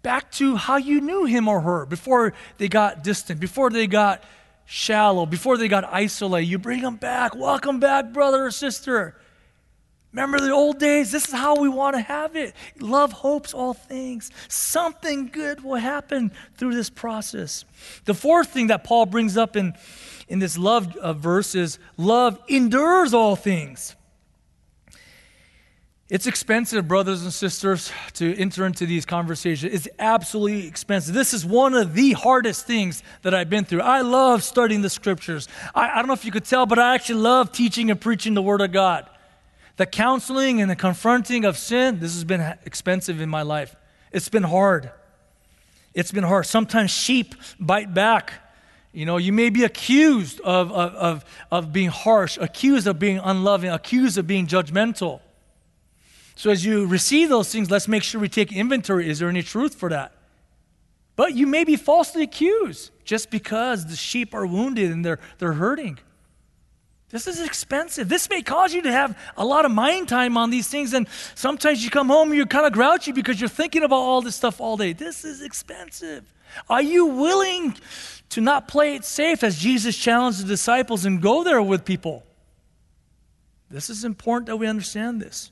Back 0.02 0.32
to 0.34 0.56
how 0.56 0.78
you 0.78 1.02
knew 1.02 1.26
him 1.26 1.48
or 1.48 1.60
her 1.60 1.86
before 1.86 2.34
they 2.58 2.70
got 2.70 3.04
distant, 3.04 3.40
before 3.40 3.70
they 3.70 3.88
got 3.88 4.24
shallow, 4.68 5.26
before 5.26 5.58
they 5.58 5.70
got 5.70 5.86
isolated. 5.86 6.48
You 6.48 6.60
bring 6.60 6.82
them 6.82 6.98
back. 6.98 7.36
Welcome 7.36 7.80
back, 7.80 8.12
brother 8.12 8.46
or 8.46 8.52
sister. 8.52 9.16
Remember 10.12 10.40
the 10.40 10.52
old 10.52 10.78
days? 10.78 11.12
This 11.12 11.28
is 11.28 11.34
how 11.34 11.56
we 11.60 11.70
want 11.70 11.96
to 11.96 12.02
have 12.02 12.36
it. 12.36 12.54
Love 12.80 13.12
hopes 13.12 13.54
all 13.54 13.74
things. 13.74 14.30
Something 14.48 15.28
good 15.28 15.64
will 15.64 15.76
happen 15.76 16.32
through 16.58 16.76
this 16.76 16.90
process. 16.90 17.66
The 18.06 18.14
fourth 18.14 18.50
thing 18.50 18.68
that 18.68 18.84
Paul 18.84 19.06
brings 19.06 19.38
up 19.38 19.56
in, 19.56 19.74
in 20.28 20.40
this 20.40 20.58
love 20.58 20.96
uh, 20.98 21.14
verse 21.14 21.56
is 21.56 21.80
love 21.98 22.42
endures 22.48 23.14
all 23.14 23.36
things. 23.36 23.96
It's 26.10 26.26
expensive, 26.26 26.88
brothers 26.88 27.24
and 27.24 27.34
sisters, 27.34 27.92
to 28.14 28.34
enter 28.38 28.66
into 28.66 28.86
these 28.86 29.06
conversations. 29.06 29.74
It's 29.74 29.90
absolutely 30.00 30.66
expensive. 30.66 31.14
This 31.14 31.34
is 31.34 31.46
one 31.46 31.74
of 31.74 31.94
the 31.96 32.14
hardest 32.14 32.66
things 32.66 33.04
that 33.24 33.34
I've 33.34 33.50
been 33.50 33.66
through. 33.66 33.82
I 33.82 34.02
love 34.02 34.42
studying 34.42 34.82
the 34.82 34.90
scriptures. 34.90 35.50
I, 35.76 35.90
I 35.90 35.96
don't 35.96 36.08
know 36.08 36.14
if 36.14 36.24
you 36.24 36.32
could 36.32 36.46
tell, 36.46 36.66
but 36.66 36.80
I 36.80 36.96
actually 36.96 37.20
love 37.20 37.52
teaching 37.52 37.92
and 37.92 38.00
preaching 38.00 38.36
the 38.36 38.42
Word 38.42 38.62
of 38.62 38.72
God. 38.72 39.10
The 39.76 39.86
counseling 39.86 40.62
and 40.62 40.72
the 40.72 40.78
confronting 40.78 41.44
of 41.44 41.58
sin, 41.58 42.00
this 42.00 42.14
has 42.14 42.24
been 42.24 42.42
expensive 42.66 43.20
in 43.20 43.28
my 43.28 43.42
life. 43.42 43.76
It's 44.14 44.30
been 44.30 44.44
hard. 44.44 44.90
It's 45.94 46.14
been 46.14 46.24
hard. 46.24 46.46
Sometimes 46.46 46.90
sheep 46.90 47.36
bite 47.60 47.94
back. 47.94 48.32
You 48.94 49.06
know, 49.06 49.18
you 49.18 49.34
may 49.34 49.50
be 49.50 49.66
accused 49.66 50.40
of, 50.40 50.72
of, 50.72 50.96
of, 50.96 51.26
of 51.52 51.74
being 51.74 51.90
harsh, 51.90 52.38
accused 52.40 52.88
of 52.88 52.98
being 52.98 53.20
unloving, 53.20 53.72
accused 53.72 54.18
of 54.18 54.26
being 54.26 54.48
judgmental. 54.48 55.20
So 56.38 56.52
as 56.52 56.64
you 56.64 56.86
receive 56.86 57.30
those 57.30 57.52
things, 57.52 57.72
let's 57.72 57.88
make 57.88 58.04
sure 58.04 58.22
we 58.22 58.30
take 58.30 58.54
inventory. 58.54 59.10
Is 59.10 59.18
there 59.18 59.28
any 59.28 59.42
truth 59.42 59.74
for 59.74 59.90
that? 59.90 60.12
But 61.16 61.34
you 61.34 61.48
may 61.48 61.64
be 61.64 61.76
falsely 61.76 62.22
accused 62.22 62.92
just 63.04 63.32
because 63.32 63.88
the 63.88 63.96
sheep 63.96 64.36
are 64.36 64.46
wounded 64.46 64.92
and 64.92 65.04
they're, 65.04 65.18
they're 65.40 65.54
hurting. 65.54 65.98
This 67.10 67.26
is 67.26 67.42
expensive. 67.42 68.08
This 68.08 68.30
may 68.30 68.44
cause 68.44 68.72
you 68.72 68.84
to 68.84 68.92
have 68.92 69.18
a 69.36 69.44
lot 69.44 69.66
of 69.66 69.72
mind 69.72 70.10
time 70.10 70.38
on 70.38 70.52
these 70.52 70.68
things. 70.68 70.94
And 70.94 71.08
sometimes 71.34 71.84
you 71.84 71.90
come 71.90 72.08
home 72.08 72.28
and 72.28 72.38
you're 72.38 72.46
kind 72.46 72.68
of 72.68 72.72
grouchy 72.72 73.12
because 73.12 73.42
you're 73.42 73.50
thinking 73.50 73.82
about 73.82 73.96
all 73.96 74.22
this 74.22 74.36
stuff 74.36 74.62
all 74.62 74.78
day. 74.78 74.94
This 74.94 75.26
is 75.26 75.42
expensive. 75.42 76.32
Are 76.70 76.84
you 76.84 77.08
willing 77.08 77.76
to 78.30 78.42
not 78.42 78.68
play 78.68 78.94
it 78.94 79.06
safe 79.06 79.44
as 79.44 79.58
Jesus 79.58 79.98
challenged 79.98 80.44
the 80.44 80.48
disciples 80.48 81.04
and 81.04 81.20
go 81.20 81.44
there 81.44 81.64
with 81.64 81.84
people? 81.84 82.24
This 83.72 83.90
is 83.90 84.06
important 84.06 84.46
that 84.46 84.58
we 84.58 84.68
understand 84.68 85.20
this. 85.20 85.52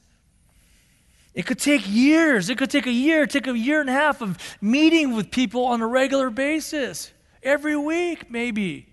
It 1.36 1.46
could 1.46 1.60
take 1.60 1.84
years. 1.86 2.50
It 2.50 2.58
could 2.58 2.72
take 2.72 2.88
a 2.88 2.92
year, 2.92 3.28
take 3.28 3.46
a 3.46 3.58
year 3.58 3.82
and 3.82 3.90
a 3.90 3.94
half 3.94 4.22
of 4.22 4.40
meeting 4.62 5.16
with 5.16 5.30
people 5.30 5.66
on 5.66 5.82
a 5.82 5.88
regular 5.88 6.30
basis, 6.30 7.12
every 7.44 7.76
week, 7.76 8.32
maybe. 8.32 8.88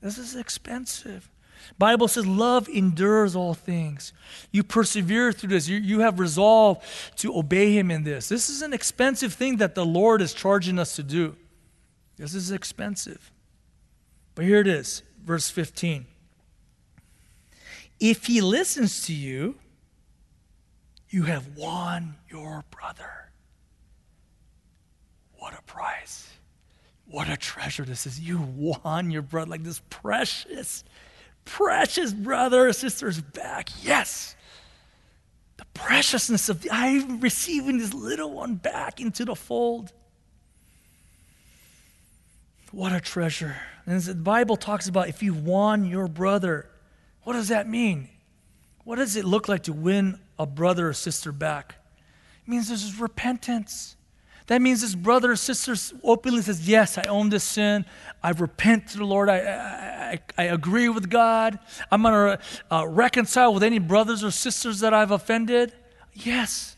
This 0.00 0.16
is 0.16 0.36
expensive. 0.36 1.28
Bible 1.76 2.08
says 2.08 2.26
love 2.26 2.68
endures 2.68 3.34
all 3.34 3.54
things. 3.54 4.12
You 4.52 4.62
persevere 4.62 5.32
through 5.32 5.50
this. 5.50 5.68
You, 5.68 5.78
you 5.78 6.00
have 6.00 6.20
resolve 6.20 6.84
to 7.16 7.36
obey 7.36 7.76
him 7.76 7.90
in 7.90 8.04
this. 8.04 8.28
This 8.28 8.48
is 8.48 8.62
an 8.62 8.72
expensive 8.72 9.32
thing 9.34 9.56
that 9.56 9.74
the 9.74 9.84
Lord 9.84 10.22
is 10.22 10.32
charging 10.32 10.78
us 10.78 10.96
to 10.96 11.02
do. 11.02 11.36
This 12.16 12.34
is 12.34 12.52
expensive. 12.52 13.32
But 14.34 14.44
here 14.44 14.60
it 14.60 14.68
is, 14.68 15.02
verse 15.24 15.50
15. 15.50 16.06
If 17.98 18.26
he 18.26 18.40
listens 18.40 19.04
to 19.06 19.12
you, 19.12 19.56
you 21.10 21.24
have 21.24 21.56
won 21.56 22.14
your 22.30 22.64
brother. 22.70 23.30
What 25.34 25.58
a 25.58 25.62
prize. 25.62 26.28
What 27.06 27.28
a 27.28 27.36
treasure 27.36 27.84
this 27.84 28.06
is. 28.06 28.20
You 28.20 28.38
won 28.38 29.10
your 29.10 29.22
brother 29.22 29.50
like 29.50 29.64
this 29.64 29.82
precious 29.90 30.84
precious 31.44 32.12
brother 32.12 32.68
or 32.68 32.72
sister 32.72 33.08
is 33.08 33.20
back. 33.20 33.70
Yes. 33.82 34.36
The 35.56 35.64
preciousness 35.74 36.48
of 36.48 36.62
the, 36.62 36.70
I'm 36.70 37.20
receiving 37.20 37.78
this 37.78 37.92
little 37.92 38.32
one 38.32 38.54
back 38.54 39.00
into 39.00 39.24
the 39.24 39.34
fold. 39.34 39.92
What 42.70 42.92
a 42.92 43.00
treasure. 43.00 43.56
And 43.84 44.00
the 44.00 44.14
Bible 44.14 44.56
talks 44.56 44.88
about 44.88 45.08
if 45.08 45.22
you 45.22 45.34
won 45.34 45.84
your 45.84 46.06
brother, 46.06 46.70
what 47.22 47.32
does 47.32 47.48
that 47.48 47.68
mean? 47.68 48.08
What 48.84 48.96
does 48.96 49.16
it 49.16 49.24
look 49.24 49.48
like 49.48 49.64
to 49.64 49.72
win 49.72 50.20
a 50.40 50.46
brother 50.46 50.88
or 50.88 50.92
sister 50.92 51.32
back? 51.32 51.74
It 52.46 52.50
means 52.50 52.68
there's 52.68 52.98
repentance. 52.98 53.96
That 54.46 54.62
means 54.62 54.80
this 54.80 54.94
brother 54.94 55.32
or 55.32 55.36
sister 55.36 55.76
openly 56.02 56.42
says, 56.42 56.66
Yes, 56.66 56.98
I 56.98 57.02
own 57.08 57.28
this 57.28 57.44
sin. 57.44 57.84
I 58.22 58.30
repent 58.30 58.88
to 58.88 58.98
the 58.98 59.04
Lord. 59.04 59.28
I, 59.28 59.38
I, 59.38 60.20
I 60.36 60.44
agree 60.46 60.88
with 60.88 61.08
God. 61.08 61.58
I'm 61.90 62.02
going 62.02 62.38
to 62.38 62.40
uh, 62.74 62.88
reconcile 62.88 63.54
with 63.54 63.62
any 63.62 63.78
brothers 63.78 64.24
or 64.24 64.30
sisters 64.30 64.80
that 64.80 64.92
I've 64.92 65.10
offended. 65.10 65.72
Yes. 66.14 66.76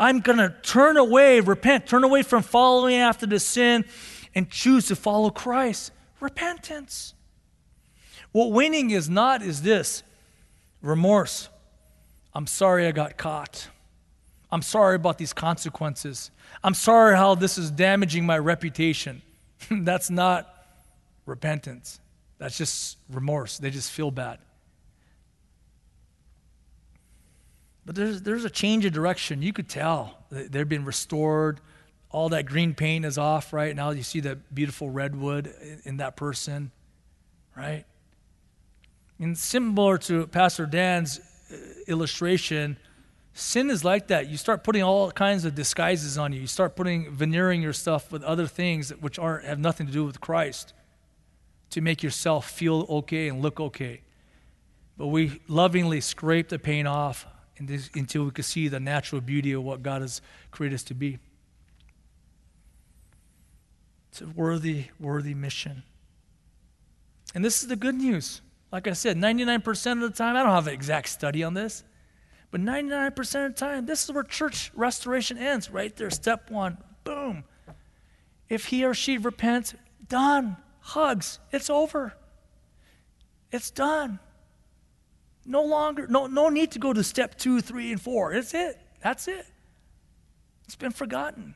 I'm 0.00 0.20
going 0.20 0.38
to 0.38 0.52
turn 0.62 0.96
away, 0.96 1.40
repent, 1.40 1.86
turn 1.86 2.02
away 2.02 2.22
from 2.22 2.42
following 2.42 2.96
after 2.96 3.26
the 3.26 3.38
sin 3.38 3.84
and 4.34 4.50
choose 4.50 4.86
to 4.86 4.96
follow 4.96 5.28
Christ. 5.30 5.92
Repentance. 6.18 7.14
What 8.32 8.52
winning 8.52 8.90
is 8.90 9.10
not 9.10 9.42
is 9.42 9.60
this 9.60 10.02
remorse. 10.80 11.49
I'm 12.34 12.46
sorry 12.46 12.86
I 12.86 12.92
got 12.92 13.16
caught. 13.16 13.68
I'm 14.52 14.62
sorry 14.62 14.96
about 14.96 15.18
these 15.18 15.32
consequences. 15.32 16.30
I'm 16.62 16.74
sorry 16.74 17.16
how 17.16 17.34
this 17.34 17.58
is 17.58 17.70
damaging 17.70 18.26
my 18.26 18.38
reputation. 18.38 19.22
That's 19.70 20.10
not 20.10 20.52
repentance. 21.26 22.00
That's 22.38 22.56
just 22.56 22.98
remorse. 23.10 23.58
They 23.58 23.70
just 23.70 23.90
feel 23.90 24.10
bad. 24.10 24.38
But 27.86 27.94
there's, 27.94 28.22
there's 28.22 28.44
a 28.44 28.50
change 28.50 28.84
of 28.84 28.92
direction. 28.92 29.42
You 29.42 29.52
could 29.52 29.68
tell 29.68 30.18
they've 30.30 30.68
been 30.68 30.84
restored. 30.84 31.60
All 32.10 32.28
that 32.30 32.46
green 32.46 32.74
paint 32.74 33.04
is 33.04 33.18
off, 33.18 33.52
right? 33.52 33.74
Now 33.74 33.90
you 33.90 34.02
see 34.02 34.20
the 34.20 34.36
beautiful 34.36 34.90
redwood 34.90 35.54
in 35.84 35.98
that 35.98 36.16
person, 36.16 36.72
right? 37.56 37.84
And 39.18 39.36
similar 39.36 39.98
to 39.98 40.26
Pastor 40.26 40.66
Dan's 40.66 41.20
Uh, 41.50 41.56
illustration, 41.86 42.76
Sin 43.32 43.70
is 43.70 43.84
like 43.84 44.08
that. 44.08 44.28
You 44.28 44.36
start 44.36 44.64
putting 44.64 44.82
all 44.82 45.10
kinds 45.10 45.44
of 45.44 45.54
disguises 45.54 46.18
on 46.18 46.32
you. 46.32 46.40
You 46.40 46.46
start 46.46 46.74
putting 46.74 47.10
veneering 47.10 47.62
your 47.62 47.72
stuff 47.72 48.10
with 48.10 48.22
other 48.24 48.46
things 48.46 48.90
which 49.00 49.18
aren't 49.18 49.44
have 49.44 49.58
nothing 49.58 49.86
to 49.86 49.92
do 49.92 50.04
with 50.04 50.20
Christ 50.20 50.72
to 51.70 51.80
make 51.80 52.02
yourself 52.02 52.50
feel 52.50 52.86
okay 52.88 53.28
and 53.28 53.40
look 53.40 53.60
okay. 53.60 54.02
But 54.96 55.06
we 55.08 55.40
lovingly 55.46 56.00
scrape 56.00 56.48
the 56.48 56.58
paint 56.58 56.88
off 56.88 57.26
until 57.58 58.24
we 58.24 58.30
can 58.30 58.44
see 58.44 58.68
the 58.68 58.80
natural 58.80 59.20
beauty 59.20 59.52
of 59.52 59.62
what 59.62 59.82
God 59.82 60.02
has 60.02 60.20
created 60.50 60.74
us 60.74 60.82
to 60.84 60.94
be. 60.94 61.18
It's 64.10 64.22
a 64.22 64.26
worthy, 64.26 64.86
worthy 64.98 65.34
mission. 65.34 65.84
And 67.34 67.44
this 67.44 67.62
is 67.62 67.68
the 67.68 67.76
good 67.76 67.94
news. 67.94 68.40
Like 68.72 68.86
I 68.86 68.92
said, 68.92 69.16
99% 69.16 69.92
of 69.92 70.00
the 70.00 70.10
time, 70.10 70.36
I 70.36 70.42
don't 70.42 70.52
have 70.52 70.68
an 70.68 70.74
exact 70.74 71.08
study 71.08 71.42
on 71.42 71.54
this. 71.54 71.82
But 72.50 72.60
99% 72.60 73.46
of 73.46 73.54
the 73.54 73.58
time, 73.58 73.86
this 73.86 74.04
is 74.04 74.12
where 74.12 74.22
church 74.22 74.72
restoration 74.74 75.38
ends, 75.38 75.70
right 75.70 75.94
there. 75.96 76.10
Step 76.10 76.50
one, 76.50 76.78
boom. 77.04 77.44
If 78.48 78.66
he 78.66 78.84
or 78.84 78.94
she 78.94 79.18
repents, 79.18 79.74
done. 80.08 80.56
Hugs, 80.80 81.38
it's 81.52 81.70
over. 81.70 82.14
It's 83.52 83.70
done. 83.70 84.18
No 85.44 85.62
longer, 85.62 86.06
no, 86.08 86.26
no 86.26 86.48
need 86.48 86.72
to 86.72 86.78
go 86.78 86.92
to 86.92 87.02
step 87.02 87.38
two, 87.38 87.60
three, 87.60 87.92
and 87.92 88.00
four. 88.00 88.32
It's 88.32 88.54
it. 88.54 88.78
That's 89.02 89.28
it. 89.28 89.46
It's 90.64 90.76
been 90.76 90.92
forgotten. 90.92 91.54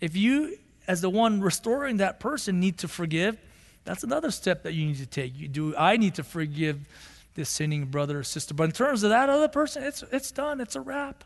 If 0.00 0.16
you, 0.16 0.58
as 0.88 1.00
the 1.00 1.10
one 1.10 1.40
restoring 1.40 1.98
that 1.98 2.20
person, 2.20 2.60
need 2.60 2.78
to 2.78 2.88
forgive, 2.88 3.38
that's 3.86 4.02
another 4.02 4.30
step 4.30 4.64
that 4.64 4.74
you 4.74 4.84
need 4.84 4.98
to 4.98 5.06
take. 5.06 5.38
You 5.38 5.48
do. 5.48 5.76
I 5.76 5.96
need 5.96 6.16
to 6.16 6.24
forgive 6.24 6.80
this 7.34 7.48
sinning 7.48 7.86
brother 7.86 8.18
or 8.18 8.24
sister. 8.24 8.52
But 8.52 8.64
in 8.64 8.72
terms 8.72 9.04
of 9.04 9.10
that 9.10 9.30
other 9.30 9.48
person, 9.48 9.84
it's, 9.84 10.02
it's 10.10 10.32
done, 10.32 10.60
it's 10.60 10.74
a 10.74 10.80
wrap. 10.80 11.22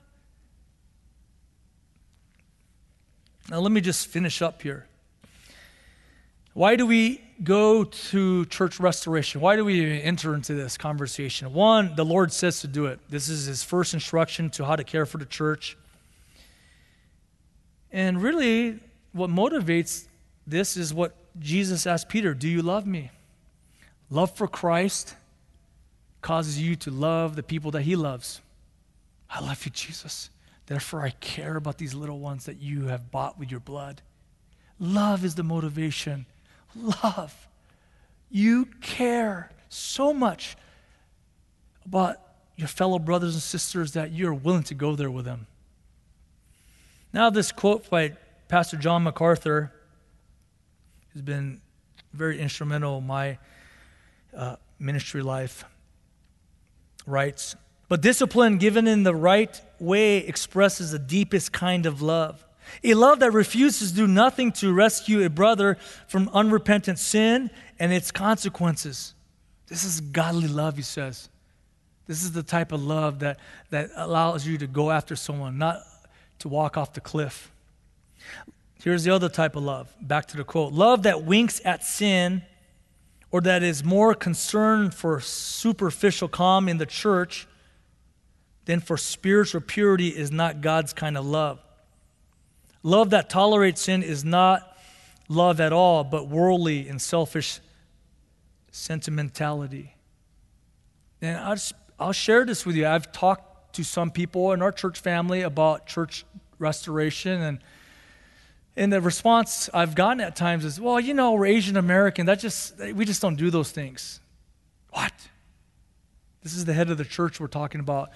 Now, 3.51 3.61
let 3.61 3.73
me 3.73 3.81
just 3.81 4.07
finish 4.07 4.43
up 4.43 4.63
here. 4.63 4.87
Why 6.53 6.77
do 6.77 6.85
we 6.85 7.23
go 7.43 7.85
to 7.85 8.45
church 8.47 8.79
restoration? 8.79 9.41
Why 9.41 9.57
do 9.57 9.65
we 9.65 10.01
enter 10.03 10.35
into 10.35 10.55
this 10.55 10.77
conversation? 10.77 11.53
One, 11.55 11.95
the 11.97 12.05
Lord 12.05 12.33
says 12.33 12.61
to 12.61 12.67
do 12.67 12.87
it. 12.87 13.01
This 13.09 13.29
is 13.29 13.47
his 13.47 13.63
first 13.63 13.95
instruction 13.95 14.51
to 14.51 14.65
how 14.65 14.77
to 14.77 14.85
care 14.85 15.07
for 15.07 15.19
the 15.19 15.25
church. 15.25 15.79
And 17.91 18.23
really, 18.23 18.81
what 19.13 19.31
motivates 19.31 20.07
this 20.47 20.77
is 20.77 20.93
what 20.93 21.15
Jesus 21.39 21.87
asked 21.87 22.09
Peter 22.09 22.35
Do 22.35 22.49
you 22.49 22.63
love 22.63 22.87
me? 22.87 23.11
Love 24.11 24.37
for 24.37 24.49
Christ 24.49 25.15
causes 26.23 26.61
you 26.61 26.77
to 26.77 26.91
love 26.91 27.37
the 27.37 27.43
people 27.43 27.71
that 27.73 27.83
He 27.83 27.97
loves. 27.97 28.41
I 29.29 29.41
love 29.41 29.65
you, 29.65 29.71
Jesus. 29.71 30.31
Therefore, 30.67 31.03
I 31.03 31.11
care 31.11 31.57
about 31.57 31.79
these 31.79 31.95
little 31.95 32.19
ones 32.19 32.47
that 32.47 32.61
you 32.61 32.87
have 32.87 33.11
bought 33.11 33.39
with 33.39 33.51
your 33.51 33.61
blood. 33.61 34.03
Love 34.79 35.25
is 35.25 35.35
the 35.35 35.43
motivation. 35.43 36.27
Love. 36.75 37.49
You 38.31 38.67
care 38.81 39.51
so 39.69 40.13
much 40.13 40.57
about 41.85 42.17
your 42.57 42.69
fellow 42.69 42.99
brothers 42.99 43.35
and 43.35 43.43
sisters 43.43 43.93
that 43.93 44.13
you're 44.13 44.35
willing 44.35 44.63
to 44.65 44.75
go 44.75 44.95
there 44.95 45.11
with 45.11 45.25
them. 45.25 45.47
Now, 47.13 47.31
this 47.31 47.51
quote 47.51 47.89
by 47.91 48.13
Pastor 48.49 48.77
John 48.77 49.03
MacArthur 49.03 49.73
has 51.13 51.23
been 51.23 51.61
very 52.13 52.41
instrumental 52.41 52.99
in 52.99 53.07
my 53.07 53.39
uh, 54.37 54.57
ministry 54.79 55.23
life. 55.23 55.65
Writes, 57.07 57.57
but 57.89 58.03
discipline 58.03 58.59
given 58.59 58.87
in 58.87 59.03
the 59.03 59.15
right 59.15 59.61
way 59.81 60.19
expresses 60.19 60.93
the 60.93 60.99
deepest 60.99 61.53
kind 61.53 61.87
of 61.87 62.01
love. 62.01 62.45
A 62.85 62.95
love 62.95 63.19
that 63.19 63.33
refuses 63.33 63.91
to 63.91 63.97
do 63.97 64.07
nothing 64.07 64.53
to 64.53 64.73
rescue 64.73 65.25
a 65.25 65.29
brother 65.29 65.77
from 66.07 66.31
unrepentant 66.33 67.01
sin 67.01 67.51
and 67.81 67.93
its 67.93 68.13
consequences. 68.13 69.15
This 69.67 69.83
is 69.83 70.01
godly 70.01 70.47
love, 70.47 70.77
he 70.77 70.83
says. 70.83 71.29
This 72.07 72.23
is 72.23 72.33
the 72.33 72.43
type 72.45 72.71
of 72.71 72.83
love 72.83 73.21
that, 73.21 73.39
that 73.71 73.91
allows 73.97 74.47
you 74.47 74.59
to 74.59 74.67
go 74.69 74.91
after 74.91 75.17
someone, 75.17 75.59
not 75.59 75.81
to 76.41 76.49
walk 76.49 76.77
off 76.77 76.93
the 76.93 77.01
cliff. 77.01 77.51
Here's 78.83 79.05
the 79.05 79.15
other 79.15 79.29
type 79.29 79.57
of 79.57 79.63
love. 79.63 79.95
Back 80.01 80.27
to 80.29 80.37
the 80.37 80.45
quote 80.45 80.73
love 80.73 81.03
that 81.03 81.25
winks 81.25 81.61
at 81.65 81.85
sin 81.85 82.43
or 83.31 83.41
that 83.43 83.63
is 83.63 83.85
more 83.85 84.15
concerned 84.15 84.95
for 84.95 85.21
superficial 85.21 86.29
calm 86.29 86.69
in 86.69 86.79
the 86.79 86.87
church 86.87 87.47
than 88.65 88.81
for 88.81 88.97
spiritual 88.97 89.61
purity 89.61 90.09
is 90.09 90.31
not 90.31 90.61
God's 90.61 90.93
kind 90.93 91.17
of 91.17 91.27
love. 91.27 91.61
Love 92.83 93.11
that 93.11 93.29
tolerates 93.29 93.83
sin 93.83 94.03
is 94.03 94.25
not 94.25 94.77
love 95.29 95.61
at 95.61 95.73
all, 95.73 96.03
but 96.03 96.29
worldly 96.29 96.89
and 96.89 97.01
selfish 97.01 97.61
sentimentality. 98.73 99.95
And 101.21 101.37
I'll, 101.39 101.55
just, 101.55 101.75
I'll 101.99 102.13
share 102.13 102.45
this 102.45 102.65
with 102.65 102.77
you. 102.77 102.87
I've 102.87 103.13
talked 103.13 103.75
to 103.75 103.85
some 103.85 104.11
people 104.11 104.53
in 104.53 104.63
our 104.63 104.73
church 104.73 104.99
family 104.99 105.43
about 105.43 105.87
church 105.87 106.25
restoration 106.59 107.43
and 107.43 107.59
and 108.81 108.91
the 108.91 109.01
response 109.03 109.69
I've 109.75 109.95
gotten 109.95 110.23
at 110.23 110.35
times 110.35 110.65
is, 110.65 110.81
well, 110.81 110.99
you 110.99 111.13
know, 111.13 111.33
we're 111.33 111.45
Asian 111.45 111.77
American. 111.77 112.25
That 112.25 112.41
just 112.41 112.79
we 112.95 113.05
just 113.05 113.21
don't 113.21 113.37
do 113.37 113.51
those 113.51 113.71
things. 113.71 114.21
What? 114.89 115.13
This 116.43 116.55
is 116.55 116.65
the 116.65 116.73
head 116.73 116.89
of 116.89 116.97
the 116.97 117.05
church 117.05 117.39
we're 117.39 117.49
talking 117.49 117.83
about. 117.83 118.09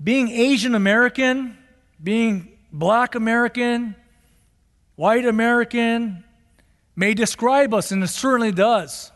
Being 0.00 0.28
Asian 0.28 0.74
American, 0.74 1.56
being 2.04 2.58
black 2.70 3.14
American, 3.14 3.96
white 4.96 5.24
American 5.24 6.22
may 6.94 7.14
describe 7.14 7.72
us, 7.72 7.90
and 7.90 8.04
it 8.04 8.08
certainly 8.08 8.52
does, 8.52 9.10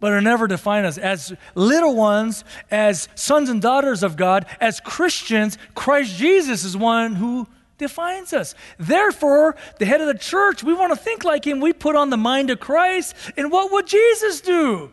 but 0.00 0.14
it 0.14 0.22
never 0.22 0.46
define 0.46 0.86
us. 0.86 0.96
As 0.96 1.34
little 1.54 1.94
ones, 1.94 2.44
as 2.70 3.10
sons 3.14 3.50
and 3.50 3.60
daughters 3.60 4.02
of 4.02 4.16
God, 4.16 4.46
as 4.58 4.80
Christians, 4.80 5.58
Christ 5.74 6.16
Jesus 6.16 6.64
is 6.64 6.78
one 6.78 7.16
who 7.16 7.46
defines 7.78 8.32
us. 8.32 8.54
Therefore, 8.78 9.56
the 9.78 9.86
head 9.86 10.00
of 10.00 10.06
the 10.06 10.18
church, 10.18 10.62
we 10.62 10.74
want 10.74 10.92
to 10.92 10.96
think 10.96 11.24
like 11.24 11.46
him. 11.46 11.60
We 11.60 11.72
put 11.72 11.96
on 11.96 12.10
the 12.10 12.16
mind 12.16 12.50
of 12.50 12.60
Christ. 12.60 13.14
And 13.36 13.50
what 13.50 13.72
would 13.72 13.86
Jesus 13.86 14.40
do? 14.40 14.92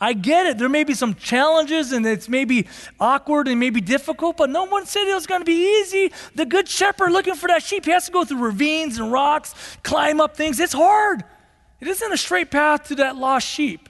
I 0.00 0.12
get 0.12 0.46
it. 0.46 0.58
There 0.58 0.68
may 0.68 0.84
be 0.84 0.94
some 0.94 1.14
challenges 1.14 1.92
and 1.92 2.04
it's 2.04 2.28
maybe 2.28 2.66
awkward 3.00 3.48
and 3.48 3.58
maybe 3.58 3.80
difficult, 3.80 4.36
but 4.36 4.50
no 4.50 4.64
one 4.64 4.86
said 4.86 5.08
it 5.08 5.14
was 5.14 5.26
going 5.26 5.40
to 5.40 5.46
be 5.46 5.80
easy. 5.80 6.12
The 6.34 6.44
good 6.44 6.68
shepherd 6.68 7.10
looking 7.10 7.34
for 7.34 7.46
that 7.46 7.62
sheep, 7.62 7.86
he 7.86 7.90
has 7.92 8.06
to 8.06 8.12
go 8.12 8.24
through 8.24 8.40
ravines 8.40 8.98
and 8.98 9.10
rocks, 9.10 9.54
climb 9.82 10.20
up 10.20 10.36
things. 10.36 10.60
It's 10.60 10.72
hard. 10.72 11.24
It 11.80 11.88
isn't 11.88 12.12
a 12.12 12.16
straight 12.16 12.50
path 12.50 12.88
to 12.88 12.96
that 12.96 13.16
lost 13.16 13.46
sheep. 13.46 13.88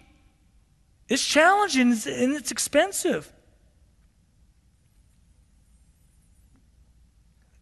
It's 1.09 1.27
challenging 1.27 1.91
and 1.91 2.35
it's 2.35 2.51
expensive. 2.51 3.33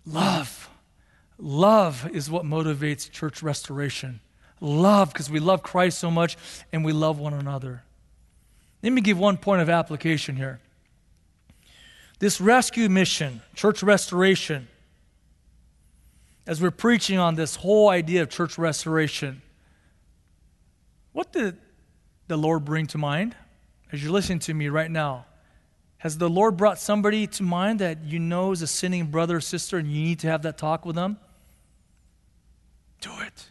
Love. 0.07 0.69
Love 1.39 2.09
is 2.13 2.31
what 2.31 2.45
motivates 2.45 3.11
church 3.11 3.43
restoration. 3.43 4.21
Love, 4.61 5.13
because 5.13 5.31
we 5.31 5.41
love 5.41 5.63
Christ 5.63 5.99
so 5.99 6.11
much 6.11 6.37
and 6.73 6.85
we 6.85 6.93
love 6.93 7.19
one 7.19 7.35
another. 7.35 7.83
Let 8.83 8.93
me 8.93 9.01
give 9.01 9.19
one 9.19 9.37
point 9.37 9.63
of 9.63 9.69
application 9.69 10.37
here. 10.37 10.61
This 12.19 12.41
rescue 12.41 12.89
mission, 12.89 13.43
church 13.55 13.83
restoration, 13.83 14.69
as 16.47 16.61
we're 16.61 16.71
preaching 16.71 17.19
on 17.19 17.35
this 17.35 17.57
whole 17.57 17.89
idea 17.89 18.23
of 18.23 18.31
church 18.31 18.59
restoration, 18.59 19.43
what 21.13 21.33
did 21.33 21.57
the 22.29 22.37
Lord 22.37 22.65
bring 22.65 22.87
to 22.89 22.99
mind 22.99 23.37
as 23.91 24.03
you're 24.03 24.13
listening 24.13 24.39
to 24.41 24.55
me 24.55 24.69
right 24.69 24.91
now? 24.91 25.27
Has 26.03 26.19
the 26.19 26.29
Lord 26.29 26.57
brought 26.57 26.81
somebody 26.81 27.29
to 27.29 27.45
mind 27.45 27.79
that 27.79 28.05
you 28.05 28.19
know 28.19 28.51
is 28.51 28.61
a 28.61 28.67
sinning 28.67 29.07
brother 29.07 29.37
or 29.37 29.41
sister 29.41 29.79
and 29.79 29.87
you 29.87 30.03
need 30.03 30.19
to 30.19 30.27
have 30.27 30.43
that 30.43 30.59
talk 30.59 30.85
with 30.85 30.97
them? 30.97 31.17
Do 33.01 33.13
it. 33.21 33.51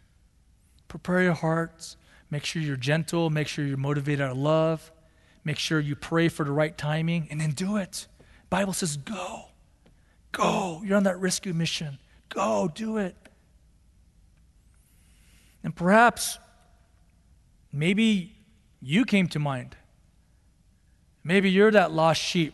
Prepare 0.90 1.24
your 1.24 1.34
hearts. 1.34 1.96
Make 2.30 2.44
sure 2.44 2.62
you're 2.62 2.76
gentle. 2.76 3.30
Make 3.30 3.48
sure 3.48 3.64
you're 3.64 3.78
motivated 3.78 4.20
out 4.20 4.32
of 4.32 4.38
love. 4.38 4.92
Make 5.46 5.60
sure 5.60 5.80
you 5.80 5.96
pray 5.96 6.28
for 6.28 6.44
the 6.44 6.52
right 6.52 6.78
timing 6.78 7.30
and 7.32 7.40
then 7.40 7.52
do 7.52 7.78
it. 7.78 8.06
Bible 8.50 8.74
says 8.74 8.98
go. 8.98 9.46
Go. 10.34 10.82
You're 10.84 10.98
on 10.98 11.04
that 11.04 11.22
rescue 11.22 11.54
mission. 11.54 12.00
Go, 12.28 12.70
do 12.76 12.98
it. 12.98 13.16
And 15.64 15.74
perhaps 15.74 16.38
maybe 17.72 18.36
you 18.82 19.06
came 19.06 19.30
to 19.30 19.40
mind. 19.40 19.78
Maybe 21.24 21.52
you're 21.52 21.72
that 21.72 21.92
lost 21.92 22.22
sheep 22.22 22.54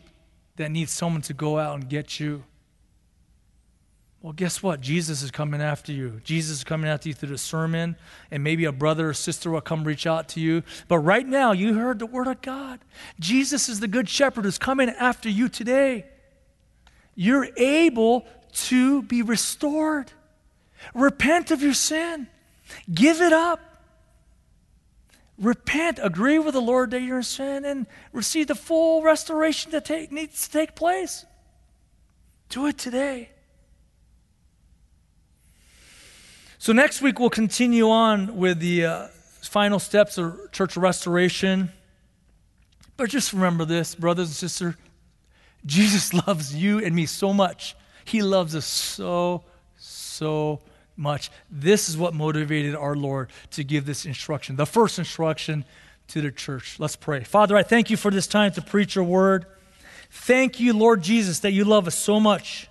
that 0.57 0.71
needs 0.71 0.91
someone 0.91 1.21
to 1.23 1.33
go 1.33 1.57
out 1.57 1.75
and 1.75 1.87
get 1.87 2.19
you. 2.19 2.43
Well, 4.21 4.33
guess 4.33 4.63
what? 4.63 4.81
Jesus 4.81 5.21
is 5.21 5.29
coming 5.29 5.61
after 5.61 5.91
you. 5.91 6.19
Jesus 6.23 6.57
is 6.57 6.63
coming 6.63 6.89
after 6.89 7.07
you 7.07 7.13
through 7.13 7.29
the 7.29 7.37
sermon, 7.37 7.95
and 8.31 8.43
maybe 8.43 8.65
a 8.65 8.71
brother 8.71 9.09
or 9.09 9.13
sister 9.13 9.51
will 9.51 9.61
come 9.61 9.83
reach 9.83 10.07
out 10.07 10.27
to 10.29 10.39
you. 10.39 10.63
But 10.87 10.99
right 10.99 11.25
now, 11.25 11.51
you 11.51 11.75
heard 11.75 11.99
the 11.99 12.07
word 12.07 12.27
of 12.27 12.41
God. 12.41 12.79
Jesus 13.19 13.69
is 13.69 13.79
the 13.79 13.87
good 13.87 14.09
shepherd 14.09 14.45
who's 14.45 14.57
coming 14.57 14.89
after 14.89 15.29
you 15.29 15.47
today. 15.49 16.07
You're 17.15 17.47
able 17.57 18.25
to 18.53 19.03
be 19.03 19.21
restored. 19.21 20.11
Repent 20.93 21.51
of 21.51 21.61
your 21.61 21.73
sin, 21.73 22.27
give 22.91 23.21
it 23.21 23.33
up. 23.33 23.59
Repent, 25.37 25.99
agree 26.01 26.39
with 26.39 26.53
the 26.53 26.61
Lord 26.61 26.91
that 26.91 27.01
you're 27.01 27.17
in 27.17 27.23
sin, 27.23 27.65
and 27.65 27.85
receive 28.11 28.47
the 28.47 28.55
full 28.55 29.03
restoration 29.03 29.71
that 29.71 29.85
take, 29.85 30.11
needs 30.11 30.47
to 30.47 30.51
take 30.51 30.75
place. 30.75 31.25
Do 32.49 32.65
it 32.65 32.77
today. 32.77 33.29
So, 36.57 36.73
next 36.73 37.01
week 37.01 37.19
we'll 37.19 37.29
continue 37.29 37.89
on 37.89 38.37
with 38.37 38.59
the 38.59 38.85
uh, 38.85 39.07
final 39.41 39.79
steps 39.79 40.17
of 40.17 40.51
church 40.51 40.75
restoration. 40.75 41.69
But 42.95 43.09
just 43.09 43.31
remember 43.31 43.63
this, 43.63 43.93
brothers 43.93 44.29
and 44.29 44.35
sisters 44.35 44.75
Jesus 45.67 46.13
loves 46.27 46.55
you 46.55 46.79
and 46.79 46.95
me 46.95 47.05
so 47.05 47.33
much. 47.33 47.75
He 48.05 48.23
loves 48.23 48.55
us 48.55 48.65
so, 48.65 49.43
so 49.77 50.61
much. 50.97 51.29
This 51.49 51.89
is 51.89 51.97
what 51.97 52.13
motivated 52.13 52.75
our 52.75 52.95
Lord 52.95 53.29
to 53.51 53.63
give 53.63 53.85
this 53.85 54.05
instruction, 54.05 54.55
the 54.55 54.65
first 54.65 54.99
instruction 54.99 55.65
to 56.09 56.21
the 56.21 56.31
church. 56.31 56.79
Let's 56.79 56.95
pray. 56.95 57.23
Father, 57.23 57.55
I 57.55 57.63
thank 57.63 57.89
you 57.89 57.97
for 57.97 58.11
this 58.11 58.27
time 58.27 58.51
to 58.53 58.61
preach 58.61 58.95
your 58.95 59.03
word. 59.03 59.45
Thank 60.09 60.59
you, 60.59 60.73
Lord 60.73 61.01
Jesus, 61.01 61.39
that 61.39 61.51
you 61.51 61.65
love 61.65 61.87
us 61.87 61.95
so 61.95 62.19
much. 62.19 62.69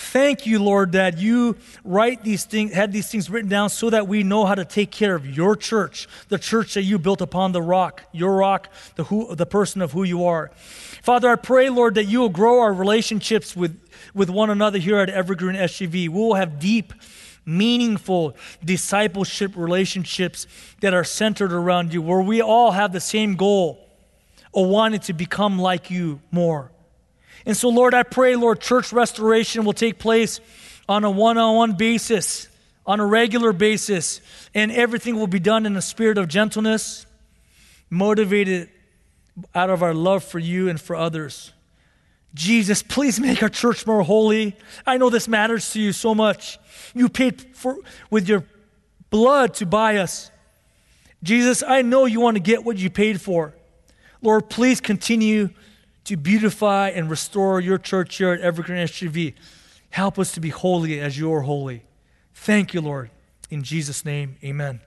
Thank 0.00 0.46
you, 0.46 0.62
Lord, 0.62 0.92
that 0.92 1.18
you 1.18 1.56
write 1.84 2.24
these 2.24 2.44
things, 2.44 2.72
had 2.72 2.90
these 2.90 3.10
things 3.10 3.28
written 3.28 3.50
down 3.50 3.68
so 3.68 3.90
that 3.90 4.08
we 4.08 4.22
know 4.22 4.46
how 4.46 4.54
to 4.54 4.64
take 4.64 4.90
care 4.90 5.14
of 5.14 5.26
your 5.26 5.54
church, 5.54 6.08
the 6.28 6.38
church 6.38 6.74
that 6.74 6.82
you 6.82 6.98
built 6.98 7.20
upon 7.20 7.52
the 7.52 7.60
rock, 7.60 8.04
your 8.10 8.34
rock, 8.34 8.68
the, 8.96 9.04
who, 9.04 9.34
the 9.34 9.44
person 9.44 9.82
of 9.82 9.92
who 9.92 10.02
you 10.02 10.24
are. 10.24 10.52
Father, 11.02 11.28
I 11.28 11.36
pray, 11.36 11.68
Lord, 11.68 11.96
that 11.96 12.04
you 12.04 12.20
will 12.20 12.30
grow 12.30 12.60
our 12.60 12.72
relationships 12.72 13.54
with, 13.54 13.78
with 14.14 14.30
one 14.30 14.48
another 14.48 14.78
here 14.78 14.98
at 14.98 15.10
Evergreen 15.10 15.54
SGV. 15.54 15.92
We 15.92 16.08
will 16.08 16.34
have 16.34 16.58
deep, 16.58 16.94
meaningful 17.44 18.36
discipleship 18.64 19.52
relationships 19.56 20.46
that 20.80 20.94
are 20.94 21.04
centered 21.04 21.52
around 21.52 21.92
you, 21.92 22.02
where 22.02 22.20
we 22.20 22.40
all 22.40 22.70
have 22.72 22.92
the 22.92 23.00
same 23.00 23.36
goal 23.36 23.86
of 24.54 24.66
wanting 24.66 25.00
to 25.00 25.12
become 25.12 25.58
like 25.58 25.90
you 25.90 26.20
more. 26.30 26.70
And 27.46 27.56
so, 27.56 27.68
Lord, 27.68 27.94
I 27.94 28.02
pray, 28.02 28.36
Lord, 28.36 28.60
church 28.60 28.92
restoration 28.92 29.64
will 29.64 29.72
take 29.72 29.98
place 29.98 30.40
on 30.88 31.04
a 31.04 31.10
one 31.10 31.38
on 31.38 31.56
one 31.56 31.72
basis, 31.72 32.48
on 32.86 33.00
a 33.00 33.06
regular 33.06 33.52
basis, 33.52 34.20
and 34.54 34.70
everything 34.72 35.16
will 35.16 35.26
be 35.26 35.38
done 35.38 35.66
in 35.66 35.76
a 35.76 35.82
spirit 35.82 36.18
of 36.18 36.28
gentleness, 36.28 37.06
motivated 37.88 38.68
out 39.54 39.70
of 39.70 39.82
our 39.82 39.94
love 39.94 40.24
for 40.24 40.38
you 40.38 40.68
and 40.68 40.80
for 40.80 40.96
others. 40.96 41.52
Jesus, 42.34 42.82
please 42.82 43.18
make 43.18 43.42
our 43.42 43.48
church 43.48 43.86
more 43.86 44.02
holy. 44.02 44.56
I 44.86 44.96
know 44.96 45.10
this 45.10 45.26
matters 45.26 45.70
to 45.72 45.80
you 45.80 45.92
so 45.92 46.14
much. 46.14 46.58
You 46.94 47.08
paid 47.08 47.56
for, 47.56 47.76
with 48.10 48.28
your 48.28 48.44
blood 49.10 49.54
to 49.54 49.66
buy 49.66 49.96
us. 49.96 50.30
Jesus, 51.22 51.62
I 51.62 51.82
know 51.82 52.06
you 52.06 52.20
want 52.20 52.36
to 52.36 52.42
get 52.42 52.64
what 52.64 52.78
you 52.78 52.88
paid 52.88 53.20
for. 53.20 53.54
Lord, 54.22 54.48
please 54.48 54.80
continue 54.80 55.50
to 56.04 56.16
beautify 56.16 56.90
and 56.90 57.10
restore 57.10 57.60
your 57.60 57.78
church 57.78 58.16
here 58.16 58.32
at 58.32 58.40
Evergreen 58.40 58.86
SGV. 58.86 59.34
Help 59.90 60.18
us 60.18 60.32
to 60.32 60.40
be 60.40 60.50
holy 60.50 61.00
as 61.00 61.18
you 61.18 61.32
are 61.32 61.42
holy. 61.42 61.82
Thank 62.34 62.74
you, 62.74 62.80
Lord. 62.80 63.10
In 63.50 63.62
Jesus' 63.62 64.04
name, 64.04 64.36
amen. 64.44 64.80